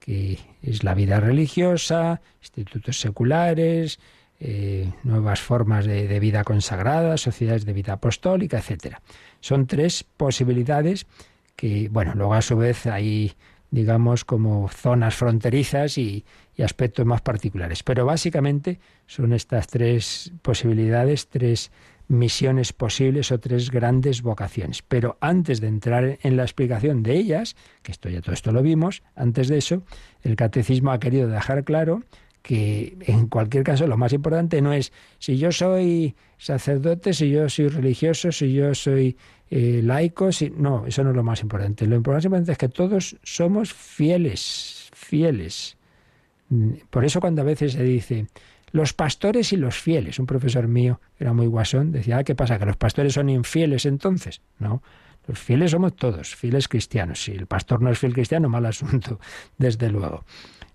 que 0.00 0.38
es 0.62 0.84
la 0.84 0.94
vida 0.94 1.20
religiosa, 1.20 2.20
institutos 2.42 3.00
seculares, 3.00 4.00
eh, 4.40 4.90
nuevas 5.04 5.40
formas 5.40 5.86
de, 5.86 6.08
de, 6.08 6.20
vida 6.20 6.44
consagrada, 6.44 7.16
sociedades 7.16 7.64
de 7.64 7.72
vida 7.72 7.94
apostólica, 7.94 8.58
etc. 8.58 8.96
Son 9.40 9.66
tres 9.66 10.04
posibilidades 10.04 11.06
que, 11.56 11.88
bueno, 11.90 12.14
luego 12.14 12.34
a 12.34 12.42
su 12.42 12.56
vez 12.56 12.86
hay, 12.86 13.34
digamos, 13.70 14.24
como 14.24 14.68
zonas 14.68 15.14
fronterizas 15.14 15.98
y, 15.98 16.24
y 16.56 16.62
aspectos 16.62 17.06
más 17.06 17.20
particulares. 17.20 17.82
Pero 17.82 18.04
básicamente 18.04 18.80
son 19.06 19.32
estas 19.32 19.66
tres 19.66 20.32
posibilidades, 20.42 21.28
tres 21.28 21.70
misiones 22.10 22.72
posibles 22.72 23.30
o 23.30 23.38
tres 23.38 23.70
grandes 23.70 24.22
vocaciones. 24.22 24.82
Pero 24.82 25.16
antes 25.20 25.60
de 25.60 25.68
entrar 25.68 26.18
en 26.22 26.36
la 26.36 26.42
explicación 26.42 27.02
de 27.02 27.16
ellas, 27.16 27.54
que 27.82 27.92
esto 27.92 28.08
ya 28.08 28.20
todo 28.20 28.34
esto 28.34 28.50
lo 28.50 28.62
vimos, 28.62 29.02
antes 29.14 29.48
de 29.48 29.58
eso, 29.58 29.82
el 30.22 30.34
catecismo 30.34 30.90
ha 30.90 30.98
querido 30.98 31.28
dejar 31.28 31.62
claro 31.64 32.02
que 32.42 32.96
en 33.06 33.28
cualquier 33.28 33.64
caso 33.64 33.86
lo 33.86 33.96
más 33.96 34.12
importante 34.12 34.60
no 34.62 34.72
es 34.72 34.92
si 35.18 35.36
yo 35.36 35.52
soy 35.52 36.14
sacerdote, 36.38 37.12
si 37.12 37.30
yo 37.30 37.48
soy 37.48 37.68
religioso, 37.68 38.32
si 38.32 38.52
yo 38.52 38.74
soy 38.74 39.16
eh, 39.50 39.80
laico, 39.82 40.32
si 40.32 40.50
no, 40.50 40.86
eso 40.86 41.04
no 41.04 41.10
es 41.10 41.16
lo 41.16 41.22
más 41.22 41.42
importante. 41.42 41.86
Lo 41.86 41.96
importante 41.96 42.52
es 42.52 42.58
que 42.58 42.68
todos 42.68 43.16
somos 43.22 43.74
fieles, 43.74 44.90
fieles. 44.92 45.76
Por 46.88 47.04
eso 47.04 47.20
cuando 47.20 47.42
a 47.42 47.44
veces 47.44 47.72
se 47.72 47.82
dice 47.82 48.26
los 48.72 48.92
pastores 48.92 49.52
y 49.52 49.56
los 49.56 49.76
fieles, 49.76 50.18
un 50.18 50.26
profesor 50.26 50.68
mío 50.68 51.00
era 51.18 51.32
muy 51.32 51.46
guasón, 51.46 51.92
decía, 51.92 52.18
ah, 52.18 52.24
¿qué 52.24 52.34
pasa? 52.34 52.58
¿Que 52.58 52.66
los 52.66 52.76
pastores 52.76 53.14
son 53.14 53.28
infieles 53.28 53.84
entonces? 53.84 54.42
No, 54.58 54.82
los 55.26 55.38
fieles 55.38 55.72
somos 55.72 55.96
todos, 55.96 56.34
fieles 56.34 56.68
cristianos. 56.68 57.22
Si 57.24 57.32
el 57.32 57.46
pastor 57.46 57.82
no 57.82 57.90
es 57.90 57.98
fiel 57.98 58.12
cristiano, 58.12 58.48
mal 58.48 58.66
asunto, 58.66 59.18
desde 59.58 59.90
luego. 59.90 60.24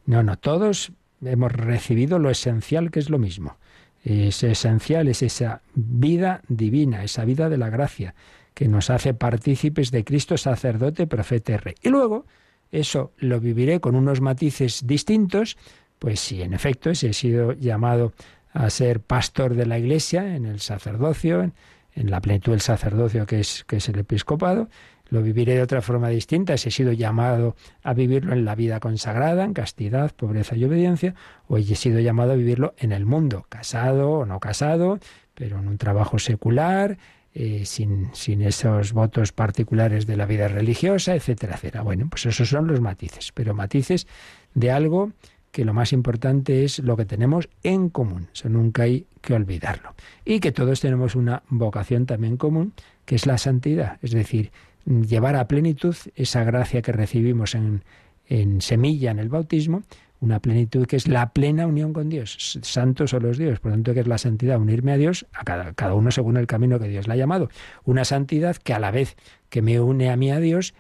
No, 0.06 0.24
no, 0.24 0.38
todos 0.38 0.92
hemos 1.24 1.52
recibido 1.52 2.20
lo 2.20 2.30
esencial 2.30 2.92
que 2.92 3.00
es 3.00 3.10
lo 3.10 3.20
mismo. 3.20 3.58
Es 4.04 4.44
esencial 4.44 5.08
es 5.08 5.24
esa 5.24 5.62
vida 5.74 6.42
divina, 6.48 7.04
esa 7.04 7.26
vida 7.26 7.50
de 7.50 7.58
la 7.58 7.70
gracia, 7.70 8.14
que 8.54 8.68
nos 8.68 8.90
hace 8.90 9.14
partícipes 9.14 9.92
de 9.92 10.04
Cristo 10.04 10.38
sacerdote, 10.38 11.08
profeta 11.08 11.54
y 11.54 11.58
rey. 11.58 11.76
Y 11.82 11.90
luego, 11.90 12.26
eso 12.72 13.14
lo 13.18 13.40
viviré 13.40 13.80
con 13.80 13.96
unos 13.96 14.22
matices 14.22 14.86
distintos, 14.86 15.58
pues 16.00 16.20
si 16.20 16.42
en 16.42 16.54
efecto, 16.54 16.94
si 16.94 17.08
he 17.08 17.14
sido 17.14 17.54
llamado 17.54 18.14
a 18.54 18.70
ser 18.70 19.00
pastor 19.00 19.56
de 19.56 19.66
la 19.66 19.80
Iglesia, 19.80 20.36
en 20.36 20.46
el 20.46 20.60
sacerdocio, 20.60 21.42
en, 21.42 21.54
en 21.96 22.12
la 22.12 22.22
plenitud 22.22 22.52
del 22.52 22.62
sacerdocio 22.62 23.26
que 23.26 23.40
es, 23.40 23.64
que 23.66 23.78
es 23.78 23.90
el 23.90 24.00
episcopado, 24.00 24.70
lo 25.10 25.22
viviré 25.22 25.56
de 25.56 25.62
otra 25.62 25.82
forma 25.82 26.10
distinta 26.10 26.58
si 26.58 26.70
he 26.70 26.72
sido 26.72 26.92
llamado 26.92 27.56
a 27.84 27.94
vivirlo 27.94 28.34
en 28.34 28.46
la 28.46 28.56
vida 28.56 28.80
consagrada, 28.80 29.44
en 29.44 29.54
castidad, 29.54 30.12
pobreza 30.16 30.56
y 30.56 30.66
obediencia, 30.66 31.16
o 31.48 31.58
he 31.58 31.64
sido 31.64 32.00
llamado 32.00 32.34
a 32.34 32.36
vivirlo 32.36 32.74
en 32.78 32.92
el 32.92 33.06
mundo, 33.06 33.46
casado 33.50 34.12
o 34.12 34.26
no 34.26 34.40
casado, 34.40 35.00
pero 35.34 35.60
en 35.60 35.68
un 35.68 35.78
trabajo 35.78 36.20
secular, 36.20 36.98
eh, 37.34 37.66
sin, 37.66 38.10
sin 38.14 38.42
esos 38.42 38.94
votos 38.94 39.34
particulares 39.34 40.06
de 40.06 40.16
la 40.16 40.26
vida 40.26 40.48
religiosa, 40.48 41.16
etcétera, 41.16 41.56
etcétera. 41.56 41.84
Bueno, 41.84 42.08
pues 42.10 42.26
esos 42.26 42.48
son 42.48 42.68
los 42.68 42.80
matices, 42.80 43.32
pero 43.34 43.54
matices 43.54 44.08
de 44.54 44.72
algo 44.72 45.12
que 45.52 45.64
lo 45.64 45.74
más 45.74 45.94
importante 45.94 46.66
es 46.66 46.80
lo 46.80 46.98
que 46.98 47.06
tenemos 47.06 47.48
en 47.64 47.90
común. 47.90 48.28
Eso 48.34 48.50
nunca 48.50 48.84
hay 48.84 49.06
que 49.22 49.34
olvidarlo. 49.34 49.96
Y 50.26 50.42
que 50.42 50.52
todos 50.52 50.82
tenemos 50.82 51.16
una 51.16 51.44
vocación 51.48 52.06
también 52.06 52.36
común, 52.36 52.74
que 53.06 53.16
es 53.16 53.26
la 53.26 53.38
santidad. 53.38 53.98
Es 54.02 54.12
decir, 54.12 54.52
llevar 54.86 55.36
a 55.36 55.48
plenitud 55.48 55.96
esa 56.16 56.44
gracia 56.44 56.82
que 56.82 56.92
recibimos 56.92 57.56
en, 57.56 57.84
en 58.28 58.62
semilla 58.62 59.12
en 59.12 59.20
el 59.20 59.30
bautismo, 59.30 59.84
una 60.20 60.40
plenitud 60.40 60.86
que 60.88 60.96
es 60.96 61.08
la 61.08 61.34
plena 61.34 61.68
unión 61.68 61.94
con 61.94 62.10
Dios. 62.10 62.60
Santos 62.62 63.12
son 63.12 63.24
los 63.24 63.38
Dios, 63.38 63.60
por 63.60 63.72
lo 63.72 63.78
tanto, 63.78 63.94
que 63.94 64.00
es 64.00 64.08
la 64.08 64.18
santidad, 64.18 64.60
unirme 64.60 64.92
a 64.94 64.98
Dios, 64.98 65.26
a 65.34 65.44
cada, 65.44 65.74
cada 65.74 65.94
uno 65.94 66.12
según 66.12 66.38
el 66.38 66.48
camino 66.48 66.80
que 66.80 66.88
Dios 66.88 67.08
le 67.08 67.14
ha 67.14 67.18
llamado. 67.18 67.50
Una 67.84 68.06
santidad 68.06 68.56
que 68.56 68.74
a 68.74 68.80
la 68.80 68.92
vez 68.92 69.18
que 69.50 69.62
me 69.62 69.80
une 69.80 70.10
a 70.10 70.16
mí 70.16 70.32
a 70.32 70.40
Dios, 70.40 70.74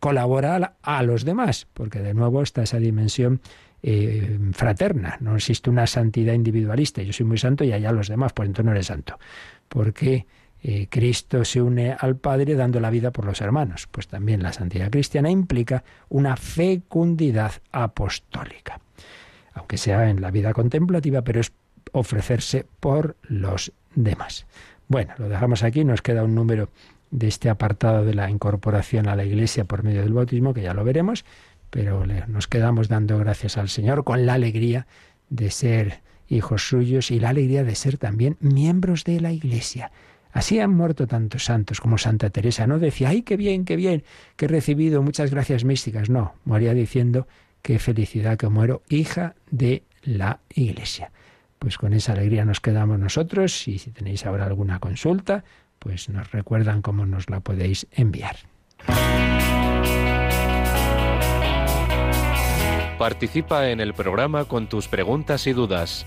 colabora 0.00 0.76
a, 0.82 1.02
los 1.02 1.24
demás, 1.24 1.68
porque 1.74 2.00
de 2.00 2.14
nuevo 2.14 2.42
está 2.42 2.62
esa 2.62 2.78
dimensión 2.78 3.40
eh, 3.82 4.38
fraterna. 4.52 5.18
No 5.20 5.36
existe 5.36 5.70
una 5.70 5.86
santidad 5.86 6.32
individualista. 6.32 7.02
Yo 7.02 7.12
soy 7.12 7.26
muy 7.26 7.38
santo 7.38 7.64
y 7.64 7.72
allá 7.72 7.92
los 7.92 8.08
demás, 8.08 8.32
pues 8.32 8.48
entonces 8.48 8.66
no 8.66 8.72
eres 8.72 8.86
santo. 8.86 9.18
Porque 9.68 10.26
eh, 10.62 10.86
Cristo 10.90 11.44
se 11.44 11.62
une 11.62 11.96
al 11.98 12.16
Padre 12.16 12.54
dando 12.54 12.80
la 12.80 12.90
vida 12.90 13.10
por 13.10 13.24
los 13.24 13.40
hermanos. 13.40 13.88
Pues 13.90 14.08
también 14.08 14.42
la 14.42 14.52
santidad 14.52 14.90
cristiana 14.90 15.30
implica 15.30 15.84
una 16.08 16.36
fecundidad 16.36 17.52
apostólica, 17.72 18.80
aunque 19.54 19.78
sea 19.78 20.10
en 20.10 20.20
la 20.20 20.30
vida 20.30 20.52
contemplativa, 20.52 21.22
pero 21.22 21.40
es 21.40 21.52
ofrecerse 21.92 22.66
por 22.80 23.16
los 23.22 23.72
demás. 23.94 24.46
Bueno, 24.88 25.14
lo 25.18 25.28
dejamos 25.28 25.62
aquí, 25.62 25.84
nos 25.84 26.02
queda 26.02 26.24
un 26.24 26.34
número 26.34 26.68
de 27.10 27.28
este 27.28 27.48
apartado 27.48 28.04
de 28.04 28.14
la 28.14 28.30
incorporación 28.30 29.08
a 29.08 29.16
la 29.16 29.24
Iglesia 29.24 29.64
por 29.64 29.82
medio 29.82 30.02
del 30.02 30.12
bautismo, 30.12 30.54
que 30.54 30.62
ya 30.62 30.74
lo 30.74 30.84
veremos, 30.84 31.24
pero 31.70 32.04
nos 32.06 32.48
quedamos 32.48 32.88
dando 32.88 33.18
gracias 33.18 33.56
al 33.56 33.68
Señor 33.68 34.04
con 34.04 34.26
la 34.26 34.34
alegría 34.34 34.86
de 35.28 35.50
ser 35.50 36.00
hijos 36.28 36.68
suyos 36.68 37.10
y 37.10 37.18
la 37.18 37.30
alegría 37.30 37.64
de 37.64 37.74
ser 37.74 37.98
también 37.98 38.36
miembros 38.40 39.04
de 39.04 39.20
la 39.20 39.32
Iglesia. 39.32 39.90
Así 40.32 40.60
han 40.60 40.74
muerto 40.74 41.06
tantos 41.06 41.44
santos 41.44 41.80
como 41.80 41.98
Santa 41.98 42.30
Teresa. 42.30 42.66
No 42.66 42.78
decía, 42.78 43.08
ay, 43.08 43.22
qué 43.22 43.36
bien, 43.36 43.64
qué 43.64 43.76
bien, 43.76 44.04
que 44.36 44.44
he 44.44 44.48
recibido 44.48 45.02
muchas 45.02 45.30
gracias 45.30 45.64
místicas. 45.64 46.08
No, 46.08 46.34
moría 46.44 46.72
diciendo, 46.72 47.26
qué 47.62 47.78
felicidad 47.78 48.36
que 48.36 48.48
muero, 48.48 48.82
hija 48.88 49.34
de 49.50 49.82
la 50.02 50.40
Iglesia. 50.54 51.10
Pues 51.58 51.76
con 51.76 51.92
esa 51.92 52.12
alegría 52.12 52.44
nos 52.44 52.60
quedamos 52.60 52.98
nosotros 52.98 53.68
y 53.68 53.78
si 53.78 53.90
tenéis 53.90 54.24
ahora 54.24 54.46
alguna 54.46 54.78
consulta, 54.78 55.44
pues 55.78 56.08
nos 56.08 56.30
recuerdan 56.30 56.80
cómo 56.80 57.06
nos 57.06 57.28
la 57.28 57.40
podéis 57.40 57.86
enviar. 57.90 58.36
Participa 62.98 63.70
en 63.70 63.80
el 63.80 63.94
programa 63.94 64.44
con 64.44 64.68
tus 64.68 64.86
preguntas 64.86 65.46
y 65.46 65.52
dudas 65.52 66.06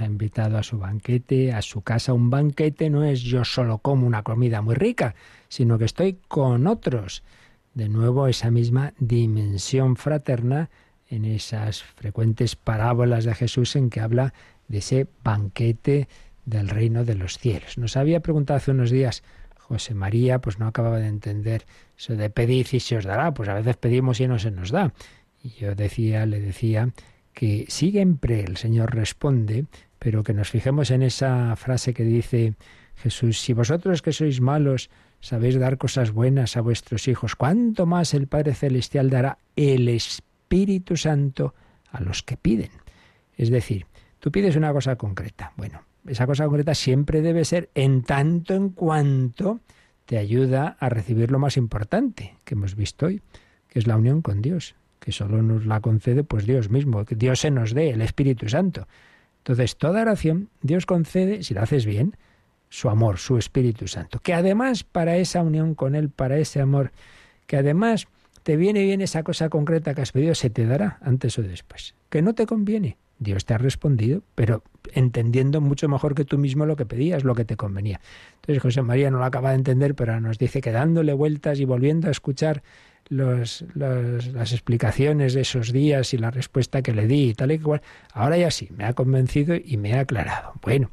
ha 0.00 0.06
invitado 0.06 0.58
a 0.58 0.62
su 0.62 0.78
banquete, 0.78 1.52
a 1.52 1.62
su 1.62 1.82
casa. 1.82 2.12
Un 2.12 2.30
banquete 2.30 2.90
no 2.90 3.04
es 3.04 3.22
yo 3.22 3.44
solo 3.44 3.78
como 3.78 4.06
una 4.06 4.22
comida 4.22 4.62
muy 4.62 4.74
rica, 4.74 5.14
sino 5.48 5.78
que 5.78 5.84
estoy 5.84 6.18
con 6.28 6.66
otros. 6.66 7.22
De 7.74 7.88
nuevo, 7.88 8.28
esa 8.28 8.50
misma 8.50 8.94
dimensión 8.98 9.96
fraterna 9.96 10.70
en 11.08 11.24
esas 11.24 11.82
frecuentes 11.82 12.56
parábolas 12.56 13.24
de 13.24 13.34
Jesús 13.34 13.76
en 13.76 13.90
que 13.90 14.00
habla 14.00 14.32
de 14.68 14.78
ese 14.78 15.06
banquete 15.22 16.08
del 16.44 16.68
reino 16.68 17.04
de 17.04 17.14
los 17.14 17.38
cielos. 17.38 17.78
Nos 17.78 17.96
había 17.96 18.20
preguntado 18.20 18.56
hace 18.56 18.70
unos 18.70 18.90
días 18.90 19.22
José 19.56 19.94
María, 19.94 20.40
pues 20.40 20.58
no 20.58 20.66
acababa 20.66 20.98
de 20.98 21.08
entender 21.08 21.66
eso 21.98 22.16
de 22.16 22.30
pedir 22.30 22.66
y 22.72 22.80
se 22.80 22.96
os 22.96 23.04
dará, 23.04 23.32
pues 23.32 23.48
a 23.48 23.54
veces 23.54 23.76
pedimos 23.76 24.20
y 24.20 24.28
no 24.28 24.38
se 24.38 24.50
nos 24.50 24.70
da. 24.70 24.92
Y 25.42 25.50
yo 25.50 25.74
decía, 25.74 26.26
le 26.26 26.40
decía 26.40 26.90
que 27.34 27.66
siempre 27.68 28.40
el 28.40 28.56
Señor 28.56 28.94
responde, 28.94 29.66
pero 29.98 30.22
que 30.22 30.32
nos 30.32 30.50
fijemos 30.50 30.90
en 30.90 31.02
esa 31.02 31.54
frase 31.56 31.92
que 31.92 32.04
dice 32.04 32.54
Jesús, 32.96 33.40
si 33.40 33.52
vosotros 33.52 34.00
que 34.00 34.12
sois 34.12 34.40
malos 34.40 34.88
sabéis 35.20 35.58
dar 35.58 35.76
cosas 35.76 36.12
buenas 36.12 36.56
a 36.56 36.60
vuestros 36.60 37.08
hijos, 37.08 37.34
¿cuánto 37.34 37.86
más 37.86 38.14
el 38.14 38.28
Padre 38.28 38.54
Celestial 38.54 39.10
dará 39.10 39.38
el 39.56 39.88
Espíritu 39.88 40.96
Santo 40.96 41.54
a 41.90 42.00
los 42.00 42.22
que 42.22 42.36
piden? 42.36 42.70
Es 43.36 43.50
decir, 43.50 43.86
tú 44.20 44.30
pides 44.30 44.54
una 44.54 44.72
cosa 44.72 44.96
concreta. 44.96 45.52
Bueno, 45.56 45.82
esa 46.06 46.26
cosa 46.26 46.44
concreta 46.44 46.74
siempre 46.74 47.20
debe 47.20 47.44
ser 47.44 47.70
en 47.74 48.02
tanto 48.02 48.54
en 48.54 48.68
cuanto 48.68 49.60
te 50.04 50.18
ayuda 50.18 50.76
a 50.78 50.88
recibir 50.88 51.32
lo 51.32 51.38
más 51.38 51.56
importante 51.56 52.36
que 52.44 52.54
hemos 52.54 52.76
visto 52.76 53.06
hoy, 53.06 53.22
que 53.68 53.78
es 53.80 53.86
la 53.86 53.96
unión 53.96 54.22
con 54.22 54.40
Dios 54.40 54.76
que 55.04 55.12
solo 55.12 55.42
nos 55.42 55.66
la 55.66 55.82
concede 55.82 56.24
pues 56.24 56.46
Dios 56.46 56.70
mismo, 56.70 57.04
que 57.04 57.14
Dios 57.14 57.40
se 57.40 57.50
nos 57.50 57.74
dé, 57.74 57.90
el 57.90 58.00
Espíritu 58.00 58.48
Santo. 58.48 58.88
Entonces, 59.38 59.76
toda 59.76 60.00
oración 60.00 60.48
Dios 60.62 60.86
concede, 60.86 61.42
si 61.42 61.52
la 61.52 61.64
haces 61.64 61.84
bien, 61.84 62.16
su 62.70 62.88
amor, 62.88 63.18
su 63.18 63.36
Espíritu 63.36 63.86
Santo, 63.86 64.18
que 64.20 64.32
además 64.32 64.82
para 64.82 65.18
esa 65.18 65.42
unión 65.42 65.74
con 65.74 65.94
Él, 65.94 66.08
para 66.08 66.38
ese 66.38 66.62
amor, 66.62 66.90
que 67.46 67.58
además 67.58 68.08
te 68.44 68.56
viene 68.56 68.82
bien 68.82 69.02
esa 69.02 69.22
cosa 69.24 69.50
concreta 69.50 69.94
que 69.94 70.00
has 70.00 70.12
pedido, 70.12 70.34
se 70.34 70.48
te 70.48 70.64
dará 70.64 70.96
antes 71.02 71.38
o 71.38 71.42
después. 71.42 71.94
Que 72.08 72.22
no 72.22 72.34
te 72.34 72.46
conviene, 72.46 72.96
Dios 73.18 73.44
te 73.44 73.52
ha 73.52 73.58
respondido, 73.58 74.22
pero 74.34 74.62
entendiendo 74.94 75.60
mucho 75.60 75.86
mejor 75.86 76.14
que 76.14 76.24
tú 76.24 76.38
mismo 76.38 76.64
lo 76.64 76.76
que 76.76 76.86
pedías, 76.86 77.24
lo 77.24 77.34
que 77.34 77.44
te 77.44 77.56
convenía. 77.56 78.00
Entonces 78.36 78.62
José 78.62 78.80
María 78.80 79.10
no 79.10 79.18
lo 79.18 79.24
acaba 79.26 79.50
de 79.50 79.56
entender, 79.56 79.94
pero 79.94 80.18
nos 80.18 80.38
dice 80.38 80.62
que 80.62 80.72
dándole 80.72 81.12
vueltas 81.12 81.60
y 81.60 81.66
volviendo 81.66 82.08
a 82.08 82.10
escuchar 82.10 82.62
los, 83.08 83.64
las 83.74 84.52
explicaciones 84.52 85.34
de 85.34 85.42
esos 85.42 85.72
días 85.72 86.14
y 86.14 86.18
la 86.18 86.30
respuesta 86.30 86.82
que 86.82 86.92
le 86.92 87.06
di 87.06 87.30
y 87.30 87.34
tal 87.34 87.52
y 87.52 87.58
cual, 87.58 87.82
ahora 88.12 88.36
ya 88.36 88.50
sí, 88.50 88.68
me 88.76 88.84
ha 88.84 88.92
convencido 88.92 89.54
y 89.54 89.76
me 89.76 89.94
ha 89.94 90.00
aclarado. 90.00 90.54
Bueno, 90.62 90.90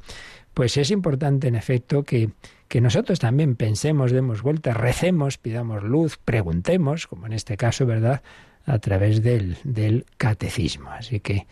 pues 0.54 0.76
es 0.76 0.90
importante 0.90 1.48
en 1.48 1.54
efecto 1.54 2.02
que, 2.02 2.30
que 2.68 2.80
nosotros 2.80 3.18
también 3.18 3.56
pensemos, 3.56 4.12
demos 4.12 4.42
vueltas, 4.42 4.76
recemos, 4.76 5.38
pidamos 5.38 5.82
luz, 5.82 6.18
preguntemos, 6.22 7.06
como 7.06 7.26
en 7.26 7.32
este 7.32 7.56
caso, 7.56 7.86
¿verdad?, 7.86 8.22
a 8.64 8.78
través 8.78 9.22
del, 9.22 9.56
del 9.64 10.06
catecismo. 10.18 10.90
Así 10.90 11.20
que 11.20 11.46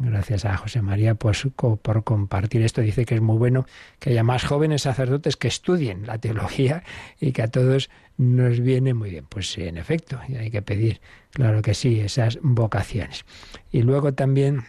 Gracias 0.00 0.44
a 0.44 0.56
José 0.56 0.80
María 0.80 1.16
pues, 1.16 1.48
por 1.56 2.04
compartir 2.04 2.62
esto. 2.62 2.80
Dice 2.80 3.04
que 3.04 3.16
es 3.16 3.20
muy 3.20 3.36
bueno 3.36 3.66
que 3.98 4.10
haya 4.10 4.22
más 4.22 4.44
jóvenes 4.44 4.82
sacerdotes 4.82 5.36
que 5.36 5.48
estudien 5.48 6.06
la 6.06 6.18
teología 6.18 6.84
y 7.20 7.32
que 7.32 7.42
a 7.42 7.48
todos 7.48 7.90
nos 8.16 8.60
viene 8.60 8.94
muy 8.94 9.10
bien. 9.10 9.26
Pues 9.28 9.50
sí, 9.50 9.64
en 9.64 9.76
efecto, 9.76 10.20
y 10.28 10.36
hay 10.36 10.50
que 10.50 10.62
pedir, 10.62 11.00
claro 11.32 11.62
que 11.62 11.74
sí, 11.74 11.98
esas 11.98 12.38
vocaciones. 12.42 13.24
Y 13.72 13.82
luego 13.82 14.14
también 14.14 14.64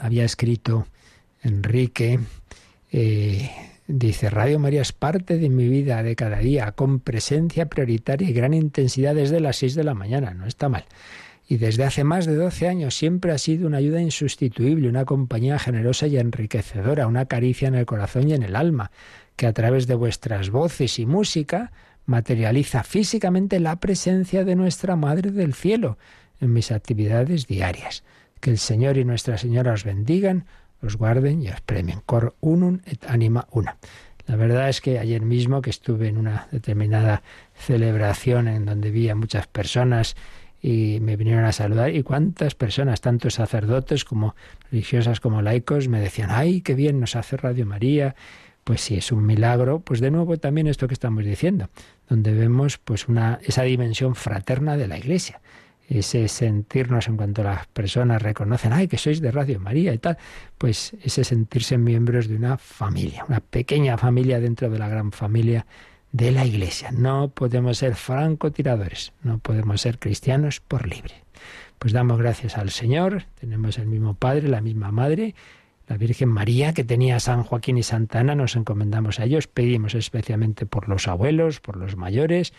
había 0.00 0.24
escrito 0.24 0.86
Enrique, 1.42 2.20
eh, 2.92 3.50
dice, 3.88 4.30
Radio 4.30 4.60
María 4.60 4.82
es 4.82 4.92
parte 4.92 5.36
de 5.38 5.48
mi 5.48 5.68
vida 5.68 6.04
de 6.04 6.14
cada 6.14 6.38
día, 6.38 6.70
con 6.72 7.00
presencia 7.00 7.66
prioritaria 7.66 8.28
y 8.28 8.32
gran 8.32 8.54
intensidad 8.54 9.16
desde 9.16 9.40
las 9.40 9.56
seis 9.56 9.74
de 9.74 9.82
la 9.82 9.94
mañana, 9.94 10.32
no 10.32 10.46
está 10.46 10.68
mal 10.68 10.84
y 11.50 11.56
desde 11.56 11.84
hace 11.84 12.04
más 12.04 12.26
de 12.26 12.36
12 12.36 12.68
años 12.68 12.94
siempre 12.94 13.32
ha 13.32 13.38
sido 13.38 13.66
una 13.66 13.78
ayuda 13.78 14.02
insustituible, 14.02 14.86
una 14.86 15.06
compañía 15.06 15.58
generosa 15.58 16.06
y 16.06 16.18
enriquecedora, 16.18 17.06
una 17.06 17.24
caricia 17.24 17.68
en 17.68 17.74
el 17.74 17.86
corazón 17.86 18.28
y 18.28 18.34
en 18.34 18.42
el 18.42 18.54
alma, 18.54 18.90
que 19.34 19.46
a 19.46 19.54
través 19.54 19.86
de 19.86 19.94
vuestras 19.94 20.50
voces 20.50 20.98
y 20.98 21.06
música 21.06 21.72
materializa 22.04 22.84
físicamente 22.84 23.60
la 23.60 23.76
presencia 23.76 24.44
de 24.44 24.56
nuestra 24.56 24.94
Madre 24.94 25.30
del 25.30 25.54
Cielo 25.54 25.96
en 26.38 26.52
mis 26.52 26.70
actividades 26.70 27.46
diarias. 27.46 28.04
Que 28.40 28.50
el 28.50 28.58
Señor 28.58 28.98
y 28.98 29.04
Nuestra 29.06 29.38
Señora 29.38 29.72
os 29.72 29.84
bendigan, 29.84 30.44
os 30.82 30.96
guarden 30.96 31.42
y 31.42 31.48
os 31.48 31.60
premien. 31.62 32.02
Cor 32.04 32.36
unum 32.40 32.80
et 32.84 33.04
anima 33.08 33.48
una. 33.50 33.78
La 34.26 34.36
verdad 34.36 34.68
es 34.68 34.82
que 34.82 34.98
ayer 34.98 35.22
mismo 35.22 35.62
que 35.62 35.70
estuve 35.70 36.08
en 36.08 36.18
una 36.18 36.46
determinada 36.52 37.22
celebración 37.54 38.48
en 38.48 38.66
donde 38.66 38.90
vi 38.90 39.08
a 39.08 39.14
muchas 39.14 39.46
personas 39.46 40.14
y 40.60 40.98
me 41.00 41.16
vinieron 41.16 41.44
a 41.44 41.52
saludar. 41.52 41.94
Y 41.94 42.02
cuántas 42.02 42.54
personas, 42.54 43.00
tanto 43.00 43.30
sacerdotes 43.30 44.04
como 44.04 44.34
religiosas 44.70 45.20
como 45.20 45.42
laicos, 45.42 45.88
me 45.88 46.00
decían, 46.00 46.30
ay, 46.30 46.60
qué 46.60 46.74
bien 46.74 47.00
nos 47.00 47.16
hace 47.16 47.36
Radio 47.36 47.66
María. 47.66 48.14
Pues 48.64 48.82
sí, 48.82 48.96
es 48.96 49.12
un 49.12 49.24
milagro, 49.24 49.80
pues 49.80 50.00
de 50.00 50.10
nuevo 50.10 50.36
también 50.36 50.66
esto 50.66 50.88
que 50.88 50.94
estamos 50.94 51.24
diciendo, 51.24 51.70
donde 52.08 52.34
vemos 52.34 52.76
pues 52.78 53.08
una, 53.08 53.38
esa 53.42 53.62
dimensión 53.62 54.14
fraterna 54.14 54.76
de 54.76 54.88
la 54.88 54.98
Iglesia. 54.98 55.40
Ese 55.88 56.28
sentirnos 56.28 57.08
en 57.08 57.16
cuanto 57.16 57.42
las 57.42 57.66
personas 57.68 58.20
reconocen, 58.20 58.74
ay, 58.74 58.88
que 58.88 58.98
sois 58.98 59.22
de 59.22 59.30
Radio 59.30 59.58
María 59.58 59.94
y 59.94 59.98
tal, 59.98 60.18
pues 60.58 60.94
ese 61.02 61.24
sentirse 61.24 61.78
miembros 61.78 62.28
de 62.28 62.36
una 62.36 62.58
familia, 62.58 63.24
una 63.26 63.40
pequeña 63.40 63.96
familia 63.96 64.38
dentro 64.38 64.68
de 64.68 64.78
la 64.78 64.88
gran 64.88 65.12
familia 65.12 65.64
de 66.12 66.32
la 66.32 66.44
Iglesia. 66.44 66.90
No 66.92 67.28
podemos 67.28 67.78
ser 67.78 67.94
francotiradores, 67.94 69.12
no 69.22 69.38
podemos 69.38 69.80
ser 69.80 69.98
cristianos 69.98 70.60
por 70.60 70.88
libre. 70.88 71.14
Pues 71.78 71.92
damos 71.92 72.18
gracias 72.18 72.56
al 72.58 72.70
Señor, 72.70 73.24
tenemos 73.38 73.78
el 73.78 73.86
mismo 73.86 74.14
Padre, 74.14 74.48
la 74.48 74.60
misma 74.60 74.90
Madre, 74.90 75.34
la 75.86 75.96
Virgen 75.96 76.28
María 76.28 76.74
que 76.74 76.84
tenía 76.84 77.20
San 77.20 77.44
Joaquín 77.44 77.78
y 77.78 77.82
Santa 77.82 78.20
Ana, 78.20 78.34
nos 78.34 78.56
encomendamos 78.56 79.20
a 79.20 79.24
ellos, 79.24 79.46
pedimos 79.46 79.94
especialmente 79.94 80.66
por 80.66 80.88
los 80.88 81.08
abuelos, 81.08 81.60
por 81.60 81.76
los 81.76 81.96
mayores, 81.96 82.52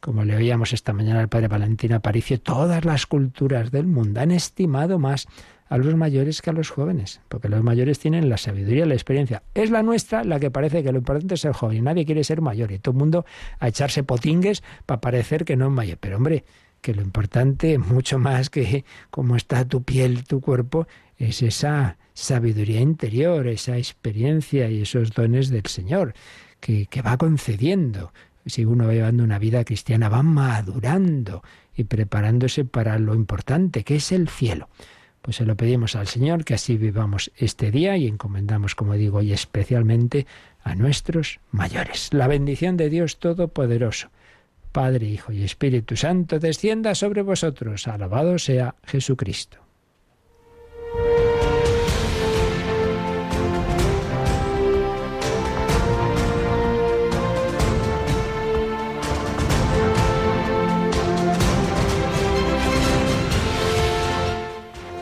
como 0.00 0.24
le 0.24 0.36
oíamos 0.36 0.72
esta 0.72 0.92
mañana 0.92 1.20
al 1.20 1.28
padre 1.28 1.48
Valentín 1.48 1.92
Aparicio, 1.92 2.40
todas 2.40 2.84
las 2.84 3.06
culturas 3.06 3.70
del 3.70 3.86
mundo 3.86 4.20
han 4.20 4.30
estimado 4.30 4.98
más 4.98 5.28
a 5.70 5.78
los 5.78 5.94
mayores 5.94 6.42
que 6.42 6.50
a 6.50 6.52
los 6.52 6.68
jóvenes, 6.68 7.20
porque 7.28 7.48
los 7.48 7.62
mayores 7.62 8.00
tienen 8.00 8.28
la 8.28 8.38
sabiduría, 8.38 8.84
la 8.86 8.94
experiencia. 8.94 9.44
Es 9.54 9.70
la 9.70 9.84
nuestra 9.84 10.24
la 10.24 10.40
que 10.40 10.50
parece 10.50 10.82
que 10.82 10.90
lo 10.90 10.98
importante 10.98 11.34
es 11.34 11.40
ser 11.40 11.52
joven. 11.52 11.84
Nadie 11.84 12.04
quiere 12.04 12.24
ser 12.24 12.40
mayor 12.40 12.72
y 12.72 12.80
todo 12.80 12.92
el 12.92 12.98
mundo 12.98 13.24
a 13.60 13.68
echarse 13.68 14.02
potingues 14.02 14.64
para 14.84 15.00
parecer 15.00 15.44
que 15.44 15.56
no 15.56 15.66
es 15.66 15.72
mayor. 15.72 15.96
Pero 16.00 16.16
hombre, 16.16 16.44
que 16.80 16.92
lo 16.92 17.02
importante, 17.02 17.78
mucho 17.78 18.18
más 18.18 18.50
que 18.50 18.84
cómo 19.10 19.36
está 19.36 19.64
tu 19.64 19.84
piel, 19.84 20.24
tu 20.24 20.40
cuerpo, 20.40 20.88
es 21.16 21.40
esa 21.40 21.98
sabiduría 22.14 22.80
interior, 22.80 23.46
esa 23.46 23.78
experiencia 23.78 24.68
y 24.68 24.82
esos 24.82 25.12
dones 25.12 25.50
del 25.50 25.66
Señor 25.66 26.14
que, 26.58 26.86
que 26.86 27.00
va 27.00 27.16
concediendo. 27.16 28.12
Si 28.44 28.64
uno 28.64 28.88
va 28.88 28.94
llevando 28.94 29.22
una 29.22 29.38
vida 29.38 29.64
cristiana, 29.64 30.08
va 30.08 30.24
madurando 30.24 31.44
y 31.76 31.84
preparándose 31.84 32.64
para 32.64 32.98
lo 32.98 33.14
importante, 33.14 33.84
que 33.84 33.96
es 33.96 34.10
el 34.10 34.28
cielo. 34.28 34.68
Pues 35.22 35.36
se 35.36 35.44
lo 35.44 35.56
pedimos 35.56 35.96
al 35.96 36.06
Señor 36.06 36.44
que 36.44 36.54
así 36.54 36.76
vivamos 36.76 37.30
este 37.36 37.70
día 37.70 37.96
y 37.96 38.06
encomendamos, 38.06 38.74
como 38.74 38.94
digo, 38.94 39.22
y 39.22 39.32
especialmente 39.32 40.26
a 40.62 40.74
nuestros 40.74 41.40
mayores. 41.50 42.08
La 42.12 42.26
bendición 42.26 42.76
de 42.76 42.88
Dios 42.88 43.18
Todopoderoso, 43.18 44.10
Padre, 44.72 45.06
Hijo 45.06 45.32
y 45.32 45.42
Espíritu 45.42 45.96
Santo, 45.96 46.38
descienda 46.38 46.94
sobre 46.94 47.22
vosotros. 47.22 47.86
Alabado 47.86 48.38
sea 48.38 48.76
Jesucristo. 48.84 49.69